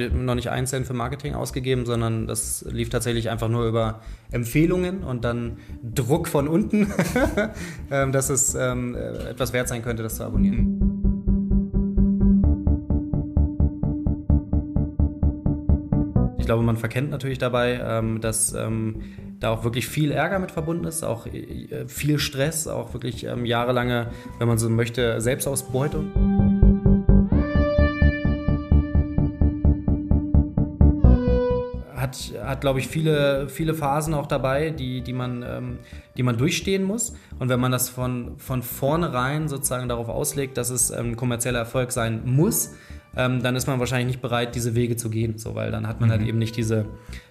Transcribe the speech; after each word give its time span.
Also 0.00 0.16
noch 0.16 0.34
nicht 0.34 0.50
einzeln 0.50 0.84
für 0.84 0.94
Marketing 0.94 1.34
ausgegeben, 1.34 1.86
sondern 1.86 2.26
das 2.26 2.64
lief 2.70 2.88
tatsächlich 2.88 3.30
einfach 3.30 3.48
nur 3.48 3.66
über 3.66 4.00
Empfehlungen 4.30 5.02
und 5.02 5.24
dann 5.24 5.58
Druck 5.82 6.28
von 6.28 6.48
unten, 6.48 6.92
ähm, 7.90 8.12
dass 8.12 8.30
es 8.30 8.54
ähm, 8.54 8.94
etwas 8.94 9.52
wert 9.52 9.68
sein 9.68 9.82
könnte, 9.82 10.02
das 10.02 10.16
zu 10.16 10.24
abonnieren. 10.24 10.80
Ich 16.38 16.46
glaube, 16.46 16.62
man 16.62 16.76
verkennt 16.76 17.10
natürlich 17.10 17.38
dabei, 17.38 17.80
ähm, 17.82 18.20
dass 18.20 18.54
da 19.40 19.50
auch 19.50 19.64
wirklich 19.64 19.88
viel 19.88 20.10
Ärger 20.10 20.38
mit 20.38 20.50
verbunden 20.50 20.84
ist, 20.84 21.02
auch 21.02 21.26
äh, 21.26 21.86
viel 21.86 22.18
Stress, 22.18 22.66
auch 22.66 22.92
wirklich 22.92 23.22
jahrelange, 23.22 24.10
wenn 24.38 24.48
man 24.48 24.58
so 24.58 24.68
möchte, 24.68 25.20
Selbstausbeutung. 25.20 26.39
Hat, 32.10 32.32
hat 32.44 32.60
glaube 32.60 32.80
ich, 32.80 32.88
viele, 32.88 33.48
viele 33.48 33.74
Phasen 33.74 34.14
auch 34.14 34.26
dabei, 34.26 34.70
die, 34.70 35.00
die, 35.02 35.12
man, 35.12 35.42
ähm, 35.42 35.78
die 36.16 36.22
man 36.22 36.36
durchstehen 36.36 36.82
muss. 36.82 37.14
Und 37.38 37.48
wenn 37.48 37.60
man 37.60 37.72
das 37.72 37.88
von, 37.88 38.38
von 38.38 38.62
vornherein 38.62 39.48
sozusagen 39.48 39.88
darauf 39.88 40.08
auslegt, 40.08 40.56
dass 40.56 40.70
es 40.70 40.90
ein 40.90 41.10
ähm, 41.10 41.16
kommerzieller 41.16 41.60
Erfolg 41.60 41.92
sein 41.92 42.22
muss, 42.24 42.74
ähm, 43.16 43.42
dann 43.42 43.56
ist 43.56 43.66
man 43.66 43.78
wahrscheinlich 43.80 44.08
nicht 44.08 44.22
bereit, 44.22 44.54
diese 44.54 44.74
Wege 44.74 44.96
zu 44.96 45.10
gehen, 45.10 45.38
so, 45.38 45.54
weil 45.54 45.70
dann 45.70 45.86
hat 45.86 46.00
man 46.00 46.10
halt 46.10 46.20
mhm. 46.20 46.24
halt 46.24 46.28
eben 46.28 46.38
nicht 46.38 46.56
diese 46.56 46.86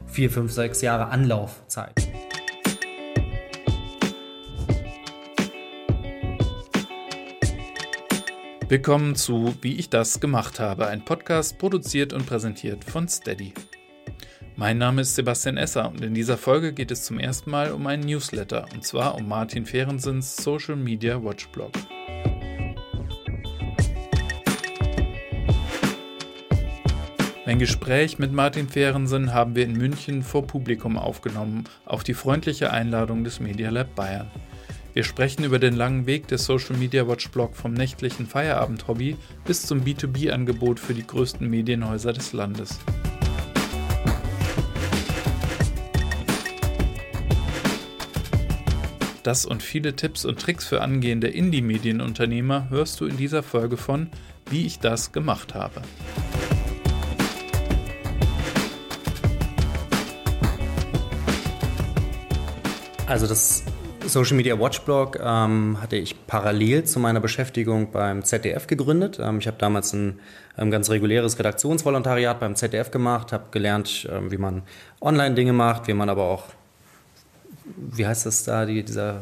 vier, 0.05 0.29
fünf, 0.29 0.52
sechs 0.52 0.81
Jahre 0.81 1.07
Anlaufzeit. 1.09 2.09
Willkommen 8.67 9.16
zu 9.16 9.55
Wie 9.61 9.77
ich 9.77 9.89
das 9.89 10.19
gemacht 10.19 10.59
habe, 10.59 10.88
ein 10.88 11.03
Podcast 11.03 11.57
produziert 11.57 12.13
und 12.13 12.27
präsentiert 12.27 12.83
von 12.83 13.07
Steady. 13.07 13.53
Mein 14.59 14.77
Name 14.77 15.03
ist 15.03 15.15
Sebastian 15.15 15.55
Esser 15.55 15.89
und 15.89 16.03
in 16.03 16.13
dieser 16.13 16.38
Folge 16.38 16.73
geht 16.73 16.91
es 16.91 17.03
zum 17.03 17.17
ersten 17.17 17.49
Mal 17.49 17.71
um 17.71 17.88
einen 17.88 18.03
Newsletter 18.03 18.66
und 18.73 18.83
zwar 18.83 19.16
um 19.16 19.25
Martin 19.25 19.66
Fehrensens 19.66 20.35
Social 20.35 20.75
Media 20.75 21.23
Watch 21.23 21.47
Blog. 21.47 21.71
Ein 27.45 27.57
Gespräch 27.57 28.19
mit 28.19 28.33
Martin 28.33 28.67
Fehrensen 28.67 29.33
haben 29.33 29.55
wir 29.55 29.63
in 29.63 29.77
München 29.77 30.23
vor 30.23 30.45
Publikum 30.45 30.97
aufgenommen, 30.97 31.63
auf 31.85 32.03
die 32.03 32.13
freundliche 32.13 32.73
Einladung 32.73 33.23
des 33.23 33.39
Media 33.39 33.69
Lab 33.69 33.95
Bayern. 33.95 34.29
Wir 34.94 35.05
sprechen 35.05 35.45
über 35.45 35.59
den 35.59 35.77
langen 35.77 36.05
Weg 36.05 36.27
des 36.27 36.44
Social 36.44 36.75
Media 36.75 37.07
Watch 37.07 37.29
Blog 37.29 37.55
vom 37.55 37.73
nächtlichen 37.73 38.27
Feierabend-Hobby 38.27 39.16
bis 39.45 39.66
zum 39.66 39.85
B2B-Angebot 39.85 40.81
für 40.81 40.94
die 40.94 41.07
größten 41.07 41.49
Medienhäuser 41.49 42.11
des 42.11 42.33
Landes. 42.33 42.77
Das 49.23 49.45
und 49.45 49.62
viele 49.62 49.95
Tipps 49.95 50.23
und 50.23 50.39
Tricks 50.39 50.66
für 50.66 50.81
angehende 50.81 51.28
Indie-Medienunternehmer 51.28 52.70
hörst 52.70 53.02
du 53.02 53.06
in 53.06 53.17
dieser 53.17 53.44
Folge 53.44 53.75
von 53.75 54.09
Wie 54.50 54.66
ich 54.66 54.80
das 54.80 55.12
gemacht 55.12 55.53
habe. 55.53 55.81
Also 63.08 63.28
das 63.28 63.64
Social 64.06 64.38
Media 64.38 64.58
Watchblog 64.58 65.20
ähm, 65.22 65.81
hatte 65.81 65.97
ich 65.97 66.25
parallel 66.25 66.86
zu 66.86 67.00
meiner 67.00 67.20
Beschäftigung 67.20 67.92
beim 67.92 68.23
ZDF 68.23 68.67
gegründet. 68.67 69.20
Ähm, 69.22 69.40
ich 69.40 69.47
habe 69.47 69.58
damals 69.58 69.94
ein 69.94 70.20
ähm, 70.58 70.72
ganz 70.72 70.90
reguläres 70.90 71.38
Redaktionsvolontariat 71.38 72.40
beim 72.40 72.56
ZDF 72.56 72.90
gemacht, 72.90 73.34
habe 73.34 73.46
gelernt, 73.52 74.08
ähm, 74.12 74.31
wie 74.31 74.38
man 74.38 74.63
Online-Dinge 75.02 75.53
macht, 75.53 75.88
wie 75.88 75.94
man 75.94 76.09
aber 76.09 76.24
auch 76.24 76.46
wie 77.75 78.06
heißt 78.06 78.25
das 78.25 78.44
da, 78.44 78.66
die, 78.66 78.84
dieser, 78.84 79.16
äh, 79.16 79.19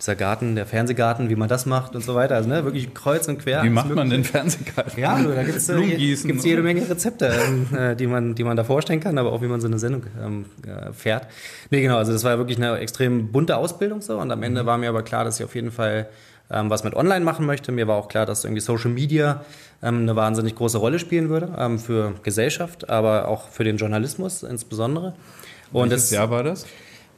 dieser 0.00 0.14
Garten, 0.14 0.54
der 0.54 0.66
Fernsehgarten, 0.66 1.28
wie 1.28 1.36
man 1.36 1.48
das 1.48 1.66
macht 1.66 1.94
und 1.96 2.04
so 2.04 2.14
weiter. 2.14 2.36
Also 2.36 2.48
ne, 2.48 2.64
wirklich 2.64 2.94
kreuz 2.94 3.26
und 3.28 3.38
quer. 3.38 3.62
Wie 3.64 3.70
macht 3.70 3.94
man 3.94 4.10
den 4.10 4.24
Fernsehgarten? 4.24 5.00
Ja, 5.00 5.20
da 5.20 5.42
gibt 5.42 5.58
es 5.58 5.68
äh, 5.68 5.78
jede 5.80 6.62
Menge 6.62 6.88
Rezepte, 6.88 7.32
äh, 7.76 7.96
die, 7.96 8.06
man, 8.06 8.34
die 8.34 8.44
man 8.44 8.56
da 8.56 8.64
vorstellen 8.64 9.00
kann, 9.00 9.18
aber 9.18 9.32
auch 9.32 9.42
wie 9.42 9.48
man 9.48 9.60
so 9.60 9.66
eine 9.66 9.78
Sendung 9.78 10.04
ähm, 10.24 10.44
äh, 10.66 10.92
fährt. 10.92 11.26
Nee, 11.70 11.82
genau, 11.82 11.96
also 11.96 12.12
das 12.12 12.24
war 12.24 12.38
wirklich 12.38 12.58
eine 12.58 12.78
extrem 12.78 13.32
bunte 13.32 13.56
Ausbildung 13.56 14.00
so 14.00 14.18
und 14.18 14.30
am 14.30 14.42
Ende 14.42 14.62
mhm. 14.62 14.66
war 14.66 14.78
mir 14.78 14.88
aber 14.88 15.02
klar, 15.02 15.24
dass 15.24 15.40
ich 15.40 15.44
auf 15.44 15.54
jeden 15.54 15.72
Fall 15.72 16.08
ähm, 16.50 16.70
was 16.70 16.84
mit 16.84 16.94
Online 16.94 17.24
machen 17.24 17.46
möchte. 17.46 17.72
Mir 17.72 17.88
war 17.88 17.96
auch 17.96 18.08
klar, 18.08 18.26
dass 18.26 18.44
irgendwie 18.44 18.60
Social 18.60 18.90
Media 18.90 19.44
ähm, 19.82 20.02
eine 20.02 20.16
wahnsinnig 20.16 20.54
große 20.54 20.78
Rolle 20.78 20.98
spielen 20.98 21.28
würde 21.28 21.52
ähm, 21.58 21.78
für 21.78 22.14
Gesellschaft, 22.22 22.88
aber 22.88 23.28
auch 23.28 23.48
für 23.48 23.64
den 23.64 23.76
Journalismus 23.76 24.42
insbesondere. 24.42 25.14
Und 25.72 25.90
Welches 25.90 26.10
das, 26.10 26.16
Jahr 26.16 26.30
war 26.30 26.42
das? 26.42 26.66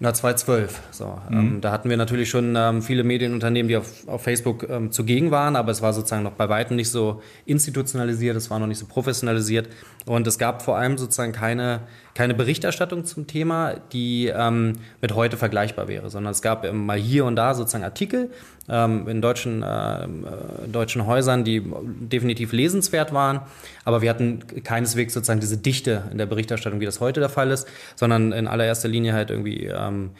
Na, 0.02 0.14
2012. 0.14 0.80
So, 0.92 1.20
mhm. 1.28 1.38
ähm, 1.38 1.60
da 1.60 1.72
hatten 1.72 1.90
wir 1.90 1.98
natürlich 1.98 2.30
schon 2.30 2.56
ähm, 2.56 2.80
viele 2.80 3.04
Medienunternehmen, 3.04 3.68
die 3.68 3.76
auf, 3.76 4.08
auf 4.08 4.22
Facebook 4.22 4.66
ähm, 4.66 4.90
zugegen 4.90 5.30
waren, 5.30 5.56
aber 5.56 5.70
es 5.72 5.82
war 5.82 5.92
sozusagen 5.92 6.22
noch 6.22 6.32
bei 6.32 6.48
weitem 6.48 6.76
nicht 6.76 6.90
so 6.90 7.20
institutionalisiert, 7.44 8.34
es 8.34 8.48
war 8.48 8.58
noch 8.58 8.66
nicht 8.66 8.78
so 8.78 8.86
professionalisiert. 8.86 9.68
Und 10.06 10.26
es 10.26 10.38
gab 10.38 10.62
vor 10.62 10.78
allem 10.78 10.96
sozusagen 10.96 11.32
keine, 11.32 11.82
keine 12.14 12.34
Berichterstattung 12.34 13.04
zum 13.04 13.26
Thema, 13.26 13.74
die 13.92 14.26
ähm, 14.26 14.74
mit 15.00 15.14
heute 15.14 15.36
vergleichbar 15.36 15.88
wäre, 15.88 16.10
sondern 16.10 16.32
es 16.32 16.42
gab 16.42 16.70
mal 16.72 16.98
hier 16.98 17.24
und 17.24 17.36
da 17.36 17.54
sozusagen 17.54 17.84
Artikel 17.84 18.30
ähm, 18.68 19.08
in 19.08 19.22
deutschen, 19.22 19.62
äh, 19.62 20.08
deutschen 20.70 21.06
Häusern, 21.06 21.44
die 21.44 21.62
definitiv 22.00 22.52
lesenswert 22.52 23.12
waren, 23.12 23.40
aber 23.84 24.02
wir 24.02 24.10
hatten 24.10 24.40
keineswegs 24.64 25.14
sozusagen 25.14 25.40
diese 25.40 25.58
Dichte 25.58 26.04
in 26.10 26.18
der 26.18 26.26
Berichterstattung, 26.26 26.80
wie 26.80 26.86
das 26.86 27.00
heute 27.00 27.20
der 27.20 27.28
Fall 27.28 27.50
ist, 27.50 27.68
sondern 27.96 28.32
in 28.32 28.48
allererster 28.48 28.88
Linie 28.88 29.12
halt 29.12 29.30
irgendwie 29.30 29.66
ähm, 29.66 30.10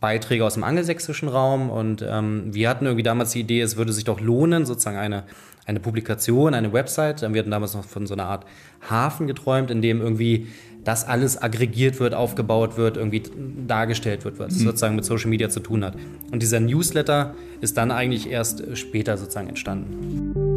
Beiträge 0.00 0.44
aus 0.44 0.54
dem 0.54 0.64
angelsächsischen 0.64 1.28
Raum 1.28 1.70
und 1.70 2.04
ähm, 2.06 2.54
wir 2.54 2.68
hatten 2.68 2.86
irgendwie 2.86 3.02
damals 3.02 3.32
die 3.32 3.40
Idee, 3.40 3.60
es 3.60 3.76
würde 3.76 3.92
sich 3.92 4.04
doch 4.04 4.20
lohnen, 4.20 4.64
sozusagen 4.64 4.96
eine 4.96 5.24
eine 5.70 5.80
Publikation, 5.80 6.54
eine 6.54 6.72
Website. 6.72 7.22
Wir 7.22 7.38
hatten 7.38 7.50
damals 7.50 7.74
noch 7.74 7.84
von 7.84 8.06
so 8.06 8.14
einer 8.14 8.26
Art 8.26 8.44
Hafen 8.88 9.26
geträumt, 9.26 9.70
in 9.70 9.82
dem 9.82 10.00
irgendwie 10.00 10.48
das 10.84 11.06
alles 11.06 11.40
aggregiert 11.40 12.00
wird, 12.00 12.14
aufgebaut 12.14 12.76
wird, 12.76 12.96
irgendwie 12.96 13.22
dargestellt 13.66 14.24
wird, 14.24 14.38
was 14.38 14.54
mhm. 14.54 14.64
sozusagen 14.64 14.96
mit 14.96 15.04
Social 15.04 15.28
Media 15.28 15.48
zu 15.48 15.60
tun 15.60 15.84
hat. 15.84 15.96
Und 16.32 16.42
dieser 16.42 16.60
Newsletter 16.60 17.34
ist 17.60 17.76
dann 17.76 17.90
eigentlich 17.90 18.28
erst 18.30 18.76
später 18.76 19.16
sozusagen 19.16 19.48
entstanden. 19.48 20.50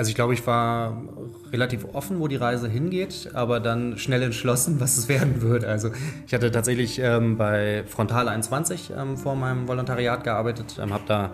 Also 0.00 0.08
ich 0.08 0.14
glaube, 0.14 0.32
ich 0.32 0.46
war 0.46 1.02
relativ 1.52 1.84
offen, 1.92 2.20
wo 2.20 2.28
die 2.28 2.36
Reise 2.36 2.68
hingeht, 2.68 3.30
aber 3.34 3.60
dann 3.60 3.98
schnell 3.98 4.22
entschlossen, 4.22 4.76
was 4.80 4.96
es 4.96 5.08
werden 5.08 5.42
wird. 5.42 5.64
Also 5.64 5.90
ich 6.26 6.32
hatte 6.32 6.50
tatsächlich 6.50 6.98
ähm, 6.98 7.36
bei 7.36 7.84
Frontal 7.86 8.28
21 8.28 8.92
ähm, 8.96 9.18
vor 9.18 9.34
meinem 9.34 9.68
Volontariat 9.68 10.24
gearbeitet, 10.24 10.80
ähm, 10.82 10.94
habe 10.94 11.04
da 11.06 11.32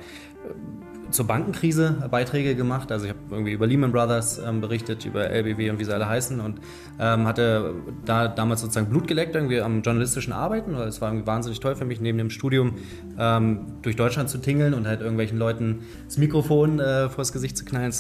zur 1.11 1.27
Bankenkrise 1.27 2.09
Beiträge 2.11 2.55
gemacht. 2.55 2.91
Also 2.93 3.06
ich 3.06 3.11
habe 3.11 3.21
irgendwie 3.31 3.53
über 3.53 3.67
Lehman 3.67 3.93
Brothers 3.93 4.39
ähm, 4.39 4.61
berichtet, 4.61 5.05
über 5.05 5.31
LBW 5.31 5.71
und 5.71 5.78
wie 5.78 5.84
sie 5.84 5.93
alle 5.93 6.09
heißen 6.09 6.41
und 6.41 6.61
ähm, 6.99 7.27
hatte 7.27 7.75
da 8.05 8.28
damals 8.28 8.61
sozusagen 8.61 8.89
Blut 8.89 9.06
geleckt 9.06 9.34
irgendwie 9.34 9.61
am 9.61 9.83
journalistischen 9.83 10.33
Arbeiten. 10.33 10.75
Es 10.75 11.00
war 11.00 11.11
irgendwie 11.11 11.27
wahnsinnig 11.27 11.61
toll 11.61 11.77
für 11.77 11.84
mich, 11.84 12.00
neben 12.00 12.19
dem 12.19 12.31
Studium 12.31 12.75
ähm, 13.19 13.66
durch 13.83 13.97
Deutschland 13.97 14.28
zu 14.28 14.39
tingeln 14.39 14.75
und 14.75 14.87
halt 14.87 15.00
irgendwelchen 15.00 15.39
Leuten 15.39 15.81
das 16.05 16.19
Mikrofon 16.19 16.81
äh, 16.81 17.09
vors 17.09 17.33
Gesicht 17.33 17.56
zu 17.56 17.65
knallen, 17.65 17.93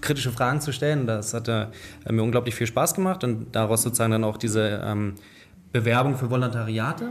kritische 0.00 0.30
Fragen 0.30 0.60
zu 0.60 0.72
stellen. 0.72 1.06
Das 1.06 1.34
hatte 1.34 1.70
äh, 2.04 2.12
mir 2.12 2.22
unglaublich 2.22 2.54
viel 2.54 2.66
Spaß 2.66 2.94
gemacht 2.94 3.24
und 3.24 3.54
daraus 3.54 3.82
sozusagen 3.82 4.12
dann 4.12 4.24
auch 4.24 4.36
diese 4.36 4.82
ähm, 4.84 5.14
Bewerbung 5.72 6.16
für 6.16 6.30
Volontariate. 6.30 7.08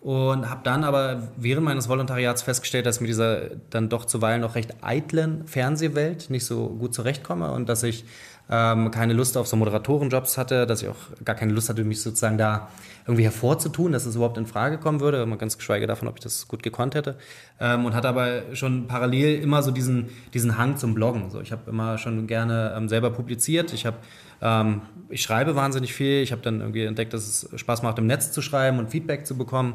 Und 0.00 0.48
habe 0.48 0.62
dann 0.64 0.82
aber 0.82 1.28
während 1.36 1.64
meines 1.66 1.88
Volontariats 1.88 2.42
festgestellt, 2.42 2.86
dass 2.86 2.96
ich 2.96 3.00
mit 3.02 3.10
dieser 3.10 3.50
dann 3.68 3.90
doch 3.90 4.06
zuweilen 4.06 4.40
noch 4.40 4.54
recht 4.54 4.74
eitlen 4.82 5.46
Fernsehwelt 5.46 6.30
nicht 6.30 6.46
so 6.46 6.68
gut 6.68 6.94
zurechtkomme 6.94 7.52
und 7.52 7.68
dass 7.68 7.82
ich 7.82 8.04
ähm, 8.50 8.90
keine 8.90 9.12
Lust 9.12 9.36
auf 9.36 9.46
so 9.46 9.56
Moderatorenjobs 9.56 10.36
hatte, 10.36 10.66
dass 10.66 10.82
ich 10.82 10.88
auch 10.88 10.96
gar 11.24 11.36
keine 11.36 11.52
Lust 11.52 11.68
hatte, 11.68 11.84
mich 11.84 12.02
sozusagen 12.02 12.36
da 12.36 12.68
irgendwie 13.06 13.24
hervorzutun, 13.24 13.92
dass 13.92 14.06
es 14.06 14.16
überhaupt 14.16 14.38
in 14.38 14.46
Frage 14.46 14.78
kommen 14.78 15.00
würde, 15.00 15.24
mal 15.26 15.36
ganz 15.36 15.56
geschweige 15.56 15.86
davon, 15.86 16.08
ob 16.08 16.16
ich 16.16 16.22
das 16.22 16.48
gut 16.48 16.62
gekonnt 16.62 16.94
hätte. 16.94 17.16
Ähm, 17.60 17.84
und 17.84 17.94
hatte 17.94 18.08
aber 18.08 18.42
schon 18.54 18.88
parallel 18.88 19.40
immer 19.40 19.62
so 19.62 19.70
diesen, 19.70 20.08
diesen 20.34 20.58
Hang 20.58 20.76
zum 20.76 20.94
Bloggen. 20.94 21.30
So, 21.30 21.40
ich 21.40 21.52
habe 21.52 21.70
immer 21.70 21.96
schon 21.98 22.26
gerne 22.26 22.74
ähm, 22.76 22.88
selber 22.88 23.10
publiziert. 23.10 23.72
Ich 23.72 23.86
habe 23.86 23.96
ähm, 24.42 24.82
ich 25.08 25.22
schreibe 25.22 25.56
wahnsinnig 25.56 25.92
viel. 25.92 26.22
Ich 26.22 26.32
habe 26.32 26.42
dann 26.42 26.60
irgendwie 26.60 26.84
entdeckt, 26.84 27.12
dass 27.12 27.26
es 27.26 27.60
Spaß 27.60 27.82
macht, 27.82 27.98
im 27.98 28.06
Netz 28.06 28.32
zu 28.32 28.42
schreiben 28.42 28.78
und 28.78 28.90
Feedback 28.90 29.26
zu 29.26 29.36
bekommen. 29.36 29.74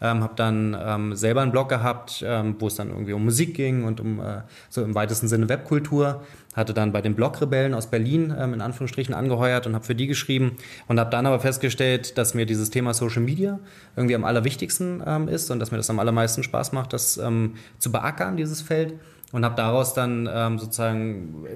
Ähm, 0.00 0.22
habe 0.22 0.34
dann 0.36 0.76
ähm, 0.78 1.16
selber 1.16 1.40
einen 1.40 1.52
Blog 1.52 1.70
gehabt, 1.70 2.22
ähm, 2.26 2.56
wo 2.58 2.66
es 2.66 2.74
dann 2.74 2.90
irgendwie 2.90 3.14
um 3.14 3.24
Musik 3.24 3.54
ging 3.54 3.84
und 3.84 4.00
um 4.00 4.20
äh, 4.20 4.42
so 4.68 4.82
im 4.82 4.94
weitesten 4.94 5.26
Sinne 5.26 5.48
Webkultur. 5.48 6.22
Hatte 6.54 6.74
dann 6.74 6.92
bei 6.92 7.00
den 7.00 7.14
Blogrebellen 7.14 7.72
aus 7.72 7.86
Berlin 7.86 8.34
ähm, 8.38 8.54
in 8.54 8.60
Anführungsstrichen 8.60 9.14
angeheuert 9.14 9.66
und 9.66 9.74
habe 9.74 9.84
für 9.84 9.94
die 9.94 10.06
geschrieben 10.06 10.56
und 10.86 11.00
habe 11.00 11.10
dann 11.10 11.26
aber 11.26 11.40
festgestellt, 11.40 12.18
dass 12.18 12.34
mir 12.34 12.44
dieses 12.44 12.70
Thema 12.70 12.92
Social 12.92 13.22
Media 13.22 13.58
irgendwie 13.96 14.14
am 14.14 14.24
allerwichtigsten 14.24 15.02
ähm, 15.06 15.28
ist 15.28 15.50
und 15.50 15.60
dass 15.60 15.70
mir 15.70 15.78
das 15.78 15.88
am 15.88 15.98
allermeisten 15.98 16.42
Spaß 16.42 16.72
macht, 16.72 16.92
das 16.92 17.16
ähm, 17.16 17.54
zu 17.78 17.90
beackern, 17.90 18.36
dieses 18.36 18.60
Feld 18.60 18.94
und 19.32 19.44
habe 19.44 19.56
daraus 19.56 19.94
dann 19.94 20.28
ähm, 20.32 20.58
sozusagen 20.58 21.46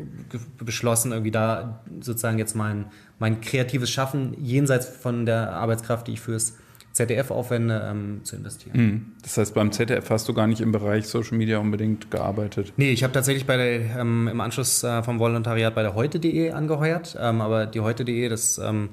beschlossen, 0.58 1.12
irgendwie 1.12 1.30
da 1.30 1.80
sozusagen 2.00 2.38
jetzt 2.38 2.56
mein, 2.56 2.86
mein 3.18 3.40
kreatives 3.40 3.90
Schaffen 3.90 4.34
jenseits 4.38 4.86
von 4.86 5.24
der 5.24 5.52
Arbeitskraft, 5.52 6.06
die 6.06 6.12
ich 6.12 6.20
fürs 6.20 6.56
ZDF 6.92 7.30
aufwende, 7.30 7.88
ähm, 7.88 8.20
zu 8.24 8.36
investieren. 8.36 8.76
Mhm. 8.76 9.06
Das 9.22 9.36
heißt, 9.36 9.54
beim 9.54 9.70
ZDF 9.70 10.10
hast 10.10 10.28
du 10.28 10.34
gar 10.34 10.46
nicht 10.46 10.60
im 10.60 10.72
Bereich 10.72 11.06
Social 11.06 11.38
Media 11.38 11.58
unbedingt 11.58 12.10
gearbeitet? 12.10 12.72
Nee, 12.76 12.90
ich 12.90 13.04
habe 13.04 13.12
tatsächlich 13.12 13.46
bei 13.46 13.56
der, 13.56 14.00
ähm, 14.00 14.28
im 14.28 14.40
Anschluss 14.40 14.82
äh, 14.82 15.02
vom 15.02 15.18
Volontariat 15.18 15.74
bei 15.74 15.82
der 15.82 15.94
heute.de 15.94 16.50
angeheuert. 16.50 17.16
Ähm, 17.20 17.40
aber 17.40 17.66
die 17.66 17.80
heute.de, 17.80 18.28
das 18.28 18.58
ähm, 18.58 18.90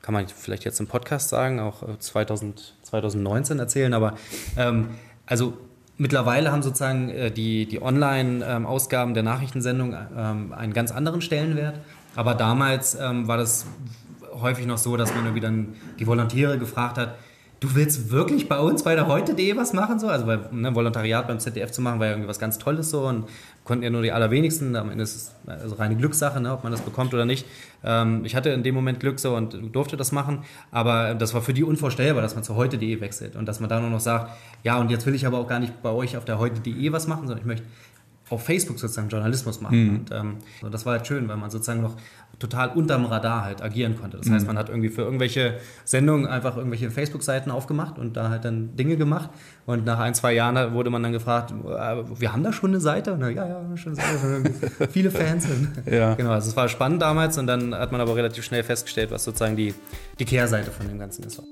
kann 0.00 0.14
man 0.14 0.28
vielleicht 0.28 0.64
jetzt 0.64 0.80
im 0.80 0.86
Podcast 0.86 1.28
sagen, 1.28 1.58
auch 1.60 1.82
2000, 1.98 2.76
äh, 2.82 2.84
2019 2.84 3.58
erzählen. 3.58 3.94
Aber 3.94 4.14
ähm, 4.56 4.90
also 5.26 5.58
mittlerweile 5.98 6.52
haben 6.52 6.62
sozusagen 6.62 7.10
äh, 7.10 7.30
die, 7.30 7.66
die 7.66 7.82
Online-Ausgaben 7.82 9.12
der 9.12 9.24
Nachrichtensendung 9.24 9.96
ähm, 10.16 10.52
einen 10.52 10.72
ganz 10.72 10.92
anderen 10.92 11.20
Stellenwert. 11.20 11.80
Aber 12.14 12.34
damals 12.34 12.96
ähm, 13.00 13.26
war 13.28 13.36
das 13.36 13.66
häufig 14.40 14.66
noch 14.66 14.78
so, 14.78 14.96
dass 14.96 15.14
man 15.14 15.24
irgendwie 15.24 15.40
dann 15.40 15.74
die 15.98 16.06
Volontiere 16.06 16.58
gefragt 16.58 16.96
hat, 16.96 17.16
du 17.60 17.74
willst 17.74 18.10
wirklich 18.10 18.48
bei 18.48 18.58
uns 18.58 18.82
bei 18.82 18.94
der 18.94 19.06
heute.de 19.06 19.56
was 19.56 19.74
machen? 19.74 19.98
So? 20.00 20.08
Also 20.08 20.24
bei 20.24 20.38
ne, 20.50 20.74
Volontariat 20.74 21.28
beim 21.28 21.38
ZDF 21.38 21.70
zu 21.70 21.82
machen, 21.82 22.00
war 22.00 22.06
ja 22.06 22.12
irgendwie 22.12 22.28
was 22.28 22.38
ganz 22.38 22.58
Tolles 22.58 22.90
so 22.90 23.06
und 23.06 23.28
konnten 23.64 23.84
ja 23.84 23.90
nur 23.90 24.00
die 24.00 24.12
allerwenigsten. 24.12 24.74
Am 24.74 24.90
Ende 24.90 25.04
ist 25.04 25.14
es 25.14 25.34
also 25.46 25.74
reine 25.74 25.94
Glückssache, 25.96 26.40
ne, 26.40 26.52
ob 26.52 26.64
man 26.64 26.72
das 26.72 26.80
bekommt 26.80 27.12
oder 27.12 27.26
nicht. 27.26 27.46
Ähm, 27.84 28.24
ich 28.24 28.34
hatte 28.34 28.48
in 28.48 28.62
dem 28.62 28.74
Moment 28.74 28.98
Glück 28.98 29.20
so 29.20 29.36
und 29.36 29.74
durfte 29.74 29.98
das 29.98 30.10
machen, 30.10 30.42
aber 30.70 31.14
das 31.14 31.34
war 31.34 31.42
für 31.42 31.52
die 31.52 31.62
unvorstellbar, 31.62 32.22
dass 32.22 32.34
man 32.34 32.44
zu 32.44 32.56
heute.de 32.56 33.00
wechselt 33.00 33.36
und 33.36 33.46
dass 33.46 33.60
man 33.60 33.68
da 33.68 33.78
nur 33.78 33.90
noch 33.90 34.00
sagt, 34.00 34.30
ja 34.64 34.78
und 34.78 34.90
jetzt 34.90 35.04
will 35.04 35.14
ich 35.14 35.26
aber 35.26 35.38
auch 35.38 35.46
gar 35.46 35.60
nicht 35.60 35.82
bei 35.82 35.90
euch 35.90 36.16
auf 36.16 36.24
der 36.24 36.38
heute.de 36.38 36.92
was 36.92 37.06
machen, 37.06 37.26
sondern 37.26 37.38
ich 37.38 37.46
möchte 37.46 37.66
auf 38.30 38.44
Facebook 38.44 38.78
sozusagen 38.78 39.08
Journalismus 39.08 39.60
machen. 39.60 39.84
Mhm. 39.84 39.96
Und 39.96 40.10
ähm, 40.12 40.36
das 40.70 40.86
war 40.86 40.92
halt 40.94 41.06
schön, 41.06 41.28
weil 41.28 41.36
man 41.36 41.50
sozusagen 41.50 41.82
noch 41.82 41.96
total 42.38 42.70
unterm 42.70 43.04
Radar 43.04 43.44
halt 43.44 43.60
agieren 43.60 43.98
konnte. 44.00 44.16
Das 44.16 44.30
heißt, 44.30 44.42
mhm. 44.42 44.46
man 44.46 44.58
hat 44.58 44.68
irgendwie 44.68 44.88
für 44.88 45.02
irgendwelche 45.02 45.58
Sendungen 45.84 46.26
einfach 46.26 46.56
irgendwelche 46.56 46.90
Facebook-Seiten 46.90 47.50
aufgemacht 47.50 47.98
und 47.98 48.16
da 48.16 48.30
halt 48.30 48.44
dann 48.44 48.76
Dinge 48.76 48.96
gemacht. 48.96 49.30
Und 49.66 49.84
nach 49.84 49.98
ein, 49.98 50.14
zwei 50.14 50.32
Jahren 50.32 50.72
wurde 50.72 50.90
man 50.90 51.02
dann 51.02 51.12
gefragt, 51.12 51.50
äh, 51.50 52.20
wir 52.20 52.32
haben 52.32 52.42
da 52.42 52.52
schon 52.52 52.70
eine 52.70 52.80
Seite? 52.80 53.12
Und, 53.12 53.20
ja, 53.20 53.46
ja, 53.46 53.76
schon 53.76 53.98
eine 53.98 54.42
Seite. 54.42 54.88
Viele 54.90 55.10
Fans. 55.10 55.46
ja. 55.90 56.14
Genau, 56.14 56.30
also 56.30 56.48
es 56.48 56.56
war 56.56 56.68
spannend 56.68 57.02
damals 57.02 57.36
und 57.36 57.46
dann 57.46 57.74
hat 57.74 57.92
man 57.92 58.00
aber 58.00 58.14
relativ 58.16 58.44
schnell 58.44 58.62
festgestellt, 58.62 59.10
was 59.10 59.24
sozusagen 59.24 59.56
die, 59.56 59.74
die 60.18 60.24
Kehrseite 60.24 60.70
von 60.70 60.88
dem 60.88 60.98
Ganzen 60.98 61.24
ist. 61.24 61.42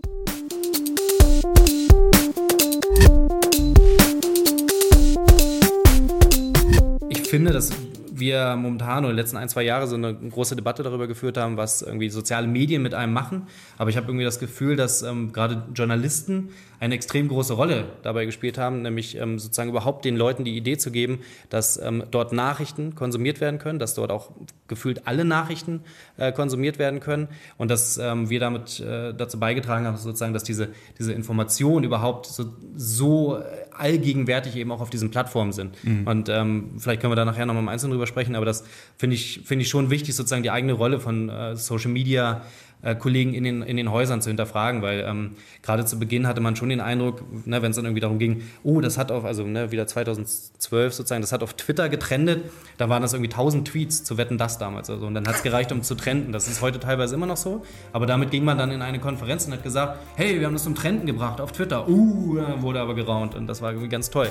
Ich 7.28 7.30
finde, 7.30 7.52
dass 7.52 7.70
wir 8.10 8.56
momentan 8.56 9.04
oder 9.04 9.12
die 9.12 9.20
letzten 9.20 9.36
ein, 9.36 9.50
zwei 9.50 9.62
Jahre 9.62 9.86
so 9.86 9.96
eine 9.96 10.14
große 10.14 10.56
Debatte 10.56 10.82
darüber 10.82 11.06
geführt 11.06 11.36
haben, 11.36 11.58
was 11.58 11.82
irgendwie 11.82 12.08
soziale 12.08 12.46
Medien 12.46 12.80
mit 12.80 12.94
einem 12.94 13.12
machen. 13.12 13.48
Aber 13.76 13.90
ich 13.90 13.98
habe 13.98 14.06
irgendwie 14.06 14.24
das 14.24 14.38
Gefühl, 14.38 14.76
dass 14.76 15.02
ähm, 15.02 15.30
gerade 15.34 15.64
Journalisten 15.74 16.48
eine 16.80 16.94
extrem 16.94 17.28
große 17.28 17.54
Rolle 17.54 17.86
dabei 18.02 18.24
gespielt 18.24 18.58
haben, 18.58 18.82
nämlich 18.82 19.16
ähm, 19.16 19.38
sozusagen 19.38 19.70
überhaupt 19.70 20.04
den 20.04 20.16
Leuten 20.16 20.44
die 20.44 20.56
Idee 20.56 20.78
zu 20.78 20.90
geben, 20.90 21.20
dass 21.50 21.76
ähm, 21.76 22.04
dort 22.10 22.32
Nachrichten 22.32 22.94
konsumiert 22.94 23.40
werden 23.40 23.58
können, 23.58 23.78
dass 23.78 23.94
dort 23.94 24.10
auch 24.10 24.30
gefühlt 24.68 25.06
alle 25.06 25.24
Nachrichten 25.24 25.82
äh, 26.16 26.32
konsumiert 26.32 26.78
werden 26.78 27.00
können 27.00 27.28
und 27.56 27.70
dass 27.70 27.98
ähm, 27.98 28.30
wir 28.30 28.40
damit 28.40 28.80
äh, 28.80 29.12
dazu 29.14 29.40
beigetragen 29.40 29.86
haben, 29.86 29.96
sozusagen, 29.96 30.34
dass 30.34 30.44
diese, 30.44 30.68
diese 30.98 31.12
Informationen 31.12 31.84
überhaupt 31.84 32.26
so, 32.26 32.44
so 32.76 33.42
allgegenwärtig 33.72 34.56
eben 34.56 34.72
auch 34.72 34.80
auf 34.80 34.90
diesen 34.90 35.10
Plattformen 35.10 35.52
sind. 35.52 35.82
Mhm. 35.84 36.06
Und 36.06 36.28
ähm, 36.28 36.72
vielleicht 36.78 37.00
können 37.00 37.12
wir 37.12 37.16
da 37.16 37.24
nachher 37.24 37.46
nochmal 37.46 37.62
im 37.62 37.68
Einzelnen 37.68 37.92
drüber 37.92 38.06
sprechen, 38.06 38.34
aber 38.34 38.44
das 38.44 38.64
finde 38.96 39.14
ich, 39.14 39.42
finde 39.44 39.62
ich 39.62 39.68
schon 39.68 39.90
wichtig, 39.90 40.14
sozusagen 40.14 40.42
die 40.42 40.50
eigene 40.50 40.72
Rolle 40.72 41.00
von 41.00 41.28
äh, 41.28 41.56
Social 41.56 41.90
Media 41.90 42.42
äh, 42.42 42.67
Kollegen 42.94 43.34
in 43.34 43.44
den, 43.44 43.62
in 43.62 43.76
den 43.76 43.90
Häusern 43.90 44.22
zu 44.22 44.30
hinterfragen, 44.30 44.82
weil 44.82 45.04
ähm, 45.06 45.32
gerade 45.62 45.84
zu 45.84 45.98
Beginn 45.98 46.26
hatte 46.26 46.40
man 46.40 46.56
schon 46.56 46.68
den 46.68 46.80
Eindruck, 46.80 47.22
ne, 47.46 47.60
wenn 47.62 47.70
es 47.70 47.76
dann 47.76 47.84
irgendwie 47.84 48.00
darum 48.00 48.18
ging, 48.18 48.42
oh, 48.62 48.80
das 48.80 48.98
hat 48.98 49.10
auf, 49.10 49.24
also 49.24 49.44
ne, 49.44 49.72
wieder 49.72 49.86
2012 49.86 50.94
sozusagen, 50.94 51.20
das 51.20 51.32
hat 51.32 51.42
auf 51.42 51.54
Twitter 51.54 51.88
getrendet, 51.88 52.44
da 52.76 52.88
waren 52.88 53.02
das 53.02 53.12
irgendwie 53.12 53.30
1000 53.30 53.66
Tweets 53.66 54.04
zu 54.04 54.16
Wetten, 54.16 54.38
das 54.38 54.58
damals. 54.58 54.90
Also, 54.90 55.06
und 55.06 55.14
dann 55.14 55.26
hat 55.26 55.36
es 55.36 55.42
gereicht, 55.42 55.72
um 55.72 55.82
zu 55.82 55.94
trenden. 55.94 56.32
Das 56.32 56.46
ist 56.48 56.62
heute 56.62 56.78
teilweise 56.78 57.14
immer 57.14 57.26
noch 57.26 57.36
so, 57.36 57.64
aber 57.92 58.06
damit 58.06 58.30
ging 58.30 58.44
man 58.44 58.58
dann 58.58 58.70
in 58.70 58.82
eine 58.82 59.00
Konferenz 59.00 59.46
und 59.46 59.52
hat 59.52 59.62
gesagt, 59.62 59.98
hey, 60.16 60.38
wir 60.38 60.46
haben 60.46 60.54
das 60.54 60.64
zum 60.64 60.74
Trenden 60.74 61.06
gebracht 61.06 61.40
auf 61.40 61.52
Twitter. 61.52 61.88
Uh, 61.88 62.38
wurde 62.60 62.80
aber 62.80 62.94
geraunt 62.94 63.34
und 63.34 63.46
das 63.46 63.62
war 63.62 63.70
irgendwie 63.70 63.88
ganz 63.88 64.10
toll. 64.10 64.30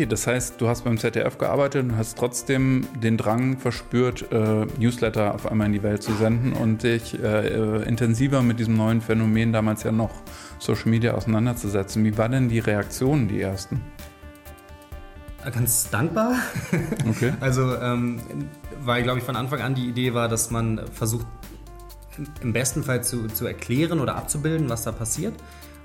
Okay, 0.00 0.06
das 0.06 0.26
heißt, 0.26 0.58
du 0.58 0.66
hast 0.66 0.84
beim 0.84 0.96
ZDF 0.96 1.36
gearbeitet 1.36 1.84
und 1.84 1.98
hast 1.98 2.16
trotzdem 2.16 2.86
den 3.02 3.18
Drang 3.18 3.58
verspürt, 3.58 4.32
äh, 4.32 4.64
Newsletter 4.78 5.34
auf 5.34 5.46
einmal 5.46 5.66
in 5.66 5.74
die 5.74 5.82
Welt 5.82 6.02
zu 6.02 6.14
senden 6.14 6.54
und 6.54 6.84
dich 6.84 7.22
äh, 7.22 7.48
äh, 7.48 7.82
intensiver 7.86 8.40
mit 8.40 8.58
diesem 8.58 8.78
neuen 8.78 9.02
Phänomen, 9.02 9.52
damals 9.52 9.82
ja 9.82 9.92
noch 9.92 10.22
Social 10.58 10.88
Media, 10.88 11.12
auseinanderzusetzen. 11.12 12.02
Wie 12.02 12.16
war 12.16 12.30
denn 12.30 12.48
die 12.48 12.60
Reaktion, 12.60 13.28
die 13.28 13.42
ersten? 13.42 13.82
Ganz 15.44 15.90
dankbar. 15.90 16.32
Okay. 17.06 17.34
also, 17.40 17.76
ähm, 17.76 18.22
weil, 18.82 19.02
glaube 19.02 19.18
ich, 19.18 19.24
von 19.26 19.36
Anfang 19.36 19.60
an 19.60 19.74
die 19.74 19.86
Idee 19.86 20.14
war, 20.14 20.28
dass 20.28 20.50
man 20.50 20.80
versucht, 20.94 21.26
im 22.40 22.54
besten 22.54 22.84
Fall 22.84 23.04
zu, 23.04 23.26
zu 23.26 23.44
erklären 23.44 24.00
oder 24.00 24.16
abzubilden, 24.16 24.70
was 24.70 24.82
da 24.84 24.92
passiert. 24.92 25.34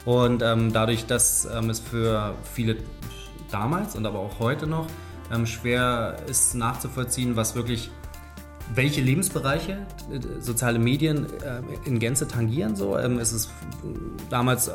Und 0.05 0.41
ähm, 0.41 0.71
dadurch, 0.71 1.05
dass 1.05 1.49
ähm, 1.53 1.69
es 1.69 1.81
für 1.81 2.35
viele 2.53 2.77
damals 3.55 3.95
und 3.95 4.05
aber 4.05 4.19
auch 4.19 4.39
heute 4.39 4.67
noch 4.67 4.87
ähm, 5.31 5.45
schwer 5.45 6.17
ist 6.27 6.55
nachzuvollziehen, 6.55 7.35
was 7.35 7.55
wirklich 7.55 7.89
welche 8.73 9.01
Lebensbereiche 9.01 9.85
äh, 10.11 10.41
soziale 10.41 10.77
Medien 10.79 11.25
äh, 11.41 11.61
in 11.87 11.99
Gänze 11.99 12.27
tangieren. 12.27 12.75
So. 12.75 12.97
Ähm, 12.97 13.19
es 13.19 13.31
ist 13.31 13.49
damals 14.29 14.67
äh, 14.67 14.73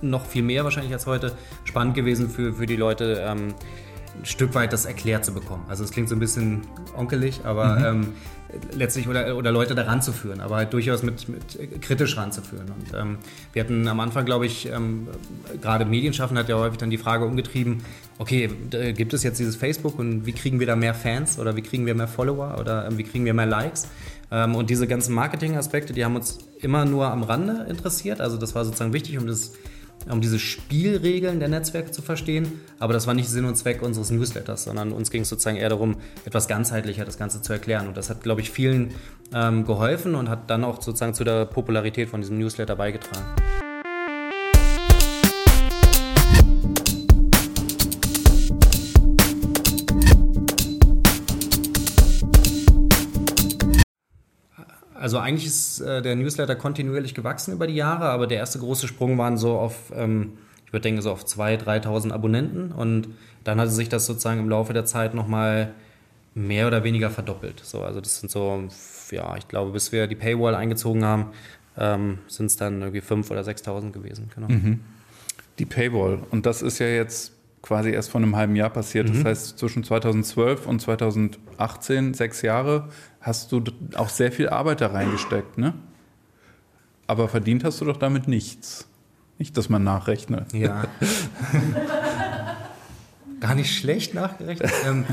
noch 0.00 0.24
viel 0.24 0.42
mehr 0.42 0.64
wahrscheinlich 0.64 0.92
als 0.92 1.06
heute 1.06 1.36
spannend 1.64 1.94
gewesen 1.94 2.30
für, 2.30 2.54
für 2.54 2.66
die 2.66 2.76
Leute, 2.76 3.22
ähm, 3.26 3.54
ein 4.18 4.26
Stück 4.26 4.54
weit 4.54 4.72
das 4.72 4.84
erklärt 4.84 5.24
zu 5.24 5.32
bekommen. 5.32 5.64
Also 5.68 5.84
es 5.84 5.90
klingt 5.90 6.08
so 6.08 6.14
ein 6.16 6.20
bisschen 6.20 6.62
onkelig, 6.96 7.44
aber 7.44 7.78
mhm. 7.78 7.84
ähm, 7.84 8.08
letztlich 8.72 9.08
oder, 9.08 9.36
oder 9.36 9.50
Leute 9.50 9.74
da 9.74 9.82
ranzuführen, 9.82 10.40
aber 10.40 10.56
halt 10.56 10.72
durchaus 10.72 11.02
mit, 11.02 11.28
mit 11.28 11.82
kritisch 11.82 12.16
ranzuführen. 12.16 12.66
Und 12.66 12.98
ähm, 12.98 13.18
wir 13.52 13.62
hatten 13.62 13.86
am 13.88 14.00
Anfang, 14.00 14.24
glaube 14.24 14.46
ich, 14.46 14.70
ähm, 14.70 15.08
gerade 15.60 15.84
Medienschaffen 15.84 16.36
hat 16.38 16.48
ja 16.48 16.56
häufig 16.56 16.78
dann 16.78 16.90
die 16.90 16.98
Frage 16.98 17.24
umgetrieben, 17.24 17.82
okay, 18.18 18.48
gibt 18.94 19.14
es 19.14 19.22
jetzt 19.22 19.38
dieses 19.38 19.56
Facebook 19.56 19.98
und 19.98 20.26
wie 20.26 20.32
kriegen 20.32 20.60
wir 20.60 20.66
da 20.66 20.76
mehr 20.76 20.94
Fans 20.94 21.38
oder 21.38 21.56
wie 21.56 21.62
kriegen 21.62 21.86
wir 21.86 21.94
mehr 21.94 22.08
Follower 22.08 22.56
oder 22.60 22.86
ähm, 22.86 22.98
wie 22.98 23.04
kriegen 23.04 23.24
wir 23.24 23.34
mehr 23.34 23.46
Likes? 23.46 23.88
Ähm, 24.30 24.54
und 24.54 24.70
diese 24.70 24.86
ganzen 24.86 25.14
Marketing-Aspekte, 25.14 25.92
die 25.92 26.04
haben 26.04 26.16
uns 26.16 26.38
immer 26.60 26.84
nur 26.84 27.10
am 27.10 27.22
Rande 27.22 27.66
interessiert. 27.68 28.20
Also 28.20 28.36
das 28.36 28.54
war 28.54 28.64
sozusagen 28.64 28.92
wichtig, 28.92 29.18
um 29.18 29.26
das 29.26 29.52
um 30.10 30.20
diese 30.20 30.38
Spielregeln 30.38 31.38
der 31.40 31.48
Netzwerke 31.48 31.90
zu 31.90 32.02
verstehen. 32.02 32.60
Aber 32.78 32.92
das 32.92 33.06
war 33.06 33.14
nicht 33.14 33.28
Sinn 33.28 33.44
und 33.44 33.56
Zweck 33.56 33.82
unseres 33.82 34.10
Newsletters, 34.10 34.64
sondern 34.64 34.92
uns 34.92 35.10
ging 35.10 35.22
es 35.22 35.28
sozusagen 35.28 35.56
eher 35.56 35.68
darum, 35.68 35.96
etwas 36.24 36.48
ganzheitlicher 36.48 37.04
das 37.04 37.18
Ganze 37.18 37.42
zu 37.42 37.52
erklären. 37.52 37.88
Und 37.88 37.96
das 37.96 38.10
hat, 38.10 38.22
glaube 38.22 38.40
ich, 38.40 38.50
vielen 38.50 38.94
ähm, 39.34 39.64
geholfen 39.64 40.14
und 40.14 40.28
hat 40.28 40.50
dann 40.50 40.64
auch 40.64 40.82
sozusagen 40.82 41.14
zu 41.14 41.24
der 41.24 41.46
Popularität 41.46 42.08
von 42.08 42.20
diesem 42.20 42.38
Newsletter 42.38 42.76
beigetragen. 42.76 43.24
Also 55.02 55.18
eigentlich 55.18 55.46
ist 55.46 55.80
äh, 55.80 56.00
der 56.00 56.14
Newsletter 56.14 56.54
kontinuierlich 56.54 57.12
gewachsen 57.12 57.52
über 57.52 57.66
die 57.66 57.74
Jahre, 57.74 58.04
aber 58.04 58.28
der 58.28 58.38
erste 58.38 58.60
große 58.60 58.86
Sprung 58.86 59.18
waren 59.18 59.36
so 59.36 59.58
auf, 59.58 59.92
ähm, 59.96 60.34
ich 60.64 60.72
würde 60.72 60.84
denken, 60.84 61.02
so 61.02 61.10
auf 61.10 61.24
2.000, 61.24 61.64
3.000 61.64 62.12
Abonnenten 62.12 62.70
und 62.70 63.08
dann 63.42 63.60
hatte 63.60 63.72
sich 63.72 63.88
das 63.88 64.06
sozusagen 64.06 64.38
im 64.38 64.48
Laufe 64.48 64.72
der 64.72 64.84
Zeit 64.84 65.14
nochmal 65.14 65.74
mehr 66.36 66.68
oder 66.68 66.84
weniger 66.84 67.10
verdoppelt. 67.10 67.58
So, 67.64 67.82
also 67.82 68.00
das 68.00 68.20
sind 68.20 68.30
so, 68.30 68.62
ja, 69.10 69.36
ich 69.36 69.48
glaube, 69.48 69.72
bis 69.72 69.90
wir 69.90 70.06
die 70.06 70.14
Paywall 70.14 70.54
eingezogen 70.54 71.04
haben, 71.04 71.32
ähm, 71.76 72.18
sind 72.28 72.46
es 72.46 72.56
dann 72.56 72.80
irgendwie 72.80 73.00
5.000 73.00 73.30
oder 73.32 73.40
6.000 73.40 73.90
gewesen. 73.90 74.30
Genau. 74.32 74.46
Mhm. 74.46 74.82
Die 75.58 75.66
Paywall, 75.66 76.20
und 76.30 76.46
das 76.46 76.62
ist 76.62 76.78
ja 76.78 76.86
jetzt 76.86 77.32
quasi 77.62 77.90
erst 77.90 78.10
vor 78.10 78.20
einem 78.20 78.36
halben 78.36 78.56
Jahr 78.56 78.70
passiert. 78.70 79.08
Mhm. 79.08 79.14
Das 79.14 79.24
heißt, 79.24 79.58
zwischen 79.58 79.84
2012 79.84 80.66
und 80.66 80.80
2018, 80.80 82.12
sechs 82.14 82.42
Jahre, 82.42 82.88
hast 83.20 83.52
du 83.52 83.62
auch 83.94 84.08
sehr 84.08 84.32
viel 84.32 84.48
Arbeit 84.48 84.80
da 84.80 84.88
reingesteckt, 84.88 85.58
ne? 85.58 85.74
Aber 87.06 87.28
verdient 87.28 87.64
hast 87.64 87.80
du 87.80 87.84
doch 87.84 87.96
damit 87.96 88.28
nichts. 88.28 88.88
Nicht, 89.38 89.56
dass 89.56 89.68
man 89.68 89.82
nachrechnet. 89.84 90.52
Ja. 90.52 90.84
Gar 93.40 93.56
nicht 93.56 93.76
schlecht 93.76 94.14
nachgerechnet. 94.14 94.70
Ähm, 94.86 95.04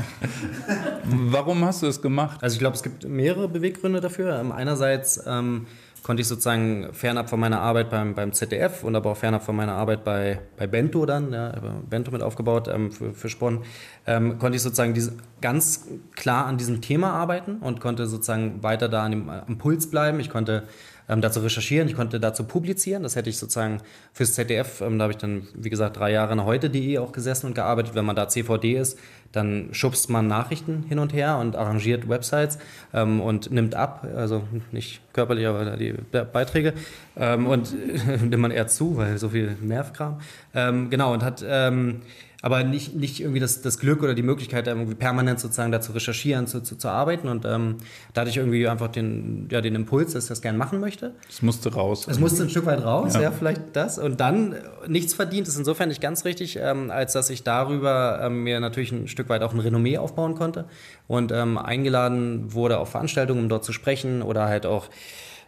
Warum 1.04 1.64
hast 1.64 1.82
du 1.82 1.88
es 1.88 2.00
gemacht? 2.00 2.40
Also 2.42 2.54
ich 2.54 2.60
glaube, 2.60 2.76
es 2.76 2.84
gibt 2.84 3.08
mehrere 3.08 3.48
Beweggründe 3.48 4.00
dafür. 4.00 4.38
Ähm, 4.38 4.52
einerseits 4.52 5.20
ähm, 5.26 5.66
konnte 6.10 6.22
ich 6.22 6.26
sozusagen 6.26 6.92
fernab 6.92 7.30
von 7.30 7.38
meiner 7.38 7.60
Arbeit 7.60 7.88
beim, 7.88 8.16
beim 8.16 8.32
ZDF 8.32 8.82
und 8.82 8.96
aber 8.96 9.12
auch 9.12 9.16
fernab 9.16 9.44
von 9.44 9.54
meiner 9.54 9.74
Arbeit 9.74 10.02
bei, 10.02 10.40
bei 10.56 10.66
Bento 10.66 11.06
dann, 11.06 11.32
ja, 11.32 11.52
Bento 11.88 12.10
mit 12.10 12.20
aufgebaut 12.20 12.66
ähm, 12.66 12.90
für, 12.90 13.14
für 13.14 13.28
Spon, 13.28 13.62
ähm, 14.08 14.36
konnte 14.40 14.56
ich 14.56 14.62
sozusagen 14.62 14.92
diese, 14.92 15.12
ganz 15.40 15.86
klar 16.16 16.46
an 16.46 16.58
diesem 16.58 16.80
Thema 16.80 17.12
arbeiten 17.12 17.58
und 17.58 17.78
konnte 17.78 18.08
sozusagen 18.08 18.60
weiter 18.60 18.88
da 18.88 19.04
an 19.04 19.12
dem, 19.12 19.30
am 19.30 19.56
Puls 19.58 19.88
bleiben. 19.88 20.18
Ich 20.18 20.30
konnte 20.30 20.64
ähm, 21.10 21.20
dazu 21.20 21.40
recherchieren, 21.40 21.88
ich 21.88 21.96
konnte 21.96 22.20
dazu 22.20 22.44
publizieren. 22.44 23.02
Das 23.02 23.16
hätte 23.16 23.28
ich 23.28 23.36
sozusagen 23.36 23.78
fürs 24.12 24.34
ZDF, 24.34 24.80
ähm, 24.80 24.98
da 24.98 25.04
habe 25.04 25.12
ich 25.12 25.18
dann, 25.18 25.48
wie 25.54 25.68
gesagt, 25.68 25.96
drei 25.96 26.12
Jahre 26.12 26.36
nach 26.36 26.44
heute.de 26.44 26.98
auch 26.98 27.12
gesessen 27.12 27.46
und 27.46 27.54
gearbeitet. 27.54 27.94
Wenn 27.94 28.04
man 28.04 28.14
da 28.14 28.28
CVD 28.28 28.74
ist, 28.74 28.98
dann 29.32 29.68
schubst 29.72 30.08
man 30.08 30.26
Nachrichten 30.26 30.84
hin 30.88 30.98
und 30.98 31.12
her 31.12 31.38
und 31.38 31.56
arrangiert 31.56 32.08
Websites 32.08 32.58
ähm, 32.94 33.20
und 33.20 33.50
nimmt 33.50 33.74
ab, 33.74 34.06
also 34.16 34.44
nicht 34.70 35.00
körperlich, 35.12 35.46
aber 35.46 35.76
die 35.76 35.94
Beiträge 36.32 36.74
ähm, 37.16 37.46
und 37.46 37.74
nimmt 38.06 38.38
man 38.38 38.50
eher 38.50 38.68
zu, 38.68 38.96
weil 38.96 39.18
so 39.18 39.30
viel 39.30 39.56
Nervkram. 39.60 40.20
Ähm, 40.54 40.90
genau, 40.90 41.12
und 41.12 41.22
hat 41.22 41.44
ähm, 41.46 42.02
aber 42.42 42.64
nicht, 42.64 42.94
nicht 42.94 43.20
irgendwie 43.20 43.40
das, 43.40 43.60
das 43.60 43.78
Glück 43.78 44.02
oder 44.02 44.14
die 44.14 44.22
Möglichkeit, 44.22 44.66
irgendwie 44.66 44.94
permanent 44.94 45.40
sozusagen 45.40 45.72
da 45.72 45.80
zu 45.80 45.92
recherchieren, 45.92 46.46
zu, 46.46 46.62
zu, 46.62 46.76
zu 46.76 46.88
arbeiten. 46.88 47.28
Und 47.28 47.44
ähm, 47.44 47.76
da 48.14 48.22
hatte 48.22 48.30
ich 48.30 48.38
irgendwie 48.38 48.66
einfach 48.66 48.88
den, 48.88 49.48
ja, 49.50 49.60
den 49.60 49.74
Impuls, 49.74 50.14
dass 50.14 50.24
ich 50.24 50.28
das 50.28 50.40
gerne 50.40 50.56
machen 50.56 50.80
möchte. 50.80 51.14
Es 51.28 51.42
musste 51.42 51.72
raus. 51.72 52.06
Es 52.08 52.18
musste 52.18 52.42
ein 52.42 52.50
Stück 52.50 52.66
weit 52.66 52.82
raus, 52.82 53.14
ja, 53.14 53.22
ja 53.22 53.30
vielleicht 53.30 53.62
das. 53.74 53.98
Und 53.98 54.20
dann 54.20 54.56
nichts 54.88 55.12
verdient 55.12 55.48
ist 55.48 55.56
insofern 55.56 55.88
nicht 55.88 56.00
ganz 56.00 56.24
richtig, 56.24 56.58
ähm, 56.60 56.90
als 56.90 57.12
dass 57.12 57.28
ich 57.28 57.42
darüber 57.42 58.20
ähm, 58.22 58.42
mir 58.42 58.60
natürlich 58.60 58.92
ein 58.92 59.08
Stück 59.08 59.28
weit 59.28 59.42
auch 59.42 59.52
ein 59.52 59.60
Renommee 59.60 59.98
aufbauen 59.98 60.34
konnte 60.34 60.64
und 61.08 61.32
ähm, 61.32 61.58
eingeladen 61.58 62.54
wurde 62.54 62.78
auf 62.78 62.90
Veranstaltungen, 62.90 63.42
um 63.42 63.48
dort 63.48 63.64
zu 63.64 63.72
sprechen 63.72 64.22
oder 64.22 64.46
halt 64.46 64.64
auch 64.64 64.88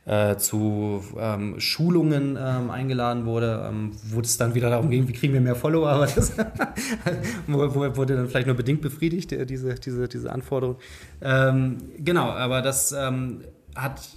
äh, 0.04 0.37
zu 0.37 1.04
ähm, 1.16 1.61
Schulungen 1.61 2.37
ähm, 2.40 2.71
eingeladen 2.71 3.25
wurde, 3.25 3.66
ähm, 3.68 3.92
wo 4.09 4.21
es 4.21 4.37
dann 4.37 4.54
wieder 4.54 4.68
darum 4.68 4.90
ging, 4.90 5.06
wie 5.06 5.12
kriegen 5.12 5.32
wir 5.32 5.40
mehr 5.40 5.54
Follower, 5.54 5.88
aber 5.88 6.06
das 6.06 6.32
wurde 7.47 8.16
dann 8.16 8.28
vielleicht 8.28 8.49
nur 8.49 8.56
bedingt 8.56 8.80
befriedigt, 8.80 9.32
äh, 9.32 9.47
diese, 9.47 9.75
diese, 9.76 10.09
diese 10.09 10.32
Anforderung. 10.32 10.76
Ähm, 11.21 11.78
genau, 11.99 12.30
aber 12.30 12.62
das 12.62 12.90
ähm, 12.90 13.42
hat, 13.76 14.09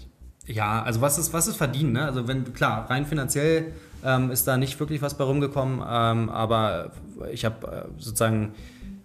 ja, 0.48 0.82
also 0.82 1.01
was 1.01 1.20
ist, 1.20 1.34
was 1.34 1.48
ist 1.48 1.58
verdient, 1.58 1.94
ne? 1.94 2.06
Also 2.06 2.27
wenn, 2.27 2.51
klar, 2.54 2.89
rein 2.89 3.06
finanziell 3.06 3.74
ähm, 4.04 4.32
ist 4.32 4.48
da 4.48 4.58
nicht 4.58 4.80
wirklich 4.80 5.04
was 5.04 5.15
bei 5.15 5.24
rumgekommen, 5.24 5.82
aber 5.82 6.92
ich 7.32 7.46
habe 7.46 7.68
äh, 7.68 8.01
sozusagen 8.01 8.54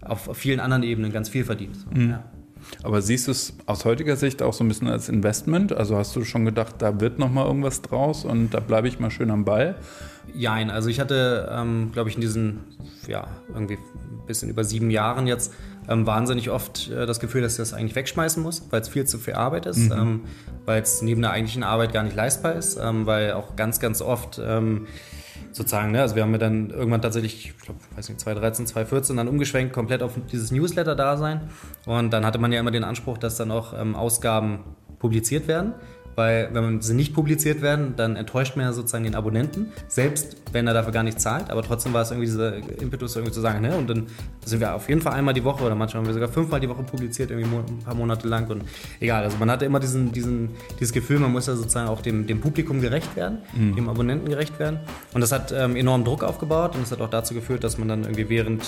auf, 0.01 0.27
auf, 0.27 0.37
vielen 0.37 0.59
anderen 0.59 0.81
Ebenen 0.81 1.11
ganz 1.11 1.29
viel 1.29 1.45
verdient. 1.45 1.75
So, 1.75 1.87
mhm. 1.91 2.09
ja. 2.09 2.23
Aber 2.83 3.01
siehst 3.01 3.27
du 3.27 3.31
es 3.31 3.53
aus 3.65 3.85
heutiger 3.85 4.15
Sicht 4.15 4.41
auch 4.41 4.53
so 4.53 4.63
ein 4.63 4.67
bisschen 4.67 4.87
als 4.87 5.09
Investment? 5.09 5.73
Also 5.73 5.97
hast 5.97 6.15
du 6.15 6.23
schon 6.23 6.45
gedacht, 6.45 6.75
da 6.79 6.99
wird 6.99 7.19
noch 7.19 7.31
mal 7.31 7.45
irgendwas 7.45 7.81
draus 7.81 8.25
und 8.25 8.51
da 8.51 8.59
bleibe 8.59 8.87
ich 8.87 8.99
mal 8.99 9.11
schön 9.11 9.31
am 9.31 9.45
Ball? 9.45 9.75
Jein, 10.33 10.69
also 10.69 10.89
ich 10.89 10.99
hatte, 10.99 11.49
ähm, 11.51 11.91
glaube 11.91 12.09
ich, 12.09 12.15
in 12.15 12.21
diesen, 12.21 12.59
ja, 13.07 13.27
irgendwie 13.53 13.75
ein 13.75 14.25
bisschen 14.27 14.49
über 14.49 14.63
sieben 14.63 14.89
Jahren 14.89 15.27
jetzt 15.27 15.53
ähm, 15.89 16.05
wahnsinnig 16.05 16.49
oft 16.49 16.89
äh, 16.89 17.05
das 17.05 17.19
Gefühl, 17.19 17.41
dass 17.41 17.53
ich 17.53 17.57
das 17.57 17.73
eigentlich 17.73 17.95
wegschmeißen 17.95 18.41
muss, 18.41 18.67
weil 18.69 18.81
es 18.81 18.89
viel 18.89 19.05
zu 19.05 19.17
viel 19.17 19.33
Arbeit 19.33 19.65
ist, 19.65 19.89
mhm. 19.89 19.91
ähm, 19.91 20.21
weil 20.65 20.81
es 20.81 21.01
neben 21.01 21.21
der 21.21 21.31
eigentlichen 21.31 21.63
Arbeit 21.63 21.91
gar 21.91 22.03
nicht 22.03 22.15
leistbar 22.15 22.53
ist, 22.53 22.77
ähm, 22.81 23.05
weil 23.05 23.33
auch 23.33 23.55
ganz, 23.55 23.79
ganz 23.79 24.01
oft 24.01 24.39
ähm, 24.43 24.87
sozusagen. 25.51 25.91
Ne? 25.91 26.01
Also 26.01 26.15
wir 26.15 26.23
haben 26.23 26.31
ja 26.31 26.37
dann 26.37 26.69
irgendwann 26.69 27.01
tatsächlich, 27.01 27.47
ich 27.47 27.57
glaube, 27.57 27.79
weiß 27.95 28.09
nicht, 28.09 28.19
2013, 28.19 28.67
2014 28.67 29.17
dann 29.17 29.27
umgeschwenkt, 29.27 29.73
komplett 29.73 30.03
auf 30.03 30.13
dieses 30.31 30.51
Newsletter-Dasein. 30.51 31.49
Und 31.85 32.11
dann 32.11 32.25
hatte 32.25 32.39
man 32.39 32.51
ja 32.51 32.59
immer 32.59 32.71
den 32.71 32.83
Anspruch, 32.83 33.17
dass 33.17 33.37
dann 33.37 33.51
auch 33.51 33.73
ähm, 33.79 33.95
Ausgaben 33.95 34.59
publiziert 34.99 35.47
werden 35.47 35.73
weil 36.15 36.49
wenn 36.53 36.81
sie 36.81 36.93
nicht 36.93 37.13
publiziert 37.13 37.61
werden, 37.61 37.95
dann 37.95 38.15
enttäuscht 38.15 38.55
man 38.55 38.65
ja 38.65 38.73
sozusagen 38.73 39.03
den 39.03 39.15
Abonnenten, 39.15 39.71
selbst 39.87 40.37
wenn 40.51 40.67
er 40.67 40.73
dafür 40.73 40.91
gar 40.91 41.03
nicht 41.03 41.19
zahlt, 41.19 41.49
aber 41.49 41.63
trotzdem 41.63 41.93
war 41.93 42.01
es 42.01 42.11
irgendwie 42.11 42.27
dieser 42.27 42.55
Impetus 42.81 43.15
irgendwie 43.15 43.33
zu 43.33 43.41
sagen, 43.41 43.61
ne, 43.61 43.75
und 43.75 43.89
dann 43.89 44.07
sind 44.45 44.59
wir 44.59 44.73
auf 44.75 44.89
jeden 44.89 45.01
Fall 45.01 45.13
einmal 45.13 45.33
die 45.33 45.43
Woche 45.43 45.63
oder 45.63 45.75
manchmal 45.75 46.01
haben 46.01 46.07
wir 46.07 46.13
sogar 46.13 46.29
fünfmal 46.29 46.59
die 46.59 46.69
Woche 46.69 46.83
publiziert, 46.83 47.31
irgendwie 47.31 47.49
ein 47.55 47.79
paar 47.79 47.95
Monate 47.95 48.27
lang 48.27 48.47
und 48.49 48.63
egal, 48.99 49.23
also 49.23 49.37
man 49.37 49.49
hatte 49.49 49.65
immer 49.65 49.79
diesen, 49.79 50.11
diesen, 50.11 50.49
dieses 50.79 50.93
Gefühl, 50.93 51.19
man 51.19 51.31
muss 51.31 51.47
ja 51.47 51.55
sozusagen 51.55 51.87
auch 51.87 52.01
dem, 52.01 52.27
dem 52.27 52.41
Publikum 52.41 52.81
gerecht 52.81 53.15
werden, 53.15 53.39
mhm. 53.53 53.75
dem 53.75 53.89
Abonnenten 53.89 54.29
gerecht 54.29 54.59
werden. 54.59 54.79
Und 55.13 55.21
das 55.21 55.31
hat 55.31 55.51
ähm, 55.51 55.75
enormen 55.75 56.05
Druck 56.05 56.23
aufgebaut 56.23 56.75
und 56.75 56.83
es 56.83 56.91
hat 56.91 57.01
auch 57.01 57.09
dazu 57.09 57.33
geführt, 57.33 57.63
dass 57.63 57.77
man 57.77 57.87
dann 57.87 58.03
irgendwie 58.03 58.29
während 58.29 58.63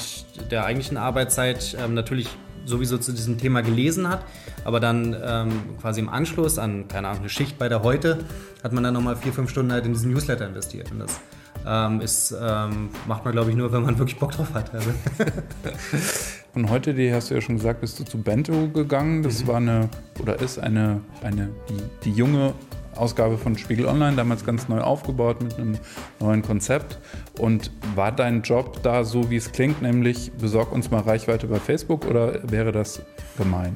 der 0.52 0.66
eigentlichen 0.66 0.98
Arbeitszeit 0.98 1.78
ähm, 1.84 1.94
natürlich 1.94 2.30
sowieso 2.66 2.98
zu 2.98 3.12
diesem 3.12 3.38
Thema 3.38 3.62
gelesen 3.62 4.08
hat, 4.08 4.24
aber 4.64 4.80
dann 4.80 5.16
ähm, 5.24 5.52
quasi 5.82 6.00
im 6.00 6.10
Anschluss 6.10 6.58
an, 6.58 6.88
keine 6.88 7.08
Ahnung, 7.10 7.22
eine 7.22 7.30
Schicht 7.30 7.58
bei 7.58 7.70
der 7.70 7.84
Heute, 7.84 8.20
hat 8.64 8.74
man 8.74 8.84
dann 8.84 8.94
nochmal 8.94 9.16
vier, 9.16 9.34
fünf 9.34 9.50
Stunden 9.50 9.72
halt 9.72 9.86
in 9.86 9.94
diesen 9.94 10.12
Newsletter 10.12 10.48
investiert. 10.48 10.92
Und 10.92 11.00
das 11.00 11.20
ähm, 11.66 12.02
ist, 12.02 12.36
ähm, 12.40 12.90
macht 13.08 13.26
man, 13.26 13.34
glaube 13.34 13.50
ich, 13.50 13.56
nur, 13.56 13.72
wenn 13.72 13.84
man 13.84 13.98
wirklich 13.98 14.20
Bock 14.20 14.32
drauf 14.32 14.54
hat. 14.54 14.74
Also. 14.74 14.92
Und 16.56 16.70
heute, 16.70 16.94
die 16.94 17.12
hast 17.12 17.30
du 17.32 17.36
ja 17.36 17.42
schon 17.42 17.56
gesagt, 17.56 17.82
bist 17.82 18.00
du 18.00 18.04
zu 18.04 18.22
Bento 18.22 18.70
gegangen. 18.70 19.24
Das 19.24 19.44
mhm. 19.44 19.48
war 19.48 19.58
eine, 19.58 19.90
oder 20.22 20.40
ist 20.40 20.60
eine, 20.60 21.02
eine 21.24 21.50
die, 21.70 21.82
die 22.04 22.12
junge 22.12 22.54
Ausgabe 22.96 23.38
von 23.38 23.58
Spiegel 23.58 23.86
Online, 23.86 24.16
damals 24.16 24.46
ganz 24.46 24.68
neu 24.68 24.82
aufgebaut 24.82 25.42
mit 25.42 25.58
einem 25.58 25.78
neuen 26.20 26.42
Konzept. 26.42 27.00
Und 27.40 27.72
war 27.96 28.12
dein 28.12 28.42
Job 28.42 28.82
da 28.84 29.04
so, 29.04 29.30
wie 29.30 29.38
es 29.38 29.52
klingt, 29.52 29.82
nämlich 29.82 30.32
besorg 30.34 30.72
uns 30.72 30.92
mal 30.92 31.02
Reichweite 31.02 31.48
bei 31.48 31.60
Facebook 31.60 32.06
oder 32.06 32.40
wäre 32.50 32.72
das 32.72 33.02
gemein? 33.38 33.76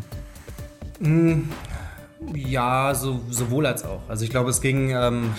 Hm, 1.01 1.49
ja, 2.33 2.93
so, 2.95 3.21
sowohl 3.29 3.65
als 3.65 3.83
auch. 3.83 4.01
Also 4.07 4.23
ich 4.23 4.29
glaube, 4.29 4.49
es 4.49 4.61
ging 4.61 4.89
ähm, 4.91 5.33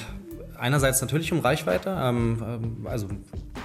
einerseits 0.59 1.01
natürlich 1.01 1.33
um 1.33 1.41
Reichweite. 1.41 1.97
Ähm, 2.01 2.43
ähm 2.47 2.87
also 2.87 3.09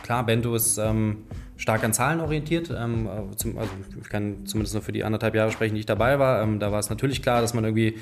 klar, 0.03 0.25
Bento 0.25 0.55
ist 0.55 0.77
ähm, 0.77 1.23
stark 1.63 1.81
an 1.85 1.93
Zahlen 1.93 2.19
orientiert. 2.19 2.69
Ähm, 2.77 3.07
zum, 3.37 3.57
also 3.57 3.71
ich 4.01 4.09
kann 4.09 4.45
zumindest 4.45 4.73
nur 4.73 4.83
für 4.83 4.91
die 4.91 5.05
anderthalb 5.05 5.33
Jahre 5.33 5.49
sprechen, 5.49 5.75
die 5.75 5.79
ich 5.79 5.85
dabei 5.85 6.19
war. 6.19 6.41
Ähm, 6.41 6.59
da 6.59 6.73
war 6.73 6.79
es 6.79 6.89
natürlich 6.89 7.21
klar, 7.21 7.39
dass 7.39 7.53
man 7.53 7.63
irgendwie 7.63 7.97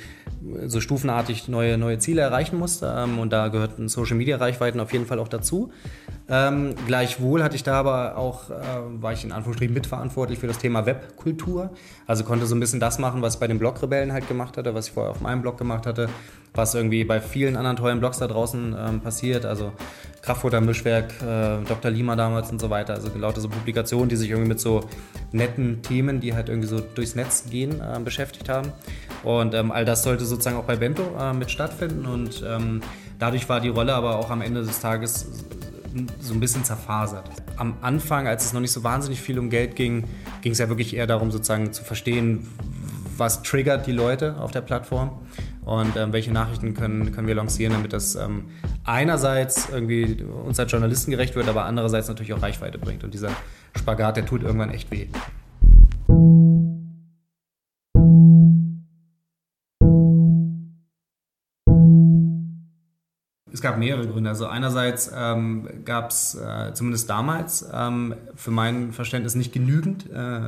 so 0.66 0.82
stufenartig 0.82 1.48
neue, 1.48 1.78
neue 1.78 2.00
Ziele 2.00 2.24
erreichen 2.24 2.58
musste. 2.58 2.92
Ähm, 2.98 3.20
und 3.20 3.32
da 3.32 3.50
gehörten 3.50 3.88
Social 3.88 4.18
Media 4.18 4.38
Reichweiten 4.38 4.80
auf 4.80 4.92
jeden 4.92 5.06
Fall 5.06 5.20
auch 5.20 5.28
dazu. 5.28 5.72
Gleichwohl 6.88 7.44
hatte 7.44 7.58
ich 7.58 7.64
da 7.64 7.74
aber 7.74 8.16
auch, 8.16 8.52
äh, 8.52 8.54
war 9.02 9.12
ich 9.12 9.26
in 9.26 9.34
Anführungsstrichen 9.34 9.74
mitverantwortlich 9.74 10.40
für 10.40 10.48
das 10.48 10.60
Thema 10.60 10.86
Webkultur. 10.86 11.72
Also 12.08 12.24
konnte 12.24 12.46
so 12.46 12.56
ein 12.56 12.60
bisschen 12.62 12.80
das 12.80 13.00
machen, 13.00 13.22
was 13.22 13.34
ich 13.34 13.40
bei 13.42 13.48
den 13.48 13.60
Blogrebellen 13.60 14.14
halt 14.14 14.30
gemacht 14.30 14.56
hatte, 14.56 14.74
was 14.74 14.88
ich 14.88 14.94
vorher 14.94 15.12
auf 15.12 15.20
meinem 15.20 15.42
Blog 15.42 15.58
gemacht 15.58 15.86
hatte, 15.86 16.08
was 16.54 16.76
irgendwie 16.76 17.04
bei 17.04 17.22
vielen 17.22 17.56
anderen 17.56 17.78
tollen 17.78 18.00
Blogs 18.00 18.18
da 18.18 18.28
draußen 18.28 18.76
ähm, 18.78 19.02
passiert. 19.02 19.46
Also 19.46 19.72
Kraftfutter 20.22 20.62
Mischwerk, 20.62 21.14
äh, 21.22 21.64
Dr. 21.68 21.90
Lima 21.90 22.16
damals 22.16 22.52
und 22.52 22.60
so 22.60 22.70
weiter. 22.70 22.94
Also 22.94 23.10
lauter 23.18 23.42
so 23.42 23.50
Publikationen, 23.50 24.10
die 24.10 24.18
sich 24.18 24.30
irgendwie 24.30 24.50
mit 24.50 24.60
so 24.60 24.82
netten 25.32 25.82
Themen, 25.82 26.20
die 26.20 26.34
halt 26.34 26.50
irgendwie 26.50 26.68
so 26.68 26.80
durchs 26.80 27.16
Netz 27.16 27.46
gehen, 27.50 27.80
äh, 27.82 28.00
beschäftigt 28.00 28.50
haben. 28.50 28.72
Und 29.24 29.54
ähm, 29.54 29.72
all 29.72 29.86
das 29.86 30.04
sollte 30.04 30.26
sozusagen 30.26 30.58
auch 30.58 30.66
bei 30.66 30.76
Bento 30.76 31.04
äh, 31.20 31.34
mit 31.34 31.50
stattfinden. 31.50 32.06
Und 32.06 32.44
ähm, 32.46 32.82
dadurch 33.18 33.48
war 33.48 33.62
die 33.62 33.70
Rolle 33.70 33.94
aber 33.96 34.18
auch 34.18 34.30
am 34.30 34.42
Ende 34.42 34.62
des 34.62 34.80
Tages 34.80 35.28
so 36.20 36.34
ein 36.34 36.40
bisschen 36.40 36.64
zerfasert. 36.64 37.30
Am 37.58 37.76
Anfang, 37.82 38.28
als 38.28 38.46
es 38.46 38.54
noch 38.54 38.62
nicht 38.62 38.72
so 38.72 38.84
wahnsinnig 38.84 39.22
viel 39.22 39.38
um 39.40 39.50
Geld 39.50 39.76
ging, 39.76 40.06
ging 40.42 40.52
es 40.54 40.58
ja 40.58 40.70
wirklich 40.70 40.96
eher 40.96 41.08
darum, 41.08 41.32
sozusagen 41.32 41.74
zu 41.74 41.84
verstehen, 41.84 42.48
was 43.18 43.44
triggert 43.44 43.88
die 43.88 43.92
Leute 43.92 44.38
auf 44.40 44.52
der 44.52 44.62
Plattform 44.62 45.12
und 45.72 45.96
ähm, 45.96 46.12
welche 46.12 46.34
Nachrichten 46.34 46.74
können, 46.74 47.14
können 47.14 47.28
wir 47.28 47.36
lancieren, 47.36 47.72
damit 47.72 47.94
das 47.94 48.16
ähm, 48.16 48.48
einerseits 48.84 49.70
irgendwie 49.70 50.22
uns 50.22 50.60
als 50.60 50.70
Journalisten 50.70 51.12
gerecht 51.12 51.34
wird, 51.36 51.48
aber 51.48 51.64
andererseits 51.64 52.10
natürlich 52.10 52.34
auch 52.34 52.42
Reichweite 52.42 52.78
bringt. 52.78 53.06
Und 53.06 53.14
dieser 53.14 53.30
Spagat, 53.78 54.18
der 54.18 54.26
tut 54.26 54.44
irgendwann 54.44 54.72
echt 54.72 54.92
weh. 54.92 55.08
Es 63.54 63.62
gab 63.62 63.78
mehrere 63.78 64.08
Gründe. 64.08 64.30
Also 64.30 64.48
einerseits 64.48 65.10
ähm, 65.16 65.70
gab 65.86 66.12
es 66.12 66.36
äh, 66.36 66.74
zumindest 66.74 67.10
damals 67.10 67.66
ähm, 67.74 68.16
für 68.36 68.52
mein 68.52 68.92
Verständnis 68.92 69.36
nicht 69.36 69.54
genügend 69.54 70.10
äh, 70.12 70.42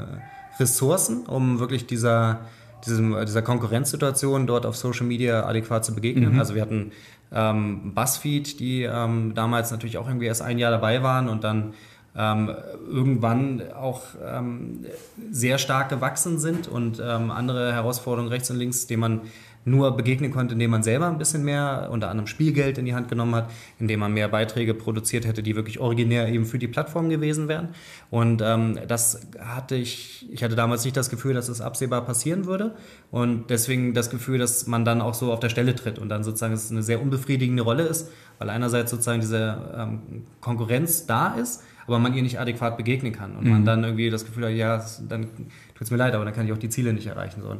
Ressourcen, 0.59 1.25
um 1.25 1.59
wirklich 1.59 1.87
dieser, 1.87 2.41
diesem, 2.85 3.15
dieser 3.25 3.41
Konkurrenzsituation 3.41 4.47
dort 4.47 4.65
auf 4.65 4.75
Social 4.75 5.05
Media 5.05 5.45
adäquat 5.45 5.85
zu 5.85 5.93
begegnen. 5.93 6.33
Mhm. 6.33 6.39
Also 6.39 6.55
wir 6.55 6.61
hatten 6.61 6.91
ähm, 7.31 7.93
Buzzfeed, 7.93 8.59
die 8.59 8.83
ähm, 8.83 9.33
damals 9.35 9.71
natürlich 9.71 9.97
auch 9.97 10.07
irgendwie 10.07 10.27
erst 10.27 10.41
ein 10.41 10.59
Jahr 10.59 10.71
dabei 10.71 11.03
waren 11.03 11.29
und 11.29 11.43
dann 11.43 11.73
ähm, 12.15 12.51
irgendwann 12.87 13.61
auch 13.73 14.01
ähm, 14.23 14.85
sehr 15.31 15.57
stark 15.57 15.89
gewachsen 15.89 16.39
sind 16.39 16.67
und 16.67 17.01
ähm, 17.03 17.31
andere 17.31 17.73
Herausforderungen 17.73 18.31
rechts 18.31 18.51
und 18.51 18.57
links, 18.57 18.87
denen 18.87 19.01
man 19.01 19.21
nur 19.65 19.95
begegnen 19.95 20.31
konnte, 20.31 20.53
indem 20.53 20.71
man 20.71 20.83
selber 20.83 21.07
ein 21.07 21.17
bisschen 21.17 21.43
mehr, 21.43 21.89
unter 21.91 22.09
anderem 22.09 22.27
Spielgeld 22.27 22.77
in 22.77 22.85
die 22.85 22.93
Hand 22.93 23.07
genommen 23.07 23.35
hat, 23.35 23.49
indem 23.79 24.01
man 24.01 24.13
mehr 24.13 24.27
Beiträge 24.27 24.73
produziert 24.73 25.25
hätte, 25.25 25.41
die 25.41 25.55
wirklich 25.55 25.79
originär 25.79 26.27
eben 26.27 26.45
für 26.45 26.59
die 26.59 26.67
Plattform 26.67 27.09
gewesen 27.09 27.47
wären. 27.47 27.69
Und 28.09 28.41
ähm, 28.43 28.77
das 28.87 29.27
hatte 29.39 29.75
ich, 29.75 30.29
ich 30.31 30.43
hatte 30.43 30.55
damals 30.55 30.83
nicht 30.83 30.97
das 30.97 31.09
Gefühl, 31.09 31.33
dass 31.33 31.47
es 31.47 31.61
absehbar 31.61 32.05
passieren 32.05 32.45
würde. 32.45 32.75
Und 33.09 33.49
deswegen 33.49 33.93
das 33.93 34.09
Gefühl, 34.09 34.37
dass 34.37 34.67
man 34.67 34.83
dann 34.83 35.01
auch 35.01 35.13
so 35.13 35.31
auf 35.31 35.39
der 35.39 35.49
Stelle 35.49 35.75
tritt 35.75 35.97
und 35.97 36.09
dann 36.09 36.23
sozusagen 36.23 36.53
es 36.53 36.69
eine 36.69 36.83
sehr 36.83 37.01
unbefriedigende 37.01 37.63
Rolle 37.63 37.83
ist, 37.83 38.11
weil 38.39 38.49
einerseits 38.49 38.91
sozusagen 38.91 39.21
diese 39.21 39.57
ähm, 39.77 40.25
Konkurrenz 40.41 41.05
da 41.05 41.35
ist, 41.35 41.63
aber 41.87 41.99
man 41.99 42.13
ihr 42.13 42.23
nicht 42.23 42.39
adäquat 42.39 42.77
begegnen 42.77 43.13
kann 43.13 43.35
und 43.35 43.45
mhm. 43.45 43.51
man 43.51 43.65
dann 43.65 43.83
irgendwie 43.83 44.09
das 44.09 44.25
Gefühl 44.25 44.45
hat, 44.45 44.53
ja, 44.53 44.83
dann 45.07 45.27
tut 45.75 45.85
es 45.85 45.91
mir 45.91 45.97
leid, 45.97 46.13
aber 46.13 46.25
dann 46.25 46.33
kann 46.33 46.45
ich 46.45 46.51
auch 46.51 46.57
die 46.57 46.69
Ziele 46.69 46.93
nicht 46.93 47.07
erreichen. 47.07 47.41
So. 47.41 47.57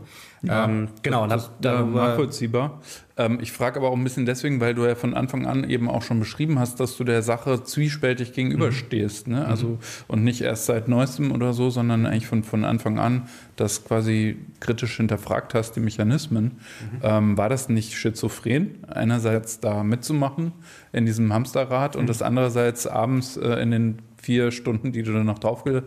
Ja, 0.48 0.66
ähm, 0.66 0.90
genau, 1.02 1.26
das, 1.26 1.46
ist 1.46 1.52
nachvollziehbar. 1.62 2.82
Ähm, 3.16 3.40
ich 3.42 3.52
frage 3.52 3.80
aber 3.80 3.90
auch 3.90 3.96
ein 3.96 4.04
bisschen 4.04 4.26
deswegen, 4.26 4.60
weil 4.60 4.76
du 4.76 4.86
ja 4.86 4.96
von 4.96 5.14
Anfang 5.14 5.46
an 5.46 5.70
eben 5.70 5.90
auch 5.90 6.02
schon 6.02 6.20
beschrieben 6.20 6.60
hast, 6.60 6.80
dass 6.80 6.96
du 6.98 7.04
der 7.04 7.22
Sache 7.22 7.64
zwiespältig 7.64 8.34
gegenüberstehst. 8.34 9.28
Mhm. 9.28 9.34
Ne? 9.34 9.46
Also, 9.46 9.68
mhm. 9.68 9.80
Und 10.08 10.24
nicht 10.24 10.42
erst 10.42 10.66
seit 10.66 10.88
neuestem 10.88 11.32
oder 11.32 11.54
so, 11.54 11.70
sondern 11.70 12.06
eigentlich 12.06 12.28
von, 12.28 12.44
von 12.44 12.66
Anfang 12.66 13.00
an 13.00 13.28
das 13.56 13.84
quasi 13.84 14.38
kritisch 14.60 14.98
hinterfragt 14.98 15.54
hast, 15.54 15.76
die 15.76 15.80
Mechanismen. 15.80 16.44
Mhm. 16.44 17.00
Ähm, 17.02 17.38
war 17.38 17.50
das 17.50 17.70
nicht 17.70 17.94
schizophren, 17.94 18.84
einerseits 18.88 19.60
da 19.60 19.84
mitzumachen 19.84 20.54
in 20.92 21.06
diesem 21.06 21.34
Hamsterrad 21.34 21.96
und 21.96 22.04
mhm. 22.04 22.08
das 22.08 22.22
andererseits 22.22 22.88
abends 22.88 23.38
äh, 23.38 23.62
in 23.62 23.72
den 23.72 24.00
vier 24.22 24.52
Stunden, 24.52 24.92
die 24.92 25.04
du 25.04 25.14
dann 25.14 25.26
noch 25.26 25.40
draufge 25.40 25.84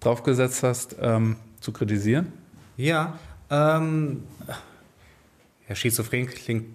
draufgesetzt 0.00 0.62
hast, 0.62 0.96
ähm, 1.00 1.36
zu 1.66 1.72
kritisieren? 1.72 2.32
Ja, 2.76 3.18
ähm, 3.50 4.22
ja, 5.68 5.74
schizophren 5.74 6.28
klingt 6.28 6.66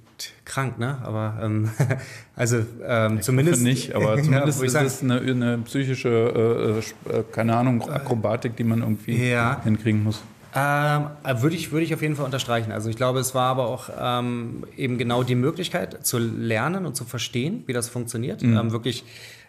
krank, 0.43 0.77
ne? 0.79 0.97
Aber 1.03 1.39
ähm, 1.41 1.69
also 2.35 2.65
ähm, 2.85 3.17
ich 3.19 3.21
zumindest 3.21 3.63
nicht, 3.63 3.95
aber 3.95 4.17
zumindest 4.23 4.59
ja, 4.59 4.65
ist 4.65 4.73
sagen, 4.73 4.85
es 4.85 5.01
eine, 5.01 5.21
eine 5.21 5.57
psychische, 5.59 6.83
äh, 7.09 7.19
äh, 7.19 7.23
keine 7.31 7.55
Ahnung, 7.55 7.89
Akrobatik, 7.89 8.57
die 8.57 8.65
man 8.65 8.81
irgendwie 8.81 9.29
ja. 9.29 9.61
hinkriegen 9.63 10.03
muss. 10.03 10.21
Ähm, 10.53 11.05
würde 11.41 11.55
ich 11.55 11.71
würde 11.71 11.85
ich 11.85 11.93
auf 11.93 12.01
jeden 12.01 12.17
Fall 12.17 12.25
unterstreichen. 12.25 12.73
Also 12.73 12.89
ich 12.89 12.97
glaube, 12.97 13.19
es 13.19 13.33
war 13.33 13.47
aber 13.51 13.67
auch 13.67 13.89
ähm, 13.97 14.65
eben 14.75 14.97
genau 14.97 15.23
die 15.23 15.35
Möglichkeit 15.35 16.05
zu 16.05 16.17
lernen 16.17 16.85
und 16.85 16.97
zu 16.97 17.05
verstehen, 17.05 17.63
wie 17.67 17.73
das 17.73 17.87
funktioniert, 17.87 18.43
mhm. 18.43 18.57
ähm, 18.57 18.71
wirklich 18.73 19.05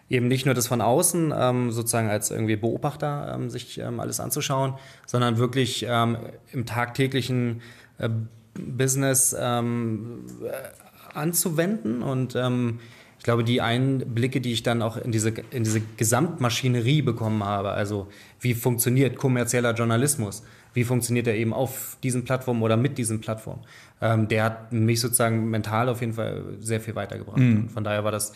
eben 0.09 0.27
nicht 0.27 0.45
nur 0.45 0.53
das 0.53 0.67
von 0.67 0.81
außen 0.81 1.33
ähm, 1.35 1.71
sozusagen 1.71 2.09
als 2.09 2.31
irgendwie 2.31 2.55
Beobachter 2.55 3.33
ähm, 3.35 3.49
sich 3.49 3.79
ähm, 3.79 3.99
alles 3.99 4.19
anzuschauen, 4.19 4.75
sondern 5.05 5.37
wirklich 5.37 5.85
ähm, 5.87 6.17
im 6.51 6.65
tagtäglichen 6.65 7.61
äh, 7.97 8.09
Business 8.53 9.35
ähm, 9.37 10.25
äh, 10.43 11.17
anzuwenden 11.17 12.03
und 12.03 12.35
ähm, 12.35 12.79
ich 13.17 13.23
glaube, 13.23 13.45
die 13.45 13.61
Einblicke, 13.61 14.41
die 14.41 14.51
ich 14.51 14.63
dann 14.63 14.81
auch 14.81 14.97
in 14.97 15.13
diese, 15.13 15.29
in 15.29 15.63
diese 15.63 15.79
Gesamtmaschinerie 15.79 17.01
bekommen 17.01 17.45
habe, 17.45 17.71
also 17.71 18.07
wie 18.41 18.53
funktioniert 18.53 19.15
kommerzieller 19.15 19.73
Journalismus, 19.73 20.43
wie 20.73 20.83
funktioniert 20.83 21.27
er 21.27 21.35
eben 21.35 21.53
auf 21.53 21.95
diesen 22.03 22.25
Plattformen 22.25 22.61
oder 22.61 22.75
mit 22.75 22.97
diesen 22.97 23.21
Plattformen, 23.21 23.61
der 24.01 24.43
hat 24.43 24.73
mich 24.73 24.99
sozusagen 24.99 25.49
mental 25.49 25.87
auf 25.87 26.01
jeden 26.01 26.11
Fall 26.11 26.43
sehr 26.59 26.81
viel 26.81 26.95
weitergebracht. 26.95 27.37
Mhm. 27.37 27.69
von 27.69 27.85
daher 27.85 28.03
war 28.03 28.11
das 28.11 28.33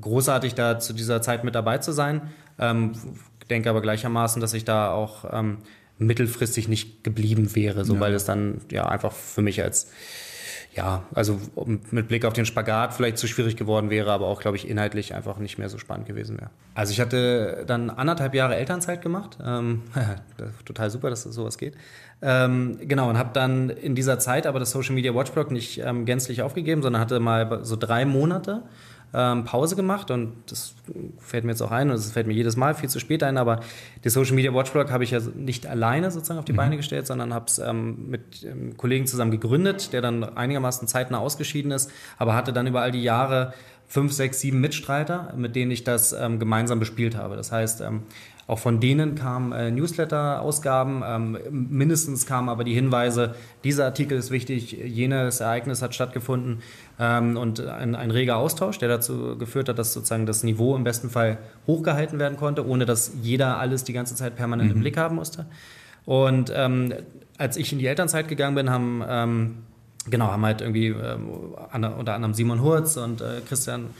großartig, 0.00 0.54
da 0.54 0.78
zu 0.78 0.92
dieser 0.92 1.22
Zeit 1.22 1.44
mit 1.44 1.54
dabei 1.54 1.78
zu 1.78 1.92
sein. 1.92 2.22
Ähm, 2.58 2.92
denke 3.48 3.68
aber 3.68 3.82
gleichermaßen, 3.82 4.40
dass 4.40 4.54
ich 4.54 4.64
da 4.64 4.92
auch 4.92 5.24
ähm, 5.32 5.58
mittelfristig 5.98 6.68
nicht 6.68 7.04
geblieben 7.04 7.54
wäre, 7.54 7.84
so 7.84 7.94
ja. 7.94 8.00
weil 8.00 8.14
es 8.14 8.24
dann 8.24 8.60
ja 8.70 8.86
einfach 8.86 9.12
für 9.12 9.42
mich 9.42 9.62
als 9.62 9.90
ja, 10.72 11.02
also 11.12 11.40
mit 11.90 12.06
Blick 12.06 12.24
auf 12.24 12.32
den 12.32 12.46
Spagat 12.46 12.94
vielleicht 12.94 13.18
zu 13.18 13.26
schwierig 13.26 13.56
geworden 13.56 13.90
wäre, 13.90 14.12
aber 14.12 14.26
auch, 14.26 14.40
glaube 14.40 14.56
ich, 14.56 14.68
inhaltlich 14.68 15.14
einfach 15.14 15.38
nicht 15.38 15.58
mehr 15.58 15.68
so 15.68 15.78
spannend 15.78 16.06
gewesen 16.06 16.38
wäre. 16.38 16.50
Also 16.74 16.92
ich 16.92 17.00
hatte 17.00 17.64
dann 17.66 17.90
anderthalb 17.90 18.34
Jahre 18.34 18.54
Elternzeit 18.54 19.02
gemacht. 19.02 19.36
Ähm, 19.44 19.82
total 20.64 20.90
super, 20.90 21.10
dass 21.10 21.24
das 21.24 21.34
sowas 21.34 21.58
geht. 21.58 21.74
Ähm, 22.22 22.78
genau, 22.82 23.10
und 23.10 23.18
habe 23.18 23.30
dann 23.32 23.68
in 23.70 23.96
dieser 23.96 24.20
Zeit 24.20 24.46
aber 24.46 24.60
das 24.60 24.70
Social 24.70 24.94
Media 24.94 25.12
Watchblog 25.12 25.50
nicht 25.50 25.78
ähm, 25.78 26.04
gänzlich 26.04 26.42
aufgegeben, 26.42 26.82
sondern 26.82 27.02
hatte 27.02 27.18
mal 27.18 27.64
so 27.64 27.74
drei 27.74 28.04
Monate 28.04 28.62
ähm, 29.12 29.44
Pause 29.44 29.76
gemacht 29.76 30.10
und 30.10 30.32
das 30.46 30.74
fällt 31.18 31.44
mir 31.44 31.52
jetzt 31.52 31.62
auch 31.62 31.70
ein 31.70 31.90
und 31.90 31.96
das 31.96 32.12
fällt 32.12 32.26
mir 32.26 32.34
jedes 32.34 32.56
Mal 32.56 32.74
viel 32.74 32.88
zu 32.88 33.00
spät 33.00 33.22
ein, 33.22 33.38
aber 33.38 33.60
die 34.04 34.08
Social 34.08 34.34
Media 34.34 34.54
Watchblog 34.54 34.90
habe 34.90 35.04
ich 35.04 35.10
ja 35.10 35.20
nicht 35.34 35.66
alleine 35.66 36.10
sozusagen 36.10 36.38
auf 36.38 36.44
die 36.44 36.52
mhm. 36.52 36.58
Beine 36.58 36.76
gestellt, 36.76 37.06
sondern 37.06 37.34
habe 37.34 37.46
es 37.46 37.58
ähm, 37.58 38.08
mit 38.08 38.44
einem 38.44 38.76
Kollegen 38.76 39.06
zusammen 39.06 39.30
gegründet, 39.30 39.92
der 39.92 40.00
dann 40.02 40.24
einigermaßen 40.24 40.86
zeitnah 40.86 41.18
ausgeschieden 41.18 41.72
ist, 41.72 41.90
aber 42.18 42.34
hatte 42.34 42.52
dann 42.52 42.66
über 42.66 42.82
all 42.82 42.92
die 42.92 43.02
Jahre 43.02 43.52
fünf, 43.90 44.12
sechs, 44.12 44.38
sieben 44.38 44.60
Mitstreiter, 44.60 45.34
mit 45.36 45.56
denen 45.56 45.72
ich 45.72 45.82
das 45.82 46.12
ähm, 46.12 46.38
gemeinsam 46.38 46.78
bespielt 46.78 47.16
habe. 47.16 47.34
Das 47.34 47.50
heißt, 47.50 47.80
ähm, 47.80 48.02
auch 48.46 48.60
von 48.60 48.78
denen 48.78 49.16
kamen 49.16 49.50
äh, 49.50 49.72
Newsletter-Ausgaben. 49.72 51.02
Ähm, 51.04 51.38
mindestens 51.50 52.24
kamen 52.24 52.48
aber 52.48 52.62
die 52.62 52.72
Hinweise, 52.72 53.34
dieser 53.64 53.86
Artikel 53.86 54.16
ist 54.16 54.30
wichtig, 54.30 54.70
jenes 54.72 55.40
Ereignis 55.40 55.82
hat 55.82 55.92
stattgefunden 55.92 56.60
ähm, 57.00 57.36
und 57.36 57.66
ein, 57.66 57.96
ein, 57.96 58.12
reger 58.12 58.36
Austausch, 58.36 58.78
der 58.78 58.88
dazu 58.88 59.36
geführt 59.36 59.68
hat, 59.68 59.78
dass 59.78 59.92
sozusagen 59.92 60.24
das 60.24 60.44
Niveau 60.44 60.76
im 60.76 60.84
besten 60.84 61.10
Fall 61.10 61.38
hochgehalten 61.66 62.20
werden 62.20 62.36
konnte, 62.36 62.64
ohne 62.64 62.86
dass 62.86 63.12
jeder 63.22 63.58
alles 63.58 63.82
die 63.82 63.92
ganze 63.92 64.14
Zeit 64.14 64.36
permanent 64.36 64.70
mhm. 64.70 64.76
im 64.76 64.80
Blick 64.82 64.96
haben 64.96 65.16
musste. 65.16 65.46
Und 66.06 66.52
ähm, 66.54 66.94
als 67.38 67.56
ich 67.56 67.72
in 67.72 67.80
die 67.80 67.86
Elternzeit 67.86 68.28
gegangen 68.28 68.54
bin, 68.54 68.70
haben 68.70 69.02
ähm, 69.08 69.54
genau 70.08 70.28
haben 70.28 70.44
halt 70.44 70.60
irgendwie 70.60 70.88
ähm, 70.88 71.28
unter 71.98 72.14
anderem 72.14 72.34
Simon 72.34 72.62
Hurz 72.62 72.96
und 72.96 73.20
äh, 73.20 73.40
Christian 73.46 73.90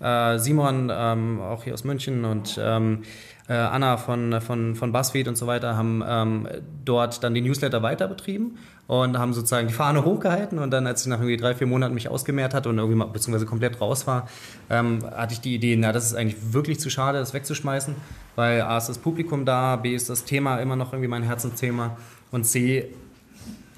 äh, 0.00 0.38
Simon, 0.38 0.90
ähm, 0.92 1.40
auch 1.40 1.64
hier 1.64 1.74
aus 1.74 1.84
München 1.84 2.24
und 2.24 2.58
ähm, 2.62 3.02
äh, 3.48 3.54
Anna 3.54 3.96
von, 3.96 4.40
von, 4.40 4.74
von 4.76 4.92
BuzzFeed 4.92 5.28
und 5.28 5.36
so 5.36 5.46
weiter 5.46 5.76
haben 5.76 6.02
ähm, 6.06 6.48
dort 6.84 7.22
dann 7.22 7.34
die 7.34 7.42
Newsletter 7.42 7.82
weiter 7.82 8.08
betrieben 8.08 8.56
und 8.86 9.18
haben 9.18 9.34
sozusagen 9.34 9.68
die 9.68 9.74
Fahne 9.74 10.04
hochgehalten 10.04 10.58
und 10.58 10.70
dann, 10.70 10.86
als 10.86 11.02
ich 11.02 11.08
nach 11.08 11.18
irgendwie 11.18 11.36
drei, 11.36 11.54
vier 11.54 11.66
Monaten 11.66 11.94
mich 11.94 12.08
ausgemehrt 12.08 12.54
hatte 12.54 12.68
und 12.68 12.78
irgendwie 12.78 12.96
mal, 12.96 13.06
beziehungsweise 13.06 13.46
komplett 13.46 13.80
raus 13.80 14.06
war, 14.06 14.28
ähm, 14.70 15.00
hatte 15.04 15.34
ich 15.34 15.40
die 15.40 15.54
Idee, 15.54 15.76
na, 15.76 15.92
das 15.92 16.06
ist 16.06 16.14
eigentlich 16.14 16.52
wirklich 16.52 16.80
zu 16.80 16.90
schade, 16.90 17.18
das 17.18 17.34
wegzuschmeißen, 17.34 17.94
weil 18.36 18.62
A 18.62 18.78
ist 18.78 18.88
das 18.88 18.98
Publikum 18.98 19.44
da, 19.44 19.76
B 19.76 19.94
ist 19.94 20.08
das 20.08 20.24
Thema 20.24 20.58
immer 20.58 20.76
noch 20.76 20.92
irgendwie 20.92 21.08
mein 21.08 21.24
Herzensthema 21.24 21.96
und 22.30 22.44
C 22.44 22.88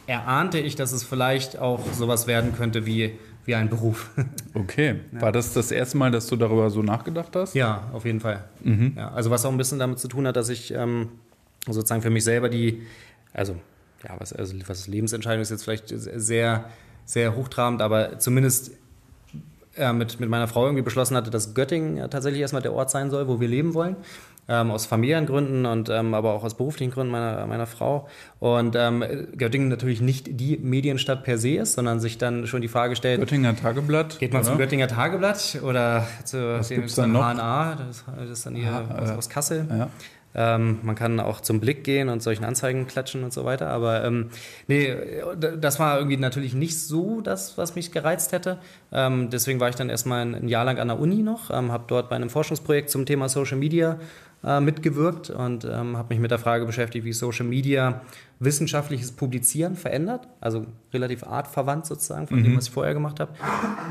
erahnte 0.06 0.58
ich, 0.58 0.74
dass 0.74 0.92
es 0.92 1.02
vielleicht 1.02 1.58
auch 1.58 1.80
sowas 1.92 2.26
werden 2.26 2.54
könnte 2.56 2.86
wie 2.86 3.18
wie 3.44 3.54
ein 3.54 3.68
Beruf. 3.68 4.10
Okay. 4.54 5.00
Ja. 5.12 5.22
War 5.22 5.32
das 5.32 5.54
das 5.54 5.70
erste 5.70 5.96
Mal, 5.96 6.10
dass 6.10 6.26
du 6.26 6.36
darüber 6.36 6.68
so 6.68 6.82
nachgedacht 6.82 7.34
hast? 7.34 7.54
Ja, 7.54 7.88
auf 7.94 8.04
jeden 8.04 8.20
Fall. 8.20 8.44
Mhm. 8.62 8.92
Ja, 8.96 9.10
also 9.10 9.30
was 9.30 9.46
auch 9.46 9.50
ein 9.50 9.56
bisschen 9.56 9.78
damit 9.78 9.98
zu 9.98 10.08
tun 10.08 10.26
hat, 10.26 10.36
dass 10.36 10.50
ich 10.50 10.74
ähm, 10.74 11.08
sozusagen 11.66 12.02
für 12.02 12.10
mich 12.10 12.22
selber 12.22 12.50
die, 12.50 12.82
also 13.32 13.56
ja, 14.06 14.14
was, 14.18 14.34
also 14.34 14.54
was 14.66 14.88
Lebensentscheidung 14.88 15.40
ist 15.40 15.50
jetzt 15.50 15.64
vielleicht 15.64 15.88
sehr, 15.88 16.66
sehr 17.06 17.34
hochtrabend, 17.34 17.80
aber 17.80 18.18
zumindest 18.18 18.72
äh, 19.74 19.94
mit, 19.94 20.20
mit 20.20 20.28
meiner 20.28 20.48
Frau 20.48 20.66
irgendwie 20.66 20.82
beschlossen 20.82 21.16
hatte, 21.16 21.30
dass 21.30 21.54
Göttingen 21.54 22.10
tatsächlich 22.10 22.42
erstmal 22.42 22.62
der 22.62 22.74
Ort 22.74 22.90
sein 22.90 23.10
soll, 23.10 23.26
wo 23.26 23.40
wir 23.40 23.48
leben 23.48 23.72
wollen 23.72 23.96
ähm, 24.48 24.70
aus 24.70 24.86
Familiengründen 24.86 25.66
und 25.66 25.88
ähm, 25.88 26.14
aber 26.14 26.32
auch 26.32 26.42
aus 26.42 26.54
beruflichen 26.54 26.92
Gründen 26.92 27.12
meiner, 27.12 27.46
meiner 27.46 27.66
Frau. 27.66 28.08
Und 28.40 28.74
ähm, 28.76 29.04
Göttingen 29.36 29.68
natürlich 29.68 30.00
nicht 30.00 30.40
die 30.40 30.58
Medienstadt 30.58 31.22
per 31.22 31.38
se 31.38 31.56
ist, 31.56 31.74
sondern 31.74 32.00
sich 32.00 32.18
dann 32.18 32.46
schon 32.46 32.60
die 32.60 32.68
Frage 32.68 32.96
stellt: 32.96 33.20
Göttinger 33.20 33.56
Tageblatt? 33.56 34.18
Geht 34.18 34.32
man 34.32 34.42
oder? 34.42 34.50
zum 34.50 34.58
Göttinger 34.58 34.88
Tageblatt 34.88 35.58
oder 35.62 36.06
zu 36.24 36.58
Was 36.58 36.68
dem, 36.68 36.88
zum 36.88 37.12
HNA? 37.12 37.76
Das, 37.76 38.04
das, 38.18 38.30
ist 38.30 38.46
dann 38.46 38.54
hier 38.56 38.72
ah, 38.72 39.00
aus, 39.00 39.10
aus 39.10 39.28
Kassel. 39.28 39.66
Ja. 39.70 39.88
Ähm, 40.34 40.78
man 40.82 40.94
kann 40.94 41.20
auch 41.20 41.40
zum 41.40 41.60
Blick 41.60 41.84
gehen 41.84 42.08
und 42.08 42.22
solchen 42.22 42.44
Anzeigen 42.44 42.86
klatschen 42.86 43.22
und 43.22 43.32
so 43.32 43.44
weiter. 43.44 43.68
Aber 43.68 44.04
ähm, 44.04 44.30
nee, 44.66 44.96
das 45.60 45.78
war 45.78 45.98
irgendwie 45.98 46.16
natürlich 46.16 46.54
nicht 46.54 46.80
so 46.80 47.20
das, 47.20 47.58
was 47.58 47.74
mich 47.74 47.92
gereizt 47.92 48.32
hätte. 48.32 48.58
Ähm, 48.92 49.30
deswegen 49.30 49.60
war 49.60 49.68
ich 49.68 49.76
dann 49.76 49.90
erstmal 49.90 50.22
ein, 50.22 50.34
ein 50.34 50.48
Jahr 50.48 50.64
lang 50.64 50.78
an 50.78 50.88
der 50.88 50.98
Uni 50.98 51.22
noch, 51.22 51.50
ähm, 51.50 51.70
habe 51.70 51.84
dort 51.86 52.08
bei 52.08 52.16
einem 52.16 52.30
Forschungsprojekt 52.30 52.90
zum 52.90 53.04
Thema 53.04 53.28
Social 53.28 53.58
Media 53.58 53.98
äh, 54.44 54.60
mitgewirkt 54.60 55.30
und 55.30 55.64
ähm, 55.64 55.96
habe 55.96 56.08
mich 56.10 56.18
mit 56.18 56.30
der 56.30 56.38
Frage 56.38 56.66
beschäftigt, 56.66 57.04
wie 57.04 57.12
Social 57.12 57.46
Media 57.46 58.02
wissenschaftliches 58.40 59.12
Publizieren 59.12 59.76
verändert, 59.76 60.26
also 60.40 60.66
relativ 60.92 61.22
artverwandt 61.22 61.86
sozusagen 61.86 62.26
von 62.26 62.40
mhm. 62.40 62.44
dem, 62.44 62.56
was 62.56 62.66
ich 62.66 62.72
vorher 62.72 62.92
gemacht 62.92 63.20
habe. 63.20 63.32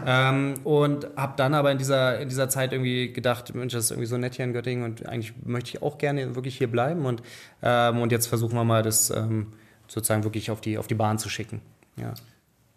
Ähm, 0.05 0.55
und 0.63 1.07
habe 1.15 1.33
dann 1.37 1.53
aber 1.53 1.71
in 1.71 1.77
dieser, 1.77 2.19
in 2.19 2.27
dieser 2.27 2.49
Zeit 2.49 2.73
irgendwie 2.73 3.13
gedacht, 3.13 3.53
Mensch, 3.55 3.73
das 3.73 3.85
ist 3.85 3.91
irgendwie 3.91 4.07
so 4.07 4.17
nett 4.17 4.35
hier 4.35 4.45
in 4.45 4.53
Göttingen 4.53 4.83
und 4.83 5.05
eigentlich 5.07 5.33
möchte 5.45 5.69
ich 5.69 5.81
auch 5.81 5.97
gerne 5.97 6.35
wirklich 6.35 6.57
hier 6.57 6.69
bleiben 6.69 7.05
und, 7.05 7.23
ähm, 7.61 8.01
und 8.01 8.11
jetzt 8.11 8.27
versuchen 8.27 8.55
wir 8.55 8.63
mal 8.63 8.83
das 8.83 9.09
ähm, 9.09 9.47
sozusagen 9.87 10.23
wirklich 10.23 10.51
auf 10.51 10.59
die, 10.59 10.77
auf 10.77 10.87
die 10.87 10.95
Bahn 10.95 11.17
zu 11.17 11.29
schicken. 11.29 11.61
Ja. 11.95 12.13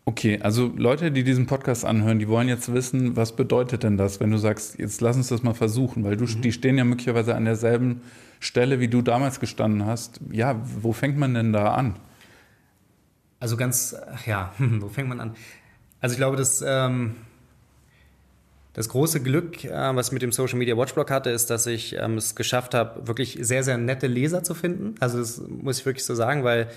Okay, 0.07 0.39
also 0.43 0.71
Leute, 0.77 1.11
die 1.11 1.25
diesen 1.25 1.47
Podcast 1.47 1.85
anhören, 1.85 2.19
die 2.19 2.29
wollen 2.29 2.47
jetzt 2.47 2.73
wissen, 2.73 3.17
was 3.17 3.35
bedeutet 3.37 3.85
denn 3.85 3.97
das, 3.97 4.21
wenn 4.21 4.31
du 4.31 4.37
sagst, 4.37 4.79
jetzt 4.79 5.01
lass 5.01 5.17
uns 5.17 5.29
das 5.29 5.43
mal 5.43 5.55
versuchen, 5.55 6.05
weil 6.05 6.17
du, 6.19 6.25
mhm. 6.25 6.43
die 6.43 6.53
stehen 6.53 6.77
ja 6.77 6.85
möglicherweise 6.85 7.35
an 7.35 7.47
derselben 7.47 8.03
Stelle, 8.39 8.81
wie 8.81 8.89
du 8.89 9.01
damals 9.01 9.41
gestanden 9.41 9.87
hast. 9.87 10.21
Ja, 10.31 10.61
wo 10.63 10.93
fängt 10.93 11.17
man 11.17 11.33
denn 11.33 11.55
da 11.55 11.73
an? 11.73 11.97
Also 13.41 13.57
ganz, 13.57 13.97
ja, 14.27 14.53
wo 14.59 14.89
fängt 14.89 15.09
man 15.09 15.21
an? 15.21 15.35
Also 16.01 16.13
ich 16.13 16.19
glaube, 16.19 16.37
dass 16.37 16.63
ähm, 16.67 17.17
das 18.75 18.91
große 18.91 19.23
Glück, 19.23 19.65
äh, 19.65 19.97
was 19.97 20.09
ich 20.09 20.13
mit 20.13 20.21
dem 20.21 20.33
Social 20.33 20.59
Media 20.59 20.77
Watchblog 20.77 21.11
hatte, 21.11 21.31
ist, 21.31 21.49
dass 21.49 21.67
ich 21.67 21.97
ähm, 21.99 22.19
es 22.19 22.35
geschafft 22.35 22.75
habe, 22.75 23.07
wirklich 23.07 23.39
sehr, 23.41 23.65
sehr 23.65 23.79
nette 23.79 24.07
Leser 24.07 24.43
zu 24.43 24.53
finden. 24.55 24.97
Also 25.01 25.19
das 25.19 25.41
muss 25.49 25.79
ich 25.79 25.87
wirklich 25.87 26.05
so 26.05 26.15
sagen, 26.15 26.45
weil 26.45 26.69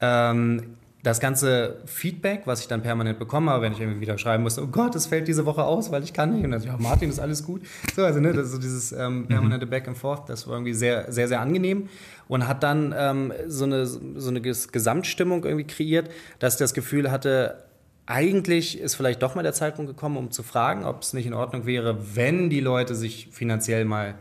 ähm, 0.00 0.76
das 1.02 1.18
ganze 1.18 1.78
Feedback, 1.86 2.42
was 2.44 2.60
ich 2.60 2.68
dann 2.68 2.82
permanent 2.82 3.18
bekomme, 3.18 3.58
wenn 3.62 3.72
ich 3.72 3.80
irgendwie 3.80 4.00
wieder 4.00 4.18
schreiben 4.18 4.42
muss, 4.42 4.58
oh 4.58 4.66
Gott, 4.66 4.94
es 4.94 5.06
fällt 5.06 5.28
diese 5.28 5.46
Woche 5.46 5.64
aus, 5.64 5.90
weil 5.90 6.02
ich 6.02 6.12
kann 6.12 6.34
nicht. 6.34 6.44
Und 6.44 6.50
dann, 6.50 6.62
ja, 6.62 6.76
Martin, 6.78 7.08
ist 7.08 7.18
alles 7.18 7.44
gut. 7.44 7.62
So, 7.96 8.04
also, 8.04 8.20
ne, 8.20 8.32
das 8.32 8.46
ist 8.46 8.52
so 8.52 8.58
dieses 8.58 8.92
ähm, 8.92 9.20
mhm. 9.20 9.26
permanente 9.28 9.66
Back 9.66 9.88
and 9.88 9.96
Forth, 9.96 10.28
das 10.28 10.46
war 10.46 10.54
irgendwie 10.54 10.74
sehr, 10.74 11.10
sehr, 11.10 11.28
sehr 11.28 11.40
angenehm 11.40 11.88
und 12.28 12.46
hat 12.46 12.62
dann 12.62 12.94
ähm, 12.96 13.32
so, 13.46 13.64
eine, 13.64 13.86
so 13.86 14.28
eine 14.28 14.40
Gesamtstimmung 14.40 15.44
irgendwie 15.44 15.66
kreiert, 15.66 16.10
dass 16.38 16.54
ich 16.54 16.58
das 16.58 16.74
Gefühl 16.74 17.10
hatte, 17.10 17.64
eigentlich 18.04 18.78
ist 18.78 18.94
vielleicht 18.94 19.22
doch 19.22 19.34
mal 19.34 19.42
der 19.42 19.52
Zeitpunkt 19.52 19.90
gekommen, 19.90 20.16
um 20.16 20.30
zu 20.30 20.42
fragen, 20.42 20.84
ob 20.84 21.02
es 21.02 21.12
nicht 21.12 21.26
in 21.26 21.34
Ordnung 21.34 21.64
wäre, 21.64 22.16
wenn 22.16 22.50
die 22.50 22.60
Leute 22.60 22.94
sich 22.94 23.28
finanziell 23.30 23.84
mal 23.84 24.16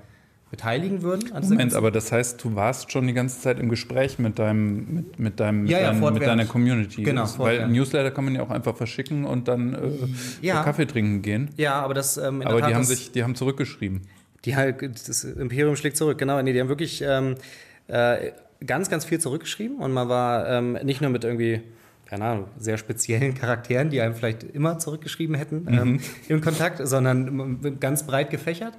beteiligen 0.51 1.03
würden. 1.03 1.29
Moment, 1.43 1.75
aber 1.75 1.91
das 1.91 2.11
heißt, 2.11 2.43
du 2.43 2.55
warst 2.55 2.91
schon 2.91 3.05
die 3.05 3.13
ganze 3.13 3.39
Zeit 3.39 3.59
im 3.59 3.69
Gespräch 3.69 4.17
mit 4.17 4.39
deinem, 4.39 4.93
mit, 4.93 5.19
mit 5.19 5.39
deinem, 5.39 5.67
ja, 5.67 5.79
ja, 5.79 5.93
dein, 5.93 6.13
mit 6.13 6.23
deiner 6.23 6.45
Community. 6.45 7.03
Genau. 7.03 7.27
Weil 7.37 7.67
Newsletter 7.67 8.11
kann 8.11 8.25
man 8.25 8.35
ja 8.35 8.41
auch 8.41 8.49
einfach 8.49 8.75
verschicken 8.75 9.25
und 9.25 9.47
dann 9.47 9.73
äh, 9.73 9.77
ja. 10.41 10.63
Kaffee 10.63 10.85
trinken 10.85 11.21
gehen. 11.21 11.49
Ja, 11.57 11.75
aber 11.81 11.93
das. 11.93 12.17
Ähm, 12.17 12.41
aber 12.41 12.61
die 12.61 12.73
haben 12.73 12.83
sich, 12.83 13.11
die 13.11 13.23
haben 13.23 13.35
zurückgeschrieben. 13.35 14.01
Die 14.45 14.55
halt, 14.55 14.81
das 15.07 15.23
Imperium 15.23 15.75
schlägt 15.75 15.97
zurück, 15.97 16.17
genau. 16.17 16.41
Nee, 16.41 16.53
die 16.53 16.61
haben 16.61 16.69
wirklich 16.69 17.03
ähm, 17.05 17.35
äh, 17.87 18.31
ganz, 18.65 18.89
ganz 18.89 19.05
viel 19.05 19.19
zurückgeschrieben 19.19 19.77
und 19.77 19.91
man 19.91 20.09
war 20.09 20.47
ähm, 20.47 20.73
nicht 20.83 21.01
nur 21.01 21.11
mit 21.11 21.23
irgendwie 21.23 21.61
keine 22.09 22.25
Ahnung, 22.25 22.45
sehr 22.57 22.79
speziellen 22.79 23.35
Charakteren, 23.39 23.91
die 23.91 24.01
einem 24.01 24.15
vielleicht 24.15 24.41
immer 24.41 24.79
zurückgeschrieben 24.79 25.35
hätten, 25.35 25.65
mhm. 25.65 25.77
ähm, 25.77 25.99
im 26.27 26.41
Kontakt, 26.41 26.81
sondern 26.87 27.77
ganz 27.79 28.07
breit 28.07 28.31
gefächert. 28.31 28.73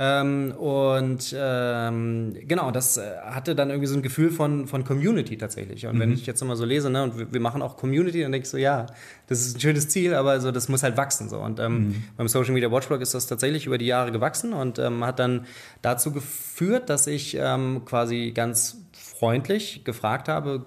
Ähm, 0.00 0.52
und 0.52 1.34
ähm, 1.36 2.36
genau, 2.46 2.70
das 2.70 2.98
äh, 2.98 3.16
hatte 3.24 3.56
dann 3.56 3.70
irgendwie 3.70 3.88
so 3.88 3.96
ein 3.96 4.02
Gefühl 4.02 4.30
von, 4.30 4.68
von 4.68 4.84
Community 4.84 5.36
tatsächlich. 5.36 5.86
Und 5.88 5.96
mhm. 5.96 6.00
wenn 6.00 6.12
ich 6.12 6.24
jetzt 6.24 6.40
immer 6.40 6.54
so 6.54 6.64
lese, 6.64 6.88
ne, 6.88 7.02
und 7.02 7.18
wir, 7.18 7.32
wir, 7.32 7.40
machen 7.40 7.62
auch 7.62 7.76
Community, 7.76 8.22
dann 8.22 8.30
denke 8.30 8.44
ich 8.44 8.50
so, 8.50 8.58
ja, 8.58 8.86
das 9.26 9.40
ist 9.40 9.56
ein 9.56 9.60
schönes 9.60 9.88
Ziel, 9.88 10.14
aber 10.14 10.40
so, 10.40 10.52
das 10.52 10.68
muss 10.68 10.84
halt 10.84 10.96
wachsen. 10.96 11.28
So. 11.28 11.40
Und 11.40 11.58
ähm, 11.58 11.88
mhm. 11.88 12.04
beim 12.16 12.28
Social 12.28 12.54
Media 12.54 12.70
Watchblog 12.70 13.00
ist 13.00 13.12
das 13.12 13.26
tatsächlich 13.26 13.66
über 13.66 13.76
die 13.76 13.86
Jahre 13.86 14.12
gewachsen 14.12 14.52
und 14.52 14.78
ähm, 14.78 15.04
hat 15.04 15.18
dann 15.18 15.46
dazu 15.82 16.12
geführt, 16.12 16.88
dass 16.90 17.08
ich 17.08 17.36
ähm, 17.36 17.82
quasi 17.84 18.30
ganz 18.32 18.76
freundlich 18.92 19.82
gefragt 19.82 20.28
habe, 20.28 20.64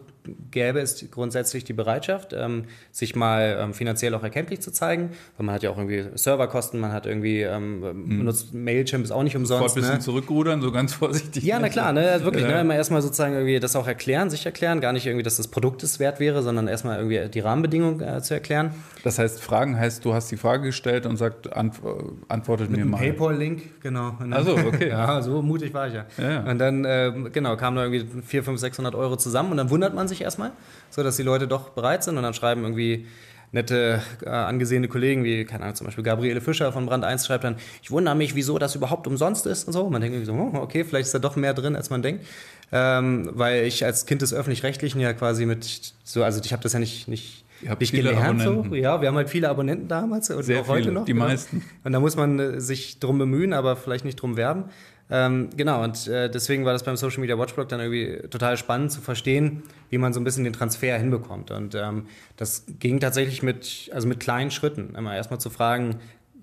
gäbe 0.52 0.80
es 0.80 1.06
grundsätzlich 1.12 1.64
die 1.64 1.74
Bereitschaft, 1.74 2.34
ähm, 2.34 2.66
sich 2.92 3.16
mal 3.16 3.58
ähm, 3.60 3.74
finanziell 3.74 4.14
auch 4.14 4.24
erkenntlich 4.24 4.62
zu 4.62 4.72
zeigen, 4.72 5.12
weil 5.38 5.46
man 5.46 5.56
hat 5.56 5.64
ja 5.64 5.72
auch 5.72 5.78
irgendwie 5.78 6.06
Serverkosten, 6.16 6.80
man 6.80 6.92
hat 6.92 7.06
irgendwie 7.06 7.42
ähm, 7.42 7.80
mhm. 7.80 8.18
benutzt 8.20 8.54
Mailchimp 8.54 9.04
ist 9.04 9.12
auch 9.12 9.24
nicht 9.24 9.36
umsonst. 9.36 9.62
Sofort 9.62 9.78
ein 9.78 9.82
bisschen 9.82 9.96
ne? 9.96 10.00
zurückrudern, 10.00 10.62
so 10.62 10.72
ganz 10.72 10.94
vorsichtig. 10.94 11.44
Ja, 11.44 11.60
na 11.60 11.70
klar, 11.70 11.94
ne, 11.94 12.12
also 12.12 12.26
wirklich, 12.26 12.44
ne, 12.44 12.50
ja. 12.50 12.56
ne, 12.58 12.62
immer 12.62 12.76
erstmal 12.76 13.02
sozusagen 13.02 13.34
irgendwie 13.34 13.60
das 13.60 13.76
auch 13.76 13.88
erklären, 13.88 14.30
sich 14.30 14.46
erklären, 14.46 14.82
gar 14.82 14.94
nicht 14.94 15.06
irgendwie, 15.06 15.24
dass 15.24 15.38
das 15.38 15.48
Produkt 15.48 15.84
es 15.84 16.00
wert 16.00 16.20
wäre, 16.20 16.44
sondern 16.44 16.68
erstmal 16.68 16.98
irgendwie 17.00 17.30
die 17.30 17.40
Rahmenbedingungen 17.40 18.02
äh, 18.02 18.22
zu 18.22 18.34
erklären. 18.34 18.72
Das 19.04 19.18
heißt, 19.18 19.42
Fragen 19.42 19.78
heißt, 19.78 20.06
du 20.06 20.14
hast 20.14 20.32
die 20.32 20.38
Frage 20.38 20.64
gestellt 20.64 21.06
und 21.06 21.18
sagt, 21.18 21.52
ant 21.54 21.82
antwortet 22.28 22.70
Mit 22.70 22.82
mir 22.82 22.86
mal. 22.86 22.98
PayPal-Link, 22.98 23.82
genau. 23.82 24.18
Also 24.30 24.56
okay. 24.56 24.90
ja, 24.90 25.22
so 25.22 25.42
mutig 25.42 25.74
war 25.74 25.88
ich 25.88 25.96
ja. 25.96 26.06
ja, 26.18 26.32
ja. 26.32 26.44
Und 26.44 26.60
dann, 26.60 26.86
äh, 26.86 27.12
genau, 27.32 27.56
kamen 27.58 27.78
da 27.78 27.84
irgendwie 27.86 28.22
400, 28.22 28.52
500, 28.52 28.60
600 28.60 28.96
Euro 28.96 29.16
zusammen 29.18 29.52
und 29.52 29.58
dann 29.58 29.70
wundert 29.70 29.94
man 29.96 30.08
sich 30.12 30.21
erstmal 30.21 30.52
so 30.91 31.04
dass 31.04 31.17
die 31.17 31.24
Leute 31.24 31.47
doch 31.47 31.69
bereit 31.69 32.04
sind 32.04 32.17
und 32.17 32.24
dann 32.24 32.34
schreiben 32.34 32.63
irgendwie 32.63 33.08
nette, 33.52 34.02
äh, 34.24 34.30
angesehene 34.30 34.88
Kollegen, 34.88 35.24
wie, 35.24 35.43
keine 35.45 35.63
Ahnung, 35.63 35.76
zum 35.76 35.86
Beispiel 35.86 36.04
Gabriele 36.04 36.39
Fischer 36.39 36.71
von 36.71 36.86
Brand 36.86 37.04
1 37.04 37.26
schreibt 37.26 37.43
dann, 37.43 37.58
ich 37.82 37.91
wundere 37.91 38.15
mich, 38.15 38.36
wieso 38.36 38.58
das 38.58 38.76
überhaupt 38.76 39.08
umsonst 39.08 39.45
ist 39.45 39.65
und 39.65 39.74
so. 39.74 39.89
Man 39.89 40.02
denkt 40.02 40.15
irgendwie 40.15 40.32
so, 40.32 40.34
oh, 40.34 40.62
okay, 40.62 40.86
vielleicht 40.86 41.08
ist 41.08 41.13
da 41.13 41.19
doch 41.19 41.36
mehr 41.36 41.54
drin, 41.54 41.76
als 41.76 41.89
man 41.89 42.02
denkt. 42.02 42.26
Ähm, 42.71 43.30
weil 43.34 43.65
ich 43.65 43.84
als 43.84 44.06
Kind 44.06 44.21
des 44.21 44.34
Öffentlich-Rechtlichen 44.34 45.02
ja 45.02 45.12
quasi 45.12 45.45
mit, 45.45 45.93
so, 46.04 46.24
also 46.24 46.39
ich 46.43 46.54
habe 46.54 46.63
das 46.63 46.74
ja 46.74 46.80
nicht, 46.80 47.08
nicht 47.08 47.43
nicht 47.80 47.91
gelernt 47.91 48.41
so. 48.41 48.65
Ja, 48.74 49.02
wir 49.02 49.08
haben 49.08 49.15
halt 49.15 49.30
viele 49.30 49.47
Abonnenten 49.47 49.88
damals 49.88 50.32
und 50.32 50.41
Sehr 50.41 50.62
auch 50.62 50.67
heute 50.67 50.84
viele, 50.84 50.93
noch. 50.93 51.06
Die 51.06 51.13
genau. 51.13 51.26
meisten. 51.26 51.63
Und 51.84 51.91
da 51.91 52.00
muss 52.00 52.15
man 52.15 52.39
äh, 52.39 52.60
sich 52.60 53.00
drum 53.00 53.19
bemühen, 53.19 53.54
aber 53.54 53.76
vielleicht 53.76 54.04
nicht 54.04 54.15
drum 54.15 54.36
werben. 54.36 54.65
Ähm, 55.13 55.50
genau, 55.58 55.84
und 55.84 56.08
äh, 56.08 56.30
deswegen 56.30 56.63
war 56.63 56.71
das 56.71 56.84
beim 56.84 56.95
Social 56.95 57.19
Media 57.19 57.38
Watchblog 57.38 57.67
dann 57.67 57.82
irgendwie 57.82 58.28
total 58.30 58.56
spannend 58.56 58.93
zu 58.93 59.02
verstehen, 59.02 59.63
wie 59.89 59.97
man 59.97 60.13
so 60.13 60.21
ein 60.21 60.24
bisschen 60.24 60.45
den 60.45 60.54
Transfer 60.54 60.97
hinbekommt. 60.97 61.52
Und 61.52 61.76
ähm, 61.76 62.08
das 62.38 62.65
ging 62.80 63.02
tatsächlich 63.02 63.43
mit, 63.43 63.91
also 63.93 64.08
mit 64.08 64.21
kleinen 64.21 64.52
Schritten. 64.52 64.95
Immer 64.95 65.13
erstmal 65.13 65.41
zu 65.41 65.50
fragen, 65.50 65.97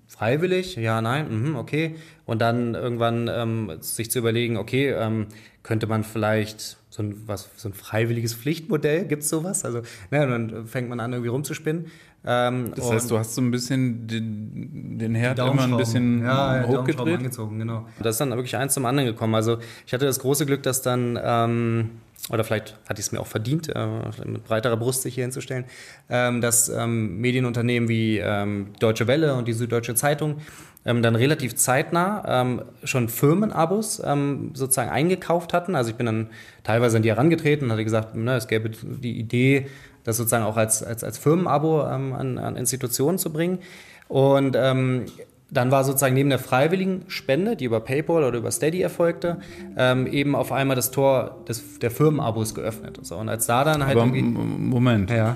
freiwillig, 0.05 0.75
ja, 0.75 1.01
nein, 1.01 1.51
mh, 1.51 1.59
okay. 1.59 1.95
Und 2.25 2.41
dann 2.41 2.75
irgendwann 2.75 3.27
ähm, 3.27 3.77
sich 3.79 4.11
zu 4.11 4.19
überlegen, 4.19 4.57
okay, 4.57 4.89
ähm, 4.89 5.27
könnte 5.63 5.87
man 5.87 6.03
vielleicht 6.03 6.77
so 6.89 7.03
ein, 7.03 7.27
was, 7.27 7.49
so 7.55 7.69
ein 7.69 7.73
freiwilliges 7.73 8.33
Pflichtmodell, 8.33 9.05
gibt 9.05 9.23
es 9.23 9.29
sowas? 9.29 9.65
Also, 9.65 9.81
ne, 10.11 10.27
dann 10.27 10.67
fängt 10.67 10.89
man 10.89 10.99
an, 10.99 11.13
irgendwie 11.13 11.29
rumzuspinnen. 11.29 11.87
Ähm, 12.25 12.73
das 12.75 12.91
heißt, 12.91 13.11
du 13.11 13.17
hast 13.17 13.35
so 13.35 13.41
ein 13.41 13.51
bisschen 13.51 14.07
den, 14.07 14.99
den 14.99 15.15
Herd 15.15 15.39
immer 15.39 15.63
ein 15.63 15.77
bisschen 15.77 16.23
ja, 16.23 16.65
hochgedreht? 16.67 17.17
angezogen, 17.17 17.59
genau. 17.59 17.85
Das 17.99 18.15
ist 18.15 18.21
dann 18.21 18.31
wirklich 18.31 18.57
eins 18.57 18.73
zum 18.73 18.85
anderen 18.85 19.07
gekommen. 19.07 19.35
Also 19.35 19.57
ich 19.85 19.93
hatte 19.93 20.05
das 20.05 20.19
große 20.19 20.45
Glück, 20.45 20.61
dass 20.63 20.81
dann, 20.81 21.17
ähm, 21.21 21.91
oder 22.29 22.43
vielleicht 22.43 22.77
hatte 22.89 22.99
ich 22.99 23.07
es 23.07 23.11
mir 23.13 23.21
auch 23.21 23.27
verdient, 23.27 23.69
äh, 23.73 23.87
mit 24.25 24.43
breiterer 24.43 24.75
Brust 24.75 25.03
sich 25.03 25.15
hier 25.15 25.23
hinzustellen, 25.23 25.65
ähm, 26.09 26.41
dass 26.41 26.67
ähm, 26.67 27.21
Medienunternehmen 27.21 27.87
wie 27.87 28.17
ähm, 28.17 28.73
Deutsche 28.79 29.07
Welle 29.07 29.35
und 29.35 29.47
die 29.47 29.53
Süddeutsche 29.53 29.95
Zeitung 29.95 30.37
ähm, 30.85 31.01
dann 31.01 31.15
relativ 31.15 31.55
zeitnah 31.55 32.23
ähm, 32.41 32.61
schon 32.83 33.09
Firmenabos 33.09 34.01
ähm, 34.05 34.51
sozusagen 34.53 34.89
eingekauft 34.89 35.53
hatten. 35.53 35.75
Also 35.75 35.91
ich 35.91 35.97
bin 35.97 36.05
dann 36.05 36.29
teilweise 36.63 36.97
an 36.97 37.03
die 37.03 37.09
herangetreten 37.09 37.65
und 37.67 37.71
hatte 37.71 37.83
gesagt, 37.83 38.15
ne, 38.15 38.35
es 38.35 38.47
gäbe 38.47 38.69
die 38.69 39.17
Idee, 39.17 39.67
das 40.09 40.17
sozusagen 40.17 40.43
auch 40.43 40.57
als, 40.57 40.83
als, 40.83 41.03
als 41.03 41.17
Firmenabo 41.17 41.87
ähm, 41.87 42.13
an, 42.13 42.37
an 42.37 42.55
Institutionen 42.57 43.17
zu 43.17 43.31
bringen. 43.31 43.59
Und 44.07 44.55
ähm, 44.57 45.05
dann 45.51 45.71
war 45.71 45.83
sozusagen 45.83 46.13
neben 46.13 46.29
der 46.29 46.39
freiwilligen 46.39 47.03
Spende, 47.07 47.55
die 47.55 47.65
über 47.65 47.79
PayPal 47.79 48.23
oder 48.23 48.37
über 48.37 48.51
Steady 48.51 48.81
erfolgte, 48.81 49.39
ähm, 49.77 50.05
eben 50.07 50.35
auf 50.35 50.51
einmal 50.51 50.75
das 50.75 50.91
Tor 50.91 51.43
des, 51.47 51.79
der 51.79 51.91
Firmenabos 51.91 52.53
geöffnet. 52.53 52.99
So, 53.01 53.15
und 53.15 53.29
als 53.29 53.47
da 53.47 53.63
dann 53.63 53.85
halt 53.85 53.97
Aber. 53.97 54.05
Moment. 54.05 55.09
Ja. 55.09 55.35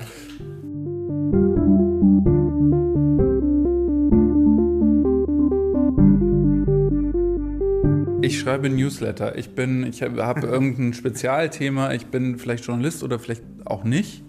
Ich 8.21 8.39
schreibe 8.39 8.69
Newsletter. 8.69 9.37
Ich 9.37 9.53
bin, 9.53 9.85
ich 9.85 10.01
habe 10.01 10.21
irgendein 10.47 10.93
Spezialthema. 10.93 11.93
Ich 11.93 12.05
bin 12.05 12.37
vielleicht 12.37 12.65
Journalist 12.65 13.03
oder 13.03 13.19
vielleicht 13.19 13.43
auch 13.65 13.83
nicht. 13.83 14.23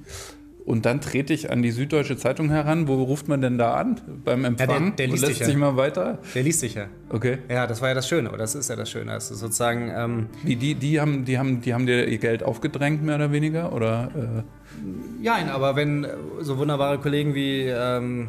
Und 0.65 0.87
dann 0.87 1.03
trete 1.03 1.35
ich 1.35 1.51
an 1.51 1.63
die 1.63 1.71
Süddeutsche 1.71 2.17
Zeitung 2.17 2.49
heran. 2.49 2.89
Wo 2.89 3.03
ruft 3.03 3.29
man 3.29 3.43
denn 3.43 3.59
da 3.59 3.75
an? 3.75 4.01
Beim 4.25 4.45
Empfang? 4.45 4.69
Ja, 4.71 4.79
der, 4.79 4.91
der 4.91 5.07
liest 5.09 5.27
sich, 5.27 5.39
sich 5.39 5.57
mal 5.57 5.77
weiter? 5.77 6.19
Der 6.35 6.43
liest 6.43 6.61
sich 6.61 6.75
ja. 6.75 6.87
Okay. 7.11 7.39
Ja, 7.51 7.67
das 7.67 7.83
war 7.83 7.89
ja 7.89 7.95
das 7.95 8.09
Schöne, 8.09 8.31
oder 8.31 8.39
das 8.39 8.55
ist 8.55 8.71
ja 8.71 8.77
das 8.77 8.91
Schöne. 8.91 9.13
Also 9.13 9.35
sozusagen. 9.35 9.93
Ähm 9.95 10.27
die, 10.43 10.57
die, 10.57 10.75
die, 10.75 11.01
haben, 11.01 11.27
die, 11.27 11.39
haben, 11.39 11.61
die 11.61 11.75
haben 11.75 11.85
dir 11.85 12.07
ihr 12.07 12.19
Geld 12.19 12.43
aufgedrängt, 12.43 13.03
mehr 13.03 13.17
oder 13.17 13.31
weniger? 13.31 13.75
Oder, 13.75 14.11
äh? 14.15 15.23
Ja, 15.23 15.37
aber 15.53 15.77
wenn 15.77 16.07
so 16.41 16.57
wunderbare 16.57 16.99
Kollegen 16.99 17.35
wie. 17.35 17.65
Ähm 17.65 18.29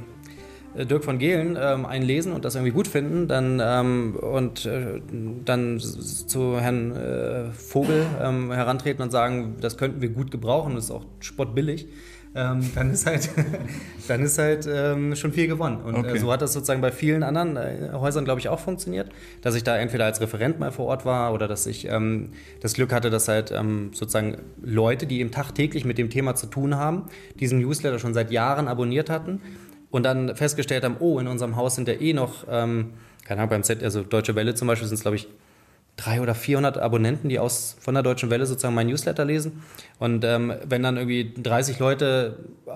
äh, 0.75 0.85
Dirk 0.85 1.05
von 1.05 1.19
Gehlen 1.19 1.57
ähm, 1.59 1.85
einlesen 1.85 2.33
und 2.33 2.43
das 2.43 2.55
irgendwie 2.55 2.73
gut 2.73 2.87
finden, 2.87 3.27
dann 3.27 3.61
ähm, 3.63 4.15
und 4.15 4.65
äh, 4.65 5.01
dann 5.45 5.79
zu 5.79 6.59
Herrn 6.59 6.95
äh, 6.95 7.51
Vogel 7.51 8.05
ähm, 8.21 8.51
herantreten 8.51 9.01
und 9.01 9.11
sagen, 9.11 9.55
das 9.61 9.77
könnten 9.77 10.01
wir 10.01 10.09
gut 10.09 10.31
gebrauchen, 10.31 10.75
das 10.75 10.85
ist 10.85 10.91
auch 10.91 11.05
spottbillig. 11.19 11.87
Ähm, 12.37 12.69
dann 12.75 12.91
ist 12.91 13.05
halt, 13.05 13.29
dann 14.09 14.21
ist 14.21 14.37
halt 14.37 14.67
ähm, 14.69 15.15
schon 15.15 15.31
viel 15.31 15.47
gewonnen. 15.47 15.77
Und 15.77 15.95
äh, 15.95 15.99
okay. 15.99 16.17
äh, 16.17 16.19
so 16.19 16.31
hat 16.31 16.41
das 16.41 16.51
sozusagen 16.51 16.81
bei 16.81 16.91
vielen 16.91 17.23
anderen 17.23 17.55
äh, 17.55 17.91
Häusern, 17.93 18.25
glaube 18.25 18.41
ich, 18.41 18.49
auch 18.49 18.59
funktioniert, 18.59 19.09
dass 19.41 19.55
ich 19.55 19.63
da 19.63 19.77
entweder 19.77 20.03
als 20.03 20.19
Referent 20.19 20.59
mal 20.59 20.73
vor 20.73 20.87
Ort 20.87 21.05
war 21.05 21.33
oder 21.33 21.47
dass 21.47 21.65
ich 21.65 21.87
ähm, 21.87 22.31
das 22.59 22.73
Glück 22.73 22.91
hatte, 22.91 23.09
dass 23.09 23.29
halt 23.29 23.51
ähm, 23.51 23.91
sozusagen 23.93 24.37
Leute, 24.61 25.07
die 25.07 25.21
eben 25.21 25.31
tagtäglich 25.31 25.85
mit 25.85 25.97
dem 25.97 26.09
Thema 26.09 26.35
zu 26.35 26.47
tun 26.47 26.75
haben, 26.75 27.03
diesen 27.39 27.59
Newsletter 27.59 27.99
schon 27.99 28.13
seit 28.13 28.31
Jahren 28.31 28.67
abonniert 28.67 29.09
hatten 29.09 29.41
und 29.89 30.03
dann 30.03 30.35
festgestellt 30.35 30.83
haben, 30.83 30.97
oh, 30.99 31.19
in 31.19 31.27
unserem 31.27 31.55
Haus 31.55 31.75
sind 31.75 31.87
ja 31.87 31.93
eh 31.93 32.11
noch, 32.11 32.45
ähm, 32.49 32.91
keine 33.23 33.39
Ahnung, 33.39 33.51
beim 33.51 33.63
Z, 33.63 33.81
also 33.81 34.03
Deutsche 34.03 34.35
Welle 34.35 34.55
zum 34.55 34.67
Beispiel 34.67 34.89
sind 34.89 34.95
es, 34.95 35.03
glaube 35.03 35.15
ich, 35.15 35.29
drei 35.97 36.21
oder 36.21 36.35
400 36.35 36.77
Abonnenten, 36.77 37.29
die 37.29 37.39
aus 37.39 37.77
von 37.79 37.93
der 37.93 38.03
Deutschen 38.03 38.29
Welle 38.29 38.45
sozusagen 38.45 38.75
mein 38.75 38.87
Newsletter 38.87 39.23
lesen. 39.23 39.63
Und 39.97 40.25
ähm, 40.25 40.53
wenn 40.67 40.83
dann 40.83 40.97
irgendwie 40.97 41.33
30 41.41 41.79
Leute 41.79 42.35
äh, 42.65 42.71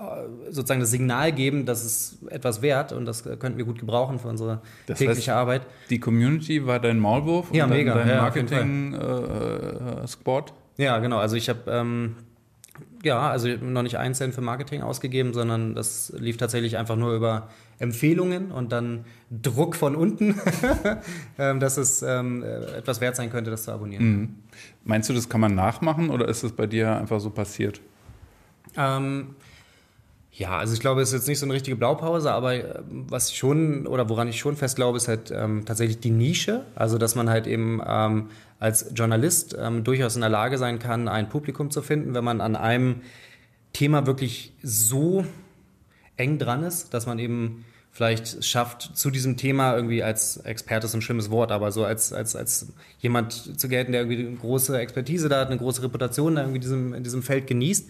sozusagen 0.50 0.80
das 0.80 0.90
Signal 0.90 1.32
geben, 1.32 1.66
dass 1.66 1.84
es 1.84 2.16
etwas 2.30 2.62
wert 2.62 2.92
und 2.92 3.04
das 3.04 3.24
könnten 3.24 3.58
wir 3.58 3.66
gut 3.66 3.78
gebrauchen 3.78 4.18
für 4.18 4.28
unsere 4.28 4.62
das 4.86 4.96
tägliche 4.98 5.32
heißt, 5.32 5.38
Arbeit. 5.38 5.66
Die 5.90 6.00
Community 6.00 6.66
war 6.66 6.80
dein 6.80 6.98
Maulwurf 6.98 7.52
ja, 7.52 7.64
und 7.64 7.70
mega. 7.70 7.94
dein 7.94 8.08
ja, 8.08 8.22
Marketing-Squad? 8.22 10.54
Äh, 10.78 10.82
ja, 10.82 10.98
genau. 10.98 11.18
Also 11.18 11.36
ich 11.36 11.50
habe 11.50 11.70
ähm, 11.70 12.16
ja, 13.02 13.30
also 13.30 13.48
noch 13.48 13.82
nicht 13.82 13.98
einen 13.98 14.14
Cent 14.14 14.34
für 14.34 14.40
Marketing 14.40 14.82
ausgegeben, 14.82 15.34
sondern 15.34 15.74
das 15.74 16.12
lief 16.16 16.36
tatsächlich 16.36 16.78
einfach 16.78 16.96
nur 16.96 17.14
über 17.14 17.48
Empfehlungen 17.80 18.52
und 18.52 18.72
dann 18.72 19.06
Druck 19.30 19.74
von 19.74 19.96
unten, 19.96 20.38
ähm, 21.38 21.60
dass 21.60 21.78
es 21.78 22.02
ähm, 22.02 22.42
etwas 22.42 23.00
wert 23.00 23.16
sein 23.16 23.30
könnte, 23.30 23.50
das 23.50 23.64
zu 23.64 23.72
abonnieren. 23.72 24.04
Mhm. 24.04 24.34
Meinst 24.84 25.08
du, 25.08 25.14
das 25.14 25.28
kann 25.28 25.40
man 25.40 25.54
nachmachen 25.54 26.10
oder 26.10 26.28
ist 26.28 26.42
es 26.42 26.52
bei 26.52 26.66
dir 26.66 26.96
einfach 26.96 27.20
so 27.20 27.30
passiert? 27.30 27.80
Ähm, 28.76 29.34
ja, 30.32 30.58
also 30.58 30.74
ich 30.74 30.80
glaube, 30.80 31.00
es 31.00 31.08
ist 31.08 31.14
jetzt 31.14 31.28
nicht 31.28 31.38
so 31.38 31.46
eine 31.46 31.54
richtige 31.54 31.76
Blaupause, 31.76 32.32
aber 32.32 32.54
äh, 32.54 32.80
was 32.88 33.30
ich 33.30 33.38
schon 33.38 33.86
oder 33.86 34.08
woran 34.08 34.28
ich 34.28 34.38
schon 34.38 34.56
fest 34.56 34.76
glaube, 34.76 34.98
ist 34.98 35.08
halt 35.08 35.30
ähm, 35.30 35.64
tatsächlich 35.64 36.00
die 36.00 36.10
Nische. 36.10 36.66
Also, 36.74 36.98
dass 36.98 37.14
man 37.14 37.30
halt 37.30 37.46
eben 37.46 37.80
ähm, 37.86 38.28
als 38.58 38.92
Journalist 38.94 39.56
ähm, 39.58 39.84
durchaus 39.84 40.14
in 40.14 40.20
der 40.20 40.30
Lage 40.30 40.58
sein 40.58 40.78
kann, 40.78 41.08
ein 41.08 41.30
Publikum 41.30 41.70
zu 41.70 41.80
finden, 41.80 42.14
wenn 42.14 42.24
man 42.24 42.40
an 42.40 42.56
einem 42.56 43.00
Thema 43.72 44.06
wirklich 44.06 44.52
so 44.62 45.24
eng 46.16 46.38
dran 46.38 46.62
ist, 46.62 46.92
dass 46.94 47.06
man 47.06 47.18
eben 47.18 47.64
vielleicht 47.92 48.44
schafft, 48.44 48.96
zu 48.96 49.10
diesem 49.10 49.36
Thema 49.36 49.74
irgendwie 49.74 50.02
als 50.02 50.38
Experte 50.38 50.86
ist 50.86 50.94
ein 50.94 51.02
schlimmes 51.02 51.30
Wort, 51.30 51.52
aber 51.52 51.72
so 51.72 51.84
als, 51.84 52.12
als, 52.12 52.36
als 52.36 52.72
jemand 53.00 53.60
zu 53.60 53.68
gelten, 53.68 53.92
der 53.92 54.02
irgendwie 54.02 54.26
eine 54.26 54.36
große 54.36 54.78
Expertise 54.78 55.28
da 55.28 55.40
hat, 55.40 55.48
eine 55.48 55.58
große 55.58 55.82
Reputation 55.82 56.36
da 56.36 56.42
irgendwie 56.42 56.56
in 56.56 56.62
diesem, 56.62 56.94
in 56.94 57.02
diesem 57.02 57.22
Feld 57.22 57.46
genießt. 57.46 57.88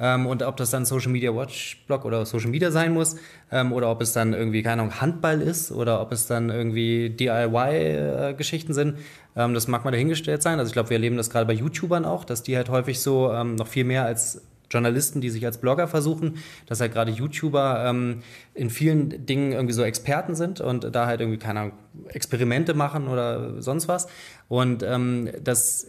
Ähm, 0.00 0.26
und 0.26 0.42
ob 0.42 0.56
das 0.56 0.70
dann 0.70 0.84
Social 0.84 1.10
Media 1.10 1.34
Watch 1.34 1.82
Blog 1.86 2.04
oder 2.04 2.24
Social 2.24 2.50
Media 2.50 2.70
sein 2.70 2.92
muss, 2.92 3.16
ähm, 3.50 3.72
oder 3.72 3.90
ob 3.90 4.00
es 4.00 4.12
dann 4.12 4.32
irgendwie, 4.32 4.62
keine 4.62 4.82
Ahnung, 4.82 5.00
Handball 5.00 5.40
ist, 5.40 5.72
oder 5.72 6.00
ob 6.00 6.12
es 6.12 6.26
dann 6.26 6.50
irgendwie 6.50 7.10
DIY-Geschichten 7.10 8.74
sind, 8.74 8.98
ähm, 9.34 9.54
das 9.54 9.66
mag 9.66 9.84
mal 9.84 9.90
dahingestellt 9.90 10.42
sein. 10.42 10.58
Also 10.58 10.68
ich 10.68 10.74
glaube, 10.74 10.90
wir 10.90 10.96
erleben 10.96 11.16
das 11.16 11.30
gerade 11.30 11.46
bei 11.46 11.52
YouTubern 11.52 12.04
auch, 12.04 12.24
dass 12.24 12.42
die 12.42 12.56
halt 12.56 12.68
häufig 12.68 13.00
so 13.00 13.32
ähm, 13.32 13.56
noch 13.56 13.66
viel 13.66 13.84
mehr 13.84 14.04
als 14.04 14.42
Journalisten, 14.70 15.20
die 15.20 15.30
sich 15.30 15.44
als 15.46 15.58
Blogger 15.58 15.88
versuchen, 15.88 16.38
dass 16.66 16.80
halt 16.80 16.92
gerade 16.92 17.10
YouTuber 17.10 17.84
ähm, 17.86 18.22
in 18.54 18.70
vielen 18.70 19.26
Dingen 19.26 19.52
irgendwie 19.52 19.74
so 19.74 19.82
Experten 19.82 20.34
sind 20.34 20.60
und 20.60 20.94
da 20.94 21.06
halt 21.06 21.20
irgendwie, 21.20 21.38
keine 21.38 21.60
Ahnung, 21.60 21.72
Experimente 22.08 22.74
machen 22.74 23.08
oder 23.08 23.60
sonst 23.62 23.88
was. 23.88 24.08
Und 24.48 24.82
ähm, 24.82 25.30
dass 25.42 25.86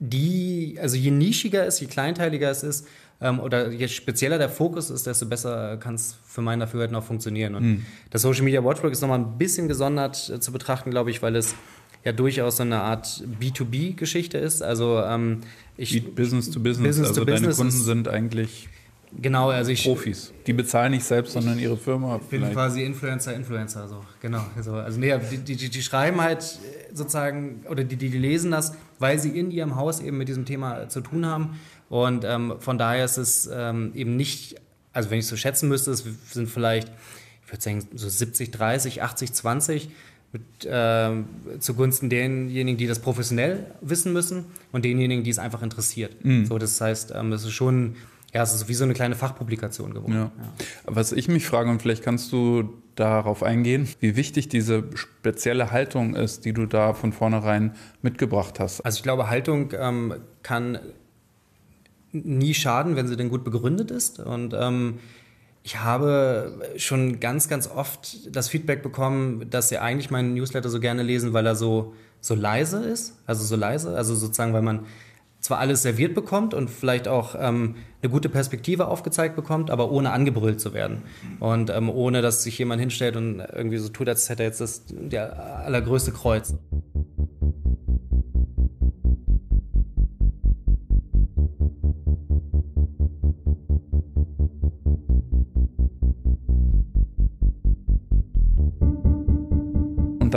die, 0.00 0.78
also 0.80 0.96
je 0.96 1.10
nischiger 1.10 1.66
es, 1.66 1.80
je 1.80 1.86
kleinteiliger 1.86 2.50
es 2.50 2.62
ist, 2.62 2.86
ähm, 3.20 3.40
oder 3.40 3.70
je 3.70 3.88
spezieller 3.88 4.38
der 4.38 4.48
Fokus 4.48 4.90
ist, 4.90 5.06
desto 5.06 5.26
besser 5.26 5.76
kann 5.78 5.94
es 5.94 6.16
für 6.24 6.40
mein 6.40 6.60
Dafürhalten 6.60 6.96
auch 6.96 7.04
funktionieren. 7.04 7.54
Und 7.54 7.62
mhm. 7.64 7.86
das 8.10 8.22
Social 8.22 8.44
Media 8.44 8.62
Watchwork 8.62 8.92
ist 8.92 9.00
nochmal 9.00 9.18
ein 9.18 9.38
bisschen 9.38 9.68
gesondert 9.68 10.30
äh, 10.30 10.40
zu 10.40 10.52
betrachten, 10.52 10.90
glaube 10.90 11.10
ich, 11.10 11.20
weil 11.20 11.34
es 11.34 11.54
ja 12.04 12.12
durchaus 12.12 12.58
so 12.58 12.62
eine 12.62 12.80
Art 12.80 13.24
B2B-Geschichte 13.40 14.38
ist. 14.38 14.62
Also 14.62 15.02
ähm, 15.02 15.40
ich 15.78 16.14
Business 16.14 16.50
to 16.50 16.60
Business. 16.60 16.88
Business 16.88 17.08
also 17.08 17.24
to 17.24 17.30
deine 17.30 17.48
Kunden 17.48 17.70
sind 17.70 18.08
eigentlich 18.08 18.68
Genau, 19.16 19.50
also 19.50 19.70
ich. 19.70 19.84
Profis. 19.84 20.32
Die 20.46 20.52
bezahlen 20.52 20.92
nicht 20.92 21.04
selbst, 21.04 21.32
sondern 21.32 21.58
ihre 21.58 21.76
Firma. 21.76 22.16
Ich 22.16 22.22
bin 22.22 22.40
vielleicht. 22.40 22.54
quasi 22.54 22.84
Influencer, 22.84 23.34
Influencer, 23.34 23.88
so. 23.88 24.04
Genau. 24.20 24.44
Also, 24.56 24.74
also 24.74 25.00
nee, 25.00 25.16
die, 25.30 25.56
die, 25.56 25.70
die 25.70 25.82
schreiben 25.82 26.20
halt 26.20 26.58
sozusagen, 26.92 27.64
oder 27.68 27.84
die, 27.84 27.96
die 27.96 28.08
lesen 28.08 28.50
das, 28.50 28.74
weil 28.98 29.18
sie 29.18 29.30
in 29.38 29.50
ihrem 29.50 29.76
Haus 29.76 30.00
eben 30.00 30.18
mit 30.18 30.28
diesem 30.28 30.44
Thema 30.44 30.88
zu 30.88 31.00
tun 31.00 31.24
haben. 31.24 31.58
Und 31.88 32.24
ähm, 32.24 32.56
von 32.58 32.76
daher 32.76 33.04
ist 33.04 33.16
es 33.16 33.48
ähm, 33.52 33.92
eben 33.94 34.16
nicht, 34.16 34.56
also 34.92 35.10
wenn 35.10 35.18
ich 35.18 35.26
so 35.26 35.36
schätzen 35.36 35.68
müsste, 35.68 35.90
es 35.90 36.04
sind 36.30 36.50
vielleicht, 36.50 36.92
ich 37.46 37.52
würde 37.52 37.62
sagen, 37.62 37.88
so 37.94 38.08
70, 38.08 38.50
30, 38.50 39.02
80, 39.02 39.32
20 39.32 39.88
mit, 40.32 40.64
äh, 40.64 41.10
zugunsten 41.58 42.10
denjenigen, 42.10 42.76
die 42.76 42.86
das 42.86 42.98
professionell 42.98 43.66
wissen 43.80 44.12
müssen 44.12 44.46
und 44.72 44.84
denjenigen, 44.84 45.24
die 45.24 45.30
es 45.30 45.38
einfach 45.38 45.62
interessiert. 45.62 46.24
Mhm. 46.24 46.46
So, 46.46 46.58
das 46.58 46.80
heißt, 46.80 47.12
ähm, 47.14 47.30
das 47.30 47.44
ist 47.44 47.52
schon, 47.52 47.96
ja, 48.34 48.42
es 48.42 48.54
ist 48.54 48.68
wie 48.68 48.74
so 48.74 48.84
eine 48.84 48.94
kleine 48.94 49.14
Fachpublikation 49.14 49.94
geworden. 49.94 50.12
Ja. 50.12 50.32
Ja. 50.36 50.52
Was 50.84 51.12
ich 51.12 51.28
mich 51.28 51.46
frage, 51.46 51.70
und 51.70 51.80
vielleicht 51.80 52.02
kannst 52.02 52.30
du 52.32 52.74
darauf 52.94 53.42
eingehen, 53.42 53.88
wie 54.00 54.16
wichtig 54.16 54.48
diese 54.48 54.84
spezielle 54.94 55.70
Haltung 55.70 56.14
ist, 56.14 56.44
die 56.44 56.52
du 56.52 56.66
da 56.66 56.92
von 56.92 57.12
vornherein 57.12 57.74
mitgebracht 58.02 58.60
hast. 58.60 58.80
Also 58.82 58.96
ich 58.96 59.02
glaube, 59.02 59.30
Haltung 59.30 59.72
ähm, 59.78 60.14
kann 60.42 60.78
nie 62.12 62.54
schaden, 62.54 62.96
wenn 62.96 63.06
sie 63.06 63.16
denn 63.16 63.28
gut 63.28 63.44
begründet 63.44 63.90
ist. 63.90 64.18
Und 64.18 64.54
ähm, 64.58 64.98
ich 65.68 65.78
habe 65.80 66.62
schon 66.78 67.20
ganz, 67.20 67.46
ganz 67.46 67.68
oft 67.68 68.34
das 68.34 68.48
Feedback 68.48 68.82
bekommen, 68.82 69.50
dass 69.50 69.68
sie 69.68 69.76
eigentlich 69.76 70.10
meinen 70.10 70.32
Newsletter 70.32 70.70
so 70.70 70.80
gerne 70.80 71.02
lesen, 71.02 71.34
weil 71.34 71.44
er 71.44 71.56
so, 71.56 71.92
so 72.22 72.34
leise 72.34 72.82
ist. 72.82 73.18
Also 73.26 73.44
so 73.44 73.54
leise, 73.54 73.94
also 73.94 74.14
sozusagen, 74.14 74.54
weil 74.54 74.62
man 74.62 74.86
zwar 75.40 75.58
alles 75.58 75.82
serviert 75.82 76.14
bekommt 76.14 76.54
und 76.54 76.70
vielleicht 76.70 77.06
auch 77.06 77.34
ähm, 77.38 77.76
eine 78.00 78.10
gute 78.10 78.30
Perspektive 78.30 78.88
aufgezeigt 78.88 79.36
bekommt, 79.36 79.70
aber 79.70 79.90
ohne 79.90 80.10
angebrüllt 80.12 80.58
zu 80.58 80.72
werden. 80.72 81.02
Und 81.38 81.68
ähm, 81.68 81.90
ohne, 81.90 82.22
dass 82.22 82.44
sich 82.44 82.58
jemand 82.58 82.80
hinstellt 82.80 83.16
und 83.16 83.40
irgendwie 83.40 83.76
so 83.76 83.90
tut, 83.90 84.08
als 84.08 84.26
hätte 84.30 84.44
er 84.44 84.48
jetzt 84.48 84.62
das 84.62 84.84
der 84.88 85.66
allergrößte 85.66 86.12
Kreuz. 86.12 86.54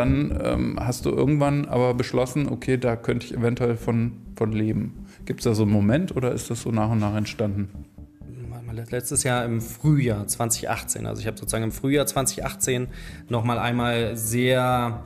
Dann 0.02 0.40
ähm, 0.44 0.80
hast 0.80 1.06
du 1.06 1.12
irgendwann 1.12 1.66
aber 1.66 1.94
beschlossen, 1.94 2.50
okay, 2.50 2.78
da 2.78 2.96
könnte 2.96 3.26
ich 3.26 3.34
eventuell 3.34 3.78
von, 3.78 4.14
von 4.36 4.52
leben. 4.52 5.06
Gibt 5.26 5.42
es 5.42 5.44
da 5.46 5.54
so 5.54 5.64
einen 5.64 5.72
Moment 5.72 6.16
oder 6.16 6.32
ist 6.32 6.50
das 6.50 6.62
so 6.64 6.72
nach 6.72 6.90
und 6.90 7.00
nach 7.00 7.16
entstanden? 7.16 7.70
Letztes 8.90 9.24
Jahr 9.24 9.46
im 9.46 9.62
Frühjahr 9.62 10.28
2018. 10.28 11.06
Also 11.06 11.22
ich 11.22 11.28
habe 11.28 11.38
sozusagen 11.38 11.66
im 11.66 11.72
Frühjahr 11.72 12.06
2018 12.06 12.88
nochmal 13.30 13.60
einmal 13.60 14.16
sehr, 14.16 15.04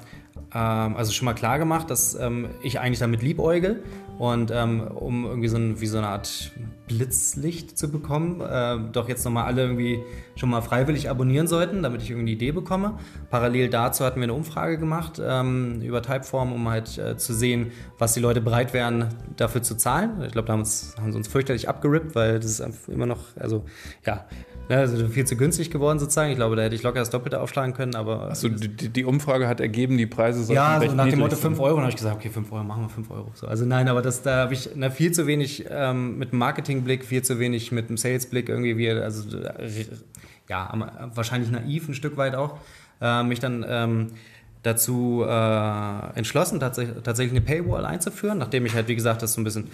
ähm, 0.53 0.95
also 0.95 1.12
schon 1.12 1.25
mal 1.25 1.34
klar 1.34 1.60
gemacht, 1.60 1.89
dass 1.89 2.15
ähm, 2.15 2.49
ich 2.63 2.79
eigentlich 2.79 2.99
damit 2.99 3.21
liebäugel 3.21 3.84
und 4.17 4.51
ähm, 4.51 4.81
um 4.81 5.25
irgendwie 5.25 5.47
so, 5.47 5.58
ein, 5.58 5.81
wie 5.81 5.88
so 5.88 5.97
eine 5.97 6.08
Art 6.08 6.51
Blitzlicht 6.88 7.78
zu 7.78 7.91
bekommen, 7.91 8.41
äh, 8.41 8.78
doch 8.91 9.10
jetzt 9.10 9.26
nochmal 9.26 9.45
alle 9.45 9.63
irgendwie 9.63 10.04
schon 10.36 10.50
mal 10.50 10.62
freiwillig 10.62 11.10
abonnieren 11.10 11.48
sollten, 11.48 11.84
damit 11.84 12.02
ich 12.02 12.10
irgendwie 12.10 12.32
eine 12.32 12.32
Idee 12.32 12.52
bekomme. 12.52 12.98
Parallel 13.30 13.69
dazu 13.69 14.06
hatten 14.06 14.17
wir 14.17 14.24
eine 14.24 14.34
Umfrage 14.34 14.78
gemacht 14.78 15.21
ähm, 15.24 15.82
über 15.82 16.02
Typeform, 16.02 16.54
um 16.54 16.69
halt 16.69 16.98
äh, 16.98 17.17
zu 17.17 17.34
sehen, 17.34 17.71
was 17.98 18.13
die 18.13 18.19
Leute 18.19 18.41
bereit 18.41 18.74
wären, 18.74 19.10
dafür 19.36 19.63
zu 19.63 19.76
zahlen. 19.76 20.21
Ich 20.26 20.32
glaube, 20.32 20.48
da 20.48 20.54
haben, 20.54 20.62
uns, 20.62 20.95
haben 21.00 21.12
sie 21.12 21.17
uns 21.17 21.28
fürchterlich 21.28 21.67
abgerippt, 21.67 22.15
weil 22.15 22.39
das 22.39 22.60
ist 22.60 22.88
immer 22.88 23.06
noch, 23.06 23.19
also 23.38 23.65
ja, 24.06 24.26
Ne, 24.67 24.78
also 24.78 25.08
viel 25.08 25.26
zu 25.26 25.36
günstig 25.36 25.69
geworden 25.69 26.00
sozusagen. 26.00 26.32
Ich 26.32 26.38
glaube, 26.38 26.56
da 26.56 26.63
hätte 26.63 26.74
ich 26.74 26.82
locker 26.82 27.00
das 27.00 27.12
Doppelte 27.12 27.39
aufschlagen 27.39 27.74
können, 27.76 27.93
aber. 27.93 28.21
Also 28.24 28.50
die, 28.50 28.89
die 28.89 29.06
Umfrage 29.06 29.48
hat 29.48 29.60
ergeben, 29.60 29.95
die 29.98 30.08
Preise 30.08 30.43
sollten 30.43 30.56
Ja, 30.56 30.82
so 30.82 30.95
nach 30.95 31.08
dem 31.08 31.19
Motto 31.19 31.36
5 31.36 31.60
Euro. 31.60 31.76
dann 31.76 31.84
habe 31.84 31.89
ich 31.89 31.98
gesagt, 31.98 32.15
okay, 32.15 32.30
5 32.30 32.52
Euro, 32.52 32.63
machen 32.63 32.84
wir 32.84 32.89
5 32.89 33.12
Euro. 33.12 33.32
So, 33.36 33.48
also 33.48 33.63
nein, 33.65 33.88
aber 33.88 34.02
das, 34.02 34.24
da 34.24 34.38
habe 34.38 34.56
ich 34.56 34.71
na, 34.74 34.89
viel 34.89 35.12
zu 35.12 35.28
wenig 35.28 35.65
ähm, 35.69 36.17
mit 36.17 36.32
dem 36.32 36.39
Marketingblick, 36.76 37.06
viel 37.06 37.22
zu 37.22 37.40
wenig 37.40 37.72
mit 37.72 37.90
dem 37.90 37.98
Salesblick 37.98 38.50
irgendwie, 38.50 38.78
wie, 38.78 38.90
also 38.90 39.24
ja, 40.50 41.12
wahrscheinlich 41.14 41.50
naiv 41.52 41.88
ein 41.88 41.94
Stück 41.94 42.18
weit 42.18 42.36
auch, 42.36 42.58
äh, 43.02 43.24
mich 43.24 43.40
dann 43.40 43.66
ähm, 43.68 44.12
dazu 44.64 45.24
äh, 45.28 46.18
entschlossen, 46.18 46.60
tatsächlich, 46.60 47.04
tatsächlich 47.04 47.38
eine 47.38 47.46
Paywall 47.46 47.86
einzuführen, 47.86 48.38
nachdem 48.38 48.66
ich 48.66 48.74
halt, 48.74 48.88
wie 48.88 48.96
gesagt, 48.96 49.22
das 49.22 49.34
so 49.34 49.42
ein 49.42 49.44
bisschen 49.44 49.70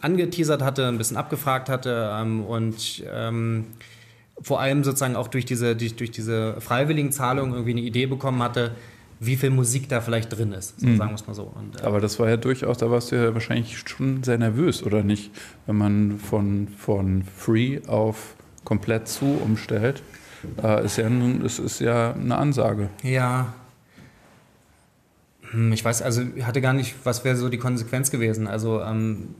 angeteasert 0.00 0.62
hatte, 0.62 0.88
ein 0.88 0.98
bisschen 0.98 1.16
abgefragt 1.16 1.68
hatte 1.68 2.10
ähm, 2.14 2.44
und 2.44 3.04
ähm, 3.12 3.66
vor 4.40 4.60
allem 4.60 4.84
sozusagen 4.84 5.16
auch 5.16 5.28
durch 5.28 5.44
diese, 5.44 5.76
durch, 5.76 5.96
durch 5.96 6.10
diese 6.10 6.60
freiwilligen 6.60 7.12
Zahlungen 7.12 7.52
irgendwie 7.52 7.72
eine 7.72 7.80
Idee 7.80 8.06
bekommen 8.06 8.42
hatte, 8.42 8.72
wie 9.20 9.36
viel 9.36 9.50
Musik 9.50 9.88
da 9.88 10.00
vielleicht 10.00 10.36
drin 10.36 10.52
ist, 10.52 10.80
so 10.80 10.86
mhm. 10.86 10.96
sagen 10.96 11.10
wir 11.10 11.14
es 11.16 11.26
mal 11.26 11.34
so. 11.34 11.52
Und, 11.54 11.80
äh, 11.80 11.84
Aber 11.84 12.00
das 12.00 12.18
war 12.18 12.28
ja 12.28 12.36
durchaus, 12.36 12.78
da 12.78 12.90
warst 12.90 13.12
du 13.12 13.16
ja 13.16 13.34
wahrscheinlich 13.34 13.78
schon 13.78 14.22
sehr 14.22 14.38
nervös, 14.38 14.82
oder 14.82 15.02
nicht? 15.02 15.30
Wenn 15.66 15.76
man 15.76 16.18
von, 16.18 16.68
von 16.68 17.24
Free 17.24 17.80
auf 17.86 18.36
komplett 18.64 19.08
zu 19.08 19.26
umstellt, 19.26 20.02
äh, 20.62 20.84
ist 20.84 20.98
ja, 20.98 21.08
es 21.44 21.58
ist 21.58 21.80
ja 21.80 22.12
eine 22.12 22.36
Ansage. 22.36 22.90
Ja. 23.02 23.54
Hm, 25.50 25.72
ich 25.72 25.84
weiß, 25.84 26.02
also 26.02 26.22
ich 26.36 26.46
hatte 26.46 26.60
gar 26.60 26.72
nicht, 26.72 26.94
was 27.04 27.24
wäre 27.24 27.36
so 27.36 27.48
die 27.48 27.58
Konsequenz 27.58 28.10
gewesen. 28.10 28.46
Also 28.46 28.82
ähm, 28.82 29.34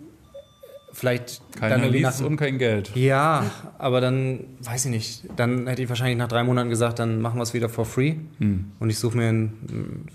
vielleicht 0.99 1.41
keine 1.59 1.83
dann 1.83 1.93
Leads 1.93 2.21
und 2.21 2.37
kein 2.37 2.59
Geld. 2.59 2.91
Ja, 2.95 3.45
aber 3.79 4.01
dann 4.01 4.45
weiß 4.61 4.87
ich 4.87 4.91
nicht. 4.91 5.25
Dann 5.37 5.67
hätte 5.67 5.83
ich 5.83 5.89
wahrscheinlich 5.89 6.19
nach 6.19 6.29
drei 6.29 6.43
Monaten 6.43 6.69
gesagt, 6.69 6.99
dann 6.99 7.21
machen 7.21 7.39
wir 7.39 7.43
es 7.43 7.55
wieder 7.55 7.69
for 7.69 7.85
free 7.85 8.17
hm. 8.39 8.73
und 8.81 8.91
ich 8.91 8.99
suche 8.99 9.17
mir 9.17 9.29
einen 9.29 10.09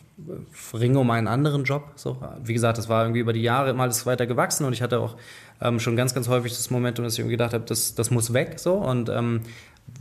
ringe 0.73 0.99
um 0.99 1.09
einen 1.11 1.27
anderen 1.27 1.63
Job. 1.63 1.93
So, 1.95 2.17
wie 2.43 2.53
gesagt, 2.53 2.77
das 2.77 2.89
war 2.89 3.03
irgendwie 3.03 3.19
über 3.19 3.33
die 3.33 3.41
Jahre 3.41 3.71
immer 3.71 3.83
alles 3.83 4.05
weiter 4.05 4.25
gewachsen 4.25 4.65
und 4.65 4.73
ich 4.73 4.81
hatte 4.81 4.99
auch 4.99 5.15
ähm, 5.61 5.79
schon 5.79 5.95
ganz, 5.95 6.13
ganz 6.13 6.27
häufig 6.27 6.53
das 6.53 6.69
Momentum, 6.69 7.03
dass 7.03 7.13
ich 7.13 7.19
irgendwie 7.19 7.33
gedacht 7.33 7.53
habe, 7.53 7.65
das, 7.65 7.95
das 7.95 8.11
muss 8.11 8.33
weg. 8.33 8.59
So 8.59 8.75
und 8.75 9.09
ähm, 9.09 9.41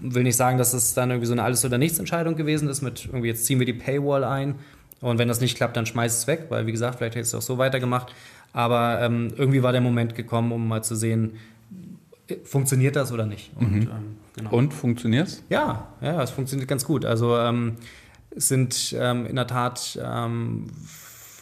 will 0.00 0.22
nicht 0.22 0.36
sagen, 0.36 0.58
dass 0.58 0.72
es 0.72 0.94
dann 0.94 1.10
irgendwie 1.10 1.26
so 1.26 1.32
eine 1.32 1.42
Alles- 1.42 1.64
oder 1.64 1.78
Nichts-Entscheidung 1.78 2.36
gewesen 2.36 2.68
ist 2.68 2.82
mit 2.82 3.06
irgendwie 3.06 3.28
jetzt 3.28 3.46
ziehen 3.46 3.58
wir 3.58 3.66
die 3.66 3.72
Paywall 3.72 4.24
ein 4.24 4.56
und 5.02 5.18
wenn 5.18 5.26
das 5.26 5.40
nicht 5.40 5.56
klappt, 5.56 5.76
dann 5.76 5.84
schmeiß 5.84 6.16
es 6.16 6.26
weg, 6.28 6.46
weil 6.48 6.66
wie 6.66 6.72
gesagt, 6.72 6.98
vielleicht 6.98 7.16
hätte 7.16 7.22
ich 7.22 7.26
es 7.26 7.34
auch 7.34 7.42
so 7.42 7.58
weitergemacht. 7.58 8.14
Aber 8.52 9.00
ähm, 9.00 9.32
irgendwie 9.36 9.62
war 9.62 9.72
der 9.72 9.80
Moment 9.80 10.14
gekommen, 10.14 10.52
um 10.52 10.68
mal 10.68 10.82
zu 10.82 10.94
sehen, 10.94 11.38
funktioniert 12.44 12.96
das 12.96 13.12
oder 13.12 13.26
nicht. 13.26 13.52
Und, 13.56 13.72
mhm. 13.72 13.82
ähm, 13.82 14.16
genau. 14.36 14.50
Und 14.50 14.74
funktioniert 14.74 15.28
es? 15.28 15.44
Ja, 15.48 15.88
ja, 16.00 16.22
es 16.22 16.30
funktioniert 16.30 16.68
ganz 16.68 16.84
gut. 16.84 17.04
Also 17.04 17.36
ähm, 17.36 17.76
es 18.30 18.48
sind 18.48 18.94
ähm, 18.98 19.26
in 19.26 19.36
der 19.36 19.46
Tat 19.46 19.98
ähm, 20.02 20.66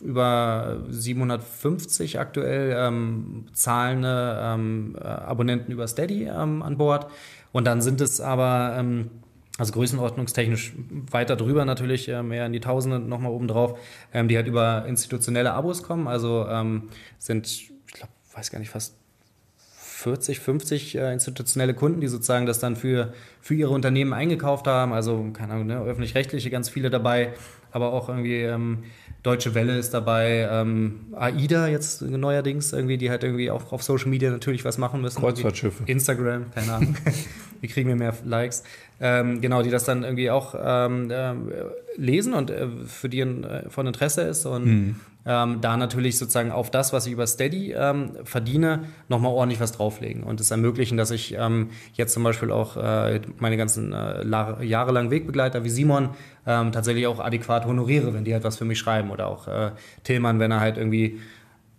über 0.00 0.78
750 0.88 2.18
aktuell 2.18 2.74
ähm, 2.76 3.46
zahlende 3.52 4.96
äh, 4.98 5.06
Abonnenten 5.06 5.72
über 5.72 5.86
Steady 5.86 6.28
an 6.28 6.76
Bord. 6.78 7.06
Und 7.52 7.66
dann 7.66 7.82
sind 7.82 8.00
es 8.00 8.20
aber, 8.20 8.76
also 9.60 9.74
größenordnungstechnisch 9.74 10.72
weiter 11.10 11.36
drüber 11.36 11.66
natürlich, 11.66 12.08
äh, 12.08 12.22
mehr 12.22 12.46
in 12.46 12.52
die 12.54 12.60
Tausende 12.60 12.98
nochmal 12.98 13.30
oben 13.30 13.46
drauf, 13.46 13.78
ähm, 14.14 14.26
die 14.26 14.36
halt 14.36 14.46
über 14.46 14.86
institutionelle 14.86 15.52
Abos 15.52 15.82
kommen. 15.82 16.08
Also 16.08 16.46
ähm, 16.48 16.88
sind, 17.18 17.46
ich 17.46 17.70
glaube, 17.92 18.10
weiß 18.34 18.50
gar 18.50 18.58
nicht, 18.58 18.70
fast 18.70 18.94
40, 19.58 20.40
50 20.40 20.96
äh, 20.96 21.12
institutionelle 21.12 21.74
Kunden, 21.74 22.00
die 22.00 22.08
sozusagen 22.08 22.46
das 22.46 22.58
dann 22.58 22.74
für, 22.74 23.12
für 23.42 23.54
ihre 23.54 23.70
Unternehmen 23.70 24.14
eingekauft 24.14 24.66
haben. 24.66 24.94
Also, 24.94 25.28
keine 25.34 25.52
Ahnung, 25.52 25.66
ne, 25.66 25.78
öffentlich-rechtliche 25.82 26.48
ganz 26.48 26.70
viele 26.70 26.88
dabei, 26.88 27.34
aber 27.70 27.92
auch 27.92 28.08
irgendwie 28.08 28.40
ähm, 28.40 28.84
Deutsche 29.22 29.54
Welle 29.54 29.76
ist 29.76 29.92
dabei, 29.92 30.48
ähm, 30.50 31.12
AIDA 31.12 31.68
jetzt 31.68 32.00
neuerdings 32.00 32.72
irgendwie, 32.72 32.96
die 32.96 33.10
halt 33.10 33.24
irgendwie 33.24 33.50
auch 33.50 33.72
auf 33.72 33.82
Social 33.82 34.08
Media 34.08 34.30
natürlich 34.30 34.64
was 34.64 34.78
machen 34.78 35.02
müssen. 35.02 35.20
Kreuzfahrtschiffe. 35.20 35.82
Instagram, 35.84 36.50
keine 36.52 36.72
Ahnung. 36.72 36.96
die 37.62 37.68
kriegen 37.68 37.90
wir 37.90 37.96
mehr 37.96 38.14
Likes. 38.24 38.62
Ähm, 39.02 39.40
genau, 39.40 39.62
die 39.62 39.70
das 39.70 39.84
dann 39.84 40.04
irgendwie 40.04 40.30
auch 40.30 40.54
ähm, 40.62 41.10
äh, 41.10 41.32
lesen 41.96 42.34
und 42.34 42.50
äh, 42.50 42.68
für 42.86 43.08
die 43.08 43.20
äh, 43.20 43.70
von 43.70 43.86
Interesse 43.86 44.22
ist 44.22 44.44
und 44.44 44.64
mhm. 44.66 44.96
ähm, 45.24 45.60
da 45.62 45.78
natürlich 45.78 46.18
sozusagen 46.18 46.50
auf 46.50 46.70
das, 46.70 46.92
was 46.92 47.06
ich 47.06 47.14
über 47.14 47.26
Steady 47.26 47.72
ähm, 47.72 48.10
verdiene, 48.24 48.80
nochmal 49.08 49.32
ordentlich 49.32 49.58
was 49.58 49.72
drauflegen 49.72 50.22
und 50.22 50.38
es 50.38 50.50
ermöglichen, 50.50 50.98
dass 50.98 51.10
ich 51.12 51.34
ähm, 51.38 51.70
jetzt 51.94 52.12
zum 52.12 52.24
Beispiel 52.24 52.50
auch 52.50 52.76
äh, 52.76 53.22
meine 53.38 53.56
ganzen 53.56 53.94
äh, 53.94 54.22
jahrelangen 54.22 55.10
Wegbegleiter 55.10 55.64
wie 55.64 55.70
Simon 55.70 56.10
ähm, 56.46 56.70
tatsächlich 56.70 57.06
auch 57.06 57.20
adäquat 57.20 57.64
honoriere, 57.64 58.12
wenn 58.12 58.24
die 58.24 58.34
halt 58.34 58.44
was 58.44 58.58
für 58.58 58.66
mich 58.66 58.78
schreiben 58.78 59.10
oder 59.10 59.28
auch 59.28 59.48
äh, 59.48 59.70
Tillmann, 60.04 60.40
wenn 60.40 60.50
er 60.50 60.60
halt 60.60 60.76
irgendwie 60.76 61.20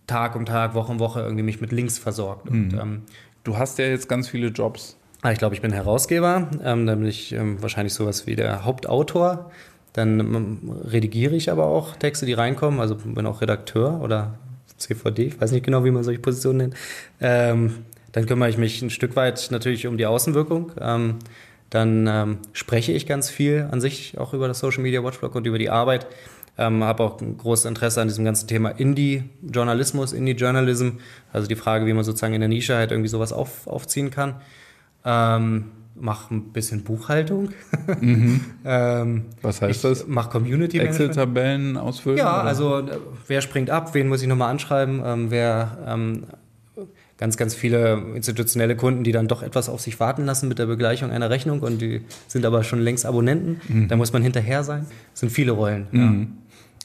Tag 0.07 0.36
um 0.36 0.45
Tag, 0.45 0.73
Woche 0.73 0.91
um 0.91 0.99
Woche 0.99 1.21
irgendwie 1.21 1.43
mich 1.43 1.62
mit 1.62 1.71
Links 1.71 1.99
versorgt. 1.99 2.49
Mhm. 2.49 2.63
Und, 2.63 2.73
ähm, 2.73 3.01
du 3.43 3.57
hast 3.57 3.77
ja 3.77 3.86
jetzt 3.86 4.10
ganz 4.10 4.27
viele 4.27 4.47
Jobs. 4.47 4.97
Ah, 5.23 5.31
ich 5.31 5.38
glaube, 5.38 5.53
ich 5.53 5.62
bin 5.62 5.71
Herausgeber, 5.71 6.47
ähm, 6.63 6.88
dann 6.88 6.99
bin 6.99 7.07
ich 7.07 7.31
ähm, 7.34 7.62
wahrscheinlich 7.62 7.93
sowas 7.93 8.25
wie 8.25 8.36
der 8.36 8.65
Hauptautor. 8.65 9.51
Dann 9.93 10.19
ähm, 10.19 10.71
redigiere 10.84 11.36
ich 11.36 11.51
aber 11.51 11.65
auch 11.65 11.95
Texte, 11.95 12.25
die 12.25 12.34
reinkommen. 12.34 12.79
Also 12.79 12.95
bin 12.95 13.27
auch 13.27 13.41
Redakteur 13.41 14.01
oder 14.01 14.39
CVD, 14.77 15.25
ich 15.27 15.39
weiß 15.39 15.51
nicht 15.51 15.63
genau, 15.63 15.86
wie 15.86 15.91
man 15.91 16.03
solche 16.03 16.19
Positionen 16.19 16.57
nennt. 16.57 16.75
Ähm, 17.19 17.86
dann 18.13 18.25
kümmere 18.25 18.49
ich 18.49 18.57
mich 18.57 18.81
ein 18.81 18.89
Stück 18.89 19.15
weit 19.15 19.49
natürlich 19.51 19.86
um 19.86 19.97
die 19.97 20.07
Außenwirkung. 20.07 20.71
Ähm, 20.79 21.19
dann 21.69 22.07
ähm, 22.07 22.38
spreche 22.51 22.91
ich 22.91 23.05
ganz 23.05 23.29
viel 23.29 23.67
an 23.71 23.79
sich 23.79 24.17
auch 24.17 24.34
über 24.34 24.47
das 24.47 24.60
Social 24.60 24.81
Media 24.81 25.03
Watchblog 25.03 25.36
und 25.36 25.45
über 25.45 25.60
die 25.60 25.69
Arbeit. 25.69 26.07
Ähm, 26.57 26.84
habe 26.84 27.03
auch 27.03 27.21
ein 27.21 27.38
großes 27.38 27.65
Interesse 27.65 28.01
an 28.01 28.07
diesem 28.07 28.25
ganzen 28.25 28.47
Thema 28.47 28.69
Indie-Journalismus, 28.69 30.13
Indie-Journalism. 30.13 30.89
Also 31.31 31.47
die 31.47 31.55
Frage, 31.55 31.86
wie 31.86 31.93
man 31.93 32.03
sozusagen 32.03 32.34
in 32.34 32.41
der 32.41 32.49
Nische 32.49 32.75
halt 32.75 32.91
irgendwie 32.91 33.07
sowas 33.07 33.31
auf, 33.31 33.67
aufziehen 33.67 34.10
kann. 34.10 34.41
Ähm, 35.05 35.65
mach 35.95 36.31
ein 36.31 36.51
bisschen 36.51 36.83
Buchhaltung. 36.83 37.49
Mhm. 37.99 38.41
ähm, 38.65 39.25
Was 39.41 39.61
heißt 39.61 39.83
das? 39.83 40.05
Mach 40.07 40.29
Community 40.29 40.79
Excel-Tabellen 40.79 41.77
ausfüllen? 41.77 42.17
Ja, 42.17 42.41
oder? 42.41 42.47
also 42.47 42.79
äh, 42.79 42.97
wer 43.27 43.41
springt 43.41 43.69
ab, 43.69 43.93
wen 43.93 44.07
muss 44.07 44.21
ich 44.21 44.27
nochmal 44.27 44.49
anschreiben, 44.49 45.01
ähm, 45.05 45.31
wer 45.31 45.77
ähm, 45.87 46.23
ganz, 47.17 47.37
ganz 47.37 47.53
viele 47.53 48.03
institutionelle 48.15 48.75
Kunden, 48.75 49.03
die 49.03 49.11
dann 49.11 49.27
doch 49.27 49.43
etwas 49.43 49.69
auf 49.69 49.79
sich 49.79 49.99
warten 49.99 50.25
lassen 50.25 50.47
mit 50.47 50.57
der 50.57 50.65
Begleichung 50.65 51.11
einer 51.11 51.29
Rechnung 51.29 51.59
und 51.59 51.79
die 51.79 52.01
sind 52.27 52.45
aber 52.45 52.63
schon 52.63 52.79
längst 52.79 53.05
Abonnenten. 53.05 53.61
Mhm. 53.67 53.87
Da 53.87 53.95
muss 53.95 54.11
man 54.11 54.23
hinterher 54.23 54.63
sein. 54.63 54.87
Das 55.11 55.19
sind 55.19 55.31
viele 55.31 55.51
Rollen. 55.51 55.87
Mhm. 55.91 56.01
Ja. 56.01 56.27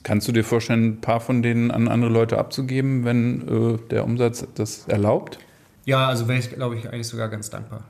Kannst 0.03 0.29
du 0.29 0.33
dir 0.33 0.45
vorstellen, 0.45 0.85
ein 0.85 1.01
paar 1.01 1.21
von 1.21 1.43
denen 1.43 1.71
an 1.71 1.89
andere 1.89 2.11
Leute 2.11 2.39
abzugeben, 2.39 3.05
wenn 3.05 3.49
äh, 3.49 3.79
der 3.91 4.05
Umsatz 4.05 4.47
das 4.55 4.87
erlaubt? 4.87 5.39
Ja, 5.87 6.09
also 6.09 6.29
wäre 6.29 6.41
ich, 6.41 6.51
glaube 6.51 6.77
ich, 6.77 6.89
eigentlich 6.89 7.07
sogar 7.07 7.29
ganz 7.29 7.49
dankbar. 7.49 7.85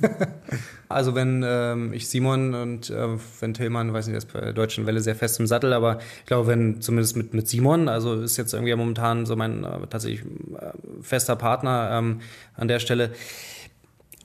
also 0.88 1.14
wenn 1.14 1.42
ähm, 1.44 1.92
ich 1.92 2.08
Simon 2.08 2.54
und 2.54 2.90
äh, 2.90 3.08
wenn 3.40 3.54
Tillmann, 3.54 3.92
weiß 3.92 4.06
nicht, 4.06 4.16
ist 4.16 4.32
bei 4.32 4.40
der 4.40 4.52
Deutschen 4.52 4.86
Welle 4.86 5.00
sehr 5.00 5.16
fest 5.16 5.40
im 5.40 5.46
Sattel, 5.46 5.72
aber 5.72 5.98
ich 6.20 6.26
glaube, 6.26 6.46
wenn 6.46 6.80
zumindest 6.80 7.16
mit, 7.16 7.34
mit 7.34 7.48
Simon, 7.48 7.88
also 7.88 8.20
ist 8.20 8.36
jetzt 8.36 8.52
irgendwie 8.52 8.74
momentan 8.74 9.26
so 9.26 9.34
mein 9.34 9.64
äh, 9.64 9.86
tatsächlich 9.88 10.20
äh, 10.20 10.72
fester 11.00 11.34
Partner 11.34 11.90
ähm, 11.92 12.20
an 12.54 12.68
der 12.68 12.78
Stelle. 12.78 13.10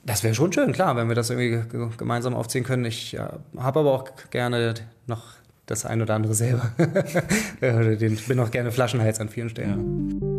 Das 0.04 0.22
wäre 0.22 0.34
schon 0.34 0.52
schön, 0.52 0.72
klar, 0.72 0.94
wenn 0.96 1.08
wir 1.08 1.14
das 1.14 1.30
irgendwie 1.30 1.62
gemeinsam 1.96 2.34
aufziehen 2.34 2.64
können. 2.64 2.84
Ich 2.84 3.14
äh, 3.14 3.20
habe 3.56 3.80
aber 3.80 3.92
auch 3.92 4.10
gerne 4.30 4.74
noch 5.06 5.24
das 5.64 5.86
ein 5.86 6.02
oder 6.02 6.14
andere 6.14 6.34
selber. 6.34 6.72
ich 8.00 8.26
bin 8.26 8.38
auch 8.38 8.50
gerne 8.50 8.70
Flaschenhals 8.70 9.18
an 9.18 9.30
vielen 9.30 9.48
Stellen. 9.48 10.20
Ja. 10.20 10.37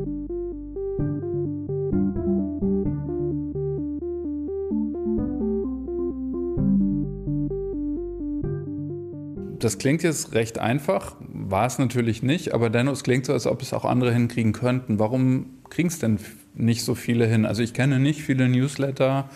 Das 9.60 9.78
klingt 9.78 10.04
jetzt 10.04 10.34
recht 10.34 10.60
einfach, 10.60 11.16
war 11.20 11.66
es 11.66 11.80
natürlich 11.80 12.24
nicht, 12.24 12.54
aber 12.54 12.70
dennoch, 12.70 12.94
es 12.94 13.04
klingt 13.04 13.26
so, 13.26 13.34
als 13.34 13.48
ob 13.48 13.62
es 13.62 13.74
auch 13.74 13.86
andere 13.86 14.14
hinkriegen 14.14 14.54
könnten. 14.54 15.00
Warum 15.00 15.48
kriegen 15.70 15.90
es 15.90 16.00
denn 16.00 16.20
nicht 16.56 16.84
so 16.84 16.96
viele 16.96 17.26
hin? 17.28 17.46
Also 17.46 17.62
ich 17.62 17.74
kenne 17.74 18.00
nicht 18.00 18.22
viele 18.22 18.50
Newsletter, 18.50 19.30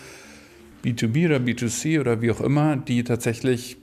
B2B 0.84 1.26
oder 1.26 1.36
B2C 1.36 2.00
oder 2.00 2.20
wie 2.20 2.30
auch 2.30 2.40
immer, 2.40 2.76
die 2.76 3.04
tatsächlich 3.04 3.78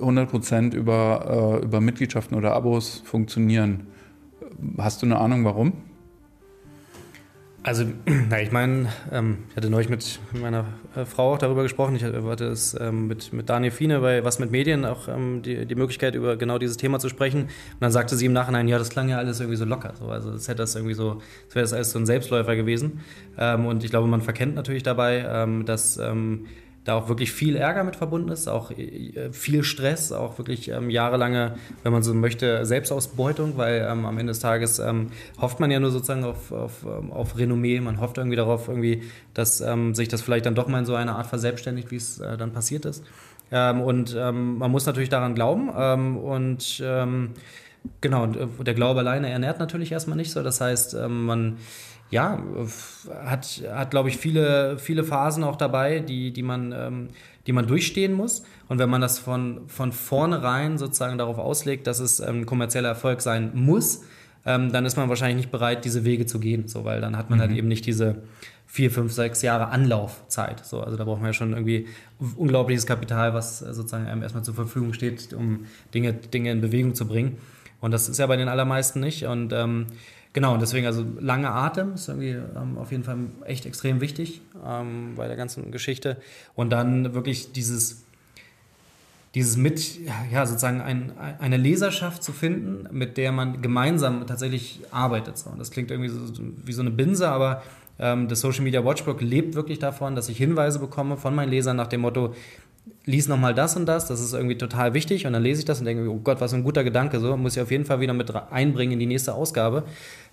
100% 0.00 0.74
über, 0.74 1.60
äh, 1.60 1.64
über 1.64 1.80
Mitgliedschaften 1.80 2.36
oder 2.36 2.54
Abos 2.54 3.02
funktionieren. 3.04 3.88
Hast 4.78 5.02
du 5.02 5.06
eine 5.06 5.18
Ahnung, 5.18 5.44
warum? 5.44 5.72
Also, 7.68 7.84
na, 8.30 8.40
ich 8.40 8.50
meine, 8.50 8.88
ähm, 9.12 9.44
ich 9.50 9.56
hatte 9.56 9.68
neulich 9.68 9.90
mit 9.90 10.20
meiner 10.32 10.64
äh, 10.96 11.04
Frau 11.04 11.34
auch 11.34 11.38
darüber 11.38 11.62
gesprochen. 11.62 11.96
Ich 11.96 12.02
hatte 12.02 12.46
es 12.46 12.74
ähm, 12.80 13.08
mit, 13.08 13.30
mit 13.34 13.50
Daniel 13.50 13.70
Fiene 13.70 14.00
bei 14.00 14.24
Was 14.24 14.38
mit 14.38 14.50
Medien 14.50 14.86
auch 14.86 15.06
ähm, 15.06 15.42
die, 15.42 15.66
die 15.66 15.74
Möglichkeit, 15.74 16.14
über 16.14 16.38
genau 16.38 16.56
dieses 16.56 16.78
Thema 16.78 16.98
zu 16.98 17.10
sprechen. 17.10 17.42
Und 17.42 17.80
dann 17.80 17.92
sagte 17.92 18.16
sie 18.16 18.24
im 18.24 18.32
Nachhinein, 18.32 18.68
ja, 18.68 18.78
das 18.78 18.88
klang 18.88 19.10
ja 19.10 19.18
alles 19.18 19.40
irgendwie 19.40 19.58
so 19.58 19.66
locker. 19.66 19.92
So. 19.98 20.06
Also, 20.06 20.32
das 20.32 20.48
hätte 20.48 20.62
das 20.62 20.76
irgendwie 20.76 20.94
so, 20.94 21.20
das 21.48 21.56
wäre 21.56 21.62
das 21.64 21.74
alles 21.74 21.90
so 21.90 21.98
ein 21.98 22.06
Selbstläufer 22.06 22.56
gewesen. 22.56 23.00
Ähm, 23.36 23.66
und 23.66 23.84
ich 23.84 23.90
glaube, 23.90 24.08
man 24.08 24.22
verkennt 24.22 24.54
natürlich 24.54 24.82
dabei, 24.82 25.26
ähm, 25.28 25.66
dass 25.66 25.98
ähm, 25.98 26.46
da 26.88 26.94
auch 26.94 27.08
wirklich 27.08 27.32
viel 27.32 27.54
Ärger 27.54 27.84
mit 27.84 27.96
verbunden 27.96 28.30
ist, 28.30 28.48
auch 28.48 28.70
äh, 28.70 29.30
viel 29.30 29.62
Stress, 29.62 30.10
auch 30.10 30.38
wirklich 30.38 30.68
ähm, 30.68 30.88
jahrelange, 30.88 31.56
wenn 31.82 31.92
man 31.92 32.02
so 32.02 32.14
möchte, 32.14 32.64
Selbstausbeutung, 32.64 33.58
weil 33.58 33.86
ähm, 33.88 34.06
am 34.06 34.16
Ende 34.16 34.30
des 34.30 34.40
Tages 34.40 34.78
ähm, 34.78 35.08
hofft 35.38 35.60
man 35.60 35.70
ja 35.70 35.80
nur 35.80 35.90
sozusagen 35.90 36.24
auf, 36.24 36.50
auf, 36.50 36.84
ähm, 36.84 37.12
auf 37.12 37.36
Renommee, 37.36 37.80
man 37.80 38.00
hofft 38.00 38.16
irgendwie 38.16 38.36
darauf, 38.36 38.68
irgendwie, 38.68 39.02
dass 39.34 39.60
ähm, 39.60 39.94
sich 39.94 40.08
das 40.08 40.22
vielleicht 40.22 40.46
dann 40.46 40.54
doch 40.54 40.66
mal 40.66 40.78
in 40.78 40.86
so 40.86 40.94
einer 40.94 41.16
Art 41.16 41.26
verselbstständigt, 41.26 41.90
wie 41.90 41.96
es 41.96 42.20
äh, 42.20 42.38
dann 42.38 42.52
passiert 42.52 42.86
ist. 42.86 43.04
Ähm, 43.50 43.82
und 43.82 44.14
man 44.14 44.70
muss 44.70 44.86
natürlich 44.86 45.08
daran 45.08 45.34
glauben 45.34 45.68
und 46.18 46.82
genau, 48.00 48.26
äh, 48.26 48.64
der 48.64 48.74
Glaube 48.74 49.00
alleine 49.00 49.30
ernährt 49.30 49.58
natürlich 49.58 49.92
erstmal 49.92 50.16
nicht 50.16 50.30
so. 50.30 50.42
Das 50.42 50.60
heißt, 50.60 50.96
man 51.08 51.58
ja, 52.10 52.42
hat, 53.24 53.62
hat 53.70 53.90
glaube 53.90 54.08
ich, 54.08 54.16
viele, 54.16 54.78
viele 54.78 55.04
Phasen 55.04 55.44
auch 55.44 55.56
dabei, 55.56 56.00
die, 56.00 56.32
die, 56.32 56.42
man, 56.42 56.72
ähm, 56.72 57.08
die 57.46 57.52
man 57.52 57.66
durchstehen 57.66 58.14
muss. 58.14 58.44
Und 58.68 58.78
wenn 58.78 58.88
man 58.88 59.00
das 59.00 59.18
von, 59.18 59.68
von 59.68 59.92
vornherein 59.92 60.78
sozusagen 60.78 61.18
darauf 61.18 61.38
auslegt, 61.38 61.86
dass 61.86 62.00
es 62.00 62.20
ein 62.20 62.36
ähm, 62.36 62.46
kommerzieller 62.46 62.88
Erfolg 62.88 63.20
sein 63.20 63.50
muss, 63.54 64.04
ähm, 64.46 64.72
dann 64.72 64.86
ist 64.86 64.96
man 64.96 65.08
wahrscheinlich 65.08 65.36
nicht 65.36 65.50
bereit, 65.50 65.84
diese 65.84 66.04
Wege 66.04 66.24
zu 66.24 66.40
gehen, 66.40 66.68
so, 66.68 66.84
weil 66.84 67.00
dann 67.00 67.16
hat 67.16 67.28
man 67.28 67.40
halt 67.40 67.50
mhm. 67.50 67.52
halt 67.52 67.58
eben 67.58 67.68
nicht 67.68 67.84
diese 67.84 68.22
vier, 68.66 68.90
fünf, 68.90 69.12
sechs 69.12 69.42
Jahre 69.42 69.68
Anlaufzeit. 69.68 70.64
So, 70.64 70.80
also 70.80 70.96
da 70.96 71.04
braucht 71.04 71.20
man 71.20 71.30
ja 71.30 71.32
schon 71.32 71.52
irgendwie 71.52 71.86
unglaubliches 72.36 72.86
Kapital, 72.86 73.34
was 73.34 73.58
sozusagen 73.58 74.06
einem 74.06 74.22
erstmal 74.22 74.44
zur 74.44 74.54
Verfügung 74.54 74.92
steht, 74.92 75.32
um 75.32 75.66
Dinge, 75.94 76.12
Dinge 76.12 76.50
in 76.52 76.60
Bewegung 76.60 76.94
zu 76.94 77.06
bringen. 77.06 77.38
Und 77.80 77.92
das 77.92 78.08
ist 78.08 78.18
ja 78.18 78.26
bei 78.26 78.36
den 78.36 78.48
allermeisten 78.48 79.00
nicht. 79.00 79.24
Und 79.24 79.52
ähm, 79.52 79.86
Genau, 80.38 80.54
und 80.54 80.60
deswegen 80.62 80.86
also 80.86 81.04
lange 81.18 81.50
Atem 81.50 81.94
ist 81.94 82.06
irgendwie 82.06 82.28
ähm, 82.28 82.78
auf 82.78 82.92
jeden 82.92 83.02
Fall 83.02 83.16
echt 83.44 83.66
extrem 83.66 84.00
wichtig 84.00 84.40
ähm, 84.64 85.14
bei 85.16 85.26
der 85.26 85.36
ganzen 85.36 85.72
Geschichte. 85.72 86.16
Und 86.54 86.70
dann 86.70 87.12
wirklich 87.12 87.50
dieses, 87.50 88.04
dieses 89.34 89.56
mit, 89.56 89.98
ja, 90.30 90.46
sozusagen 90.46 90.80
ein, 90.80 91.10
eine 91.40 91.56
Leserschaft 91.56 92.22
zu 92.22 92.30
finden, 92.30 92.86
mit 92.96 93.16
der 93.16 93.32
man 93.32 93.62
gemeinsam 93.62 94.28
tatsächlich 94.28 94.78
arbeitet. 94.92 95.38
So. 95.38 95.50
Und 95.50 95.58
das 95.58 95.72
klingt 95.72 95.90
irgendwie 95.90 96.10
so, 96.10 96.20
wie 96.64 96.72
so 96.72 96.82
eine 96.82 96.92
Binse, 96.92 97.28
aber 97.28 97.64
ähm, 97.98 98.28
das 98.28 98.40
Social 98.40 98.62
Media 98.62 98.84
Watchbook 98.84 99.20
lebt 99.20 99.56
wirklich 99.56 99.80
davon, 99.80 100.14
dass 100.14 100.28
ich 100.28 100.38
Hinweise 100.38 100.78
bekomme 100.78 101.16
von 101.16 101.34
meinen 101.34 101.50
Lesern 101.50 101.76
nach 101.76 101.88
dem 101.88 102.02
Motto, 102.02 102.32
lies 103.04 103.28
nochmal 103.28 103.54
das 103.54 103.76
und 103.76 103.86
das, 103.86 104.06
das 104.06 104.20
ist 104.20 104.34
irgendwie 104.34 104.56
total 104.56 104.94
wichtig 104.94 105.26
und 105.26 105.32
dann 105.32 105.42
lese 105.42 105.60
ich 105.60 105.64
das 105.64 105.80
und 105.80 105.86
denke, 105.86 106.08
oh 106.10 106.20
Gott, 106.22 106.40
was 106.40 106.52
ein 106.52 106.62
guter 106.62 106.84
Gedanke, 106.84 107.20
so 107.20 107.36
muss 107.36 107.56
ich 107.56 107.62
auf 107.62 107.70
jeden 107.70 107.84
Fall 107.84 108.00
wieder 108.00 108.12
mit 108.12 108.32
einbringen 108.50 108.92
in 108.92 108.98
die 108.98 109.06
nächste 109.06 109.34
Ausgabe. 109.34 109.84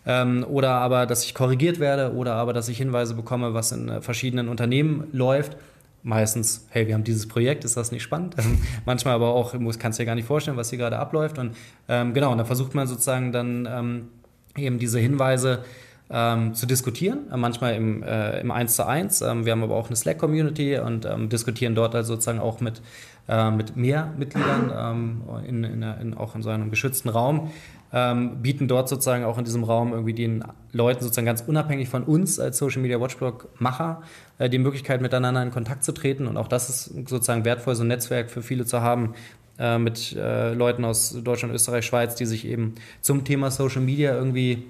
Ähm, 0.05 0.45
oder 0.47 0.71
aber, 0.71 1.05
dass 1.05 1.23
ich 1.25 1.33
korrigiert 1.33 1.79
werde 1.79 2.13
oder 2.13 2.35
aber, 2.35 2.53
dass 2.53 2.69
ich 2.69 2.77
Hinweise 2.77 3.15
bekomme, 3.15 3.53
was 3.53 3.71
in 3.71 3.89
äh, 3.89 4.01
verschiedenen 4.01 4.49
Unternehmen 4.49 5.07
läuft 5.11 5.57
meistens, 6.05 6.67
hey, 6.69 6.87
wir 6.87 6.93
haben 6.93 7.03
dieses 7.03 7.27
Projekt, 7.27 7.65
ist 7.65 7.75
das 7.75 7.91
nicht 7.91 8.03
spannend? 8.03 8.35
Ähm, 8.37 8.59
manchmal 8.85 9.15
aber 9.15 9.29
auch, 9.29 9.55
kannst 9.79 9.99
du 9.99 10.03
dir 10.03 10.05
gar 10.05 10.15
nicht 10.15 10.27
vorstellen, 10.27 10.55
was 10.55 10.69
hier 10.69 10.77
gerade 10.77 10.99
abläuft. 10.99 11.39
Und 11.39 11.57
ähm, 11.89 12.13
genau, 12.13 12.31
und 12.31 12.37
da 12.37 12.45
versucht 12.45 12.75
man 12.75 12.87
sozusagen 12.87 13.31
dann 13.31 13.67
ähm, 13.69 14.07
eben 14.55 14.77
diese 14.77 14.99
Hinweise 14.99 15.65
ähm, 16.11 16.53
zu 16.53 16.67
diskutieren, 16.67 17.31
äh, 17.31 17.37
manchmal 17.37 17.73
im, 17.73 18.03
äh, 18.03 18.39
im 18.39 18.51
1 18.51 18.75
zu 18.75 18.85
1. 18.85 19.21
Ähm, 19.21 19.45
wir 19.45 19.51
haben 19.51 19.63
aber 19.63 19.75
auch 19.75 19.87
eine 19.87 19.95
Slack-Community 19.95 20.77
und 20.77 21.05
ähm, 21.05 21.29
diskutieren 21.29 21.73
dort 21.73 21.95
also 21.95 22.13
sozusagen 22.13 22.39
auch 22.39 22.59
mit, 22.61 22.83
äh, 23.27 23.49
mit 23.49 23.75
mehr 23.75 24.13
Mitgliedern, 24.15 25.23
in, 25.47 25.63
in, 25.63 25.81
in, 25.81 26.13
auch 26.13 26.35
in 26.35 26.43
so 26.43 26.51
einem 26.51 26.69
geschützten 26.69 27.09
Raum 27.09 27.51
ähm, 27.93 28.41
bieten 28.41 28.67
dort 28.67 28.89
sozusagen 28.89 29.23
auch 29.23 29.37
in 29.37 29.45
diesem 29.45 29.63
Raum 29.63 29.93
irgendwie 29.93 30.13
den 30.13 30.43
Leuten 30.71 31.03
sozusagen 31.03 31.25
ganz 31.25 31.41
unabhängig 31.41 31.89
von 31.89 32.03
uns 32.03 32.39
als 32.39 32.57
Social 32.57 32.81
Media 32.81 32.99
Watchblog 32.99 33.47
Macher 33.59 34.01
äh, 34.37 34.49
die 34.49 34.57
Möglichkeit 34.57 35.01
miteinander 35.01 35.41
in 35.41 35.51
Kontakt 35.51 35.83
zu 35.83 35.91
treten 35.91 36.27
und 36.27 36.37
auch 36.37 36.47
das 36.47 36.69
ist 36.69 37.07
sozusagen 37.07 37.45
wertvoll, 37.45 37.75
so 37.75 37.83
ein 37.83 37.87
Netzwerk 37.87 38.29
für 38.29 38.41
viele 38.41 38.65
zu 38.65 38.81
haben 38.81 39.13
äh, 39.59 39.77
mit 39.77 40.13
äh, 40.13 40.53
Leuten 40.53 40.83
aus 40.83 41.17
Deutschland, 41.23 41.53
Österreich, 41.53 41.85
Schweiz, 41.85 42.15
die 42.15 42.25
sich 42.25 42.45
eben 42.45 42.75
zum 43.01 43.23
Thema 43.23 43.51
Social 43.51 43.81
Media 43.81 44.13
irgendwie 44.13 44.65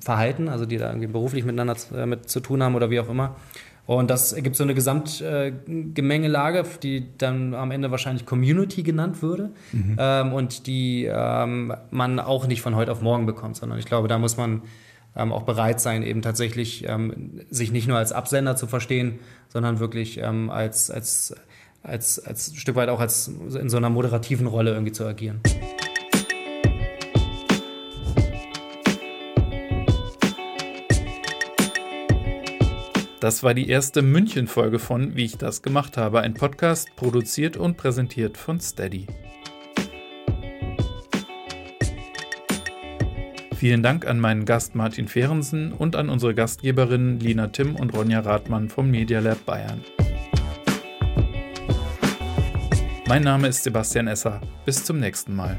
verhalten, 0.00 0.48
also 0.48 0.66
die 0.66 0.76
da 0.76 0.88
irgendwie 0.88 1.08
beruflich 1.08 1.44
miteinander 1.44 1.76
äh, 1.96 2.06
mit 2.06 2.28
zu 2.28 2.40
tun 2.40 2.62
haben 2.62 2.74
oder 2.74 2.90
wie 2.90 3.00
auch 3.00 3.08
immer. 3.08 3.36
Und 3.86 4.08
das 4.10 4.32
ergibt 4.32 4.56
so 4.56 4.64
eine 4.64 4.74
Gesamtgemengelage, 4.74 6.58
äh, 6.60 6.64
die 6.82 7.06
dann 7.18 7.54
am 7.54 7.70
Ende 7.70 7.90
wahrscheinlich 7.90 8.24
Community 8.24 8.82
genannt 8.82 9.20
würde 9.20 9.50
mhm. 9.72 9.96
ähm, 9.98 10.32
und 10.32 10.66
die 10.66 11.04
ähm, 11.04 11.74
man 11.90 12.18
auch 12.18 12.46
nicht 12.46 12.62
von 12.62 12.76
heute 12.76 12.92
auf 12.92 13.02
morgen 13.02 13.26
bekommt, 13.26 13.56
sondern 13.56 13.78
ich 13.78 13.84
glaube, 13.84 14.08
da 14.08 14.18
muss 14.18 14.38
man 14.38 14.62
ähm, 15.16 15.32
auch 15.32 15.42
bereit 15.42 15.80
sein, 15.80 16.02
eben 16.02 16.22
tatsächlich 16.22 16.88
ähm, 16.88 17.40
sich 17.50 17.72
nicht 17.72 17.86
nur 17.86 17.98
als 17.98 18.12
Absender 18.12 18.56
zu 18.56 18.66
verstehen, 18.66 19.18
sondern 19.48 19.80
wirklich 19.80 20.18
ähm, 20.18 20.48
als, 20.50 20.90
als, 20.90 21.34
als, 21.82 22.18
als 22.18 22.52
ein 22.52 22.56
Stück 22.56 22.76
weit 22.76 22.88
auch 22.88 23.00
als 23.00 23.28
in 23.28 23.68
so 23.68 23.76
einer 23.76 23.90
moderativen 23.90 24.46
Rolle 24.46 24.72
irgendwie 24.72 24.92
zu 24.92 25.04
agieren. 25.04 25.40
Das 33.24 33.42
war 33.42 33.54
die 33.54 33.70
erste 33.70 34.02
München-Folge 34.02 34.78
von 34.78 35.16
Wie 35.16 35.24
ich 35.24 35.38
das 35.38 35.62
gemacht 35.62 35.96
habe, 35.96 36.20
ein 36.20 36.34
Podcast 36.34 36.94
produziert 36.94 37.56
und 37.56 37.78
präsentiert 37.78 38.36
von 38.36 38.60
Steady. 38.60 39.06
Vielen 43.56 43.82
Dank 43.82 44.06
an 44.06 44.20
meinen 44.20 44.44
Gast 44.44 44.74
Martin 44.74 45.08
Fehrensen 45.08 45.72
und 45.72 45.96
an 45.96 46.10
unsere 46.10 46.34
Gastgeberinnen 46.34 47.18
Lina 47.18 47.46
Timm 47.46 47.76
und 47.76 47.96
Ronja 47.96 48.20
Rathmann 48.20 48.68
vom 48.68 48.90
Media 48.90 49.20
Lab 49.20 49.42
Bayern. 49.46 49.82
Mein 53.08 53.22
Name 53.22 53.48
ist 53.48 53.64
Sebastian 53.64 54.06
Esser. 54.06 54.42
Bis 54.66 54.84
zum 54.84 54.98
nächsten 54.98 55.34
Mal. 55.34 55.58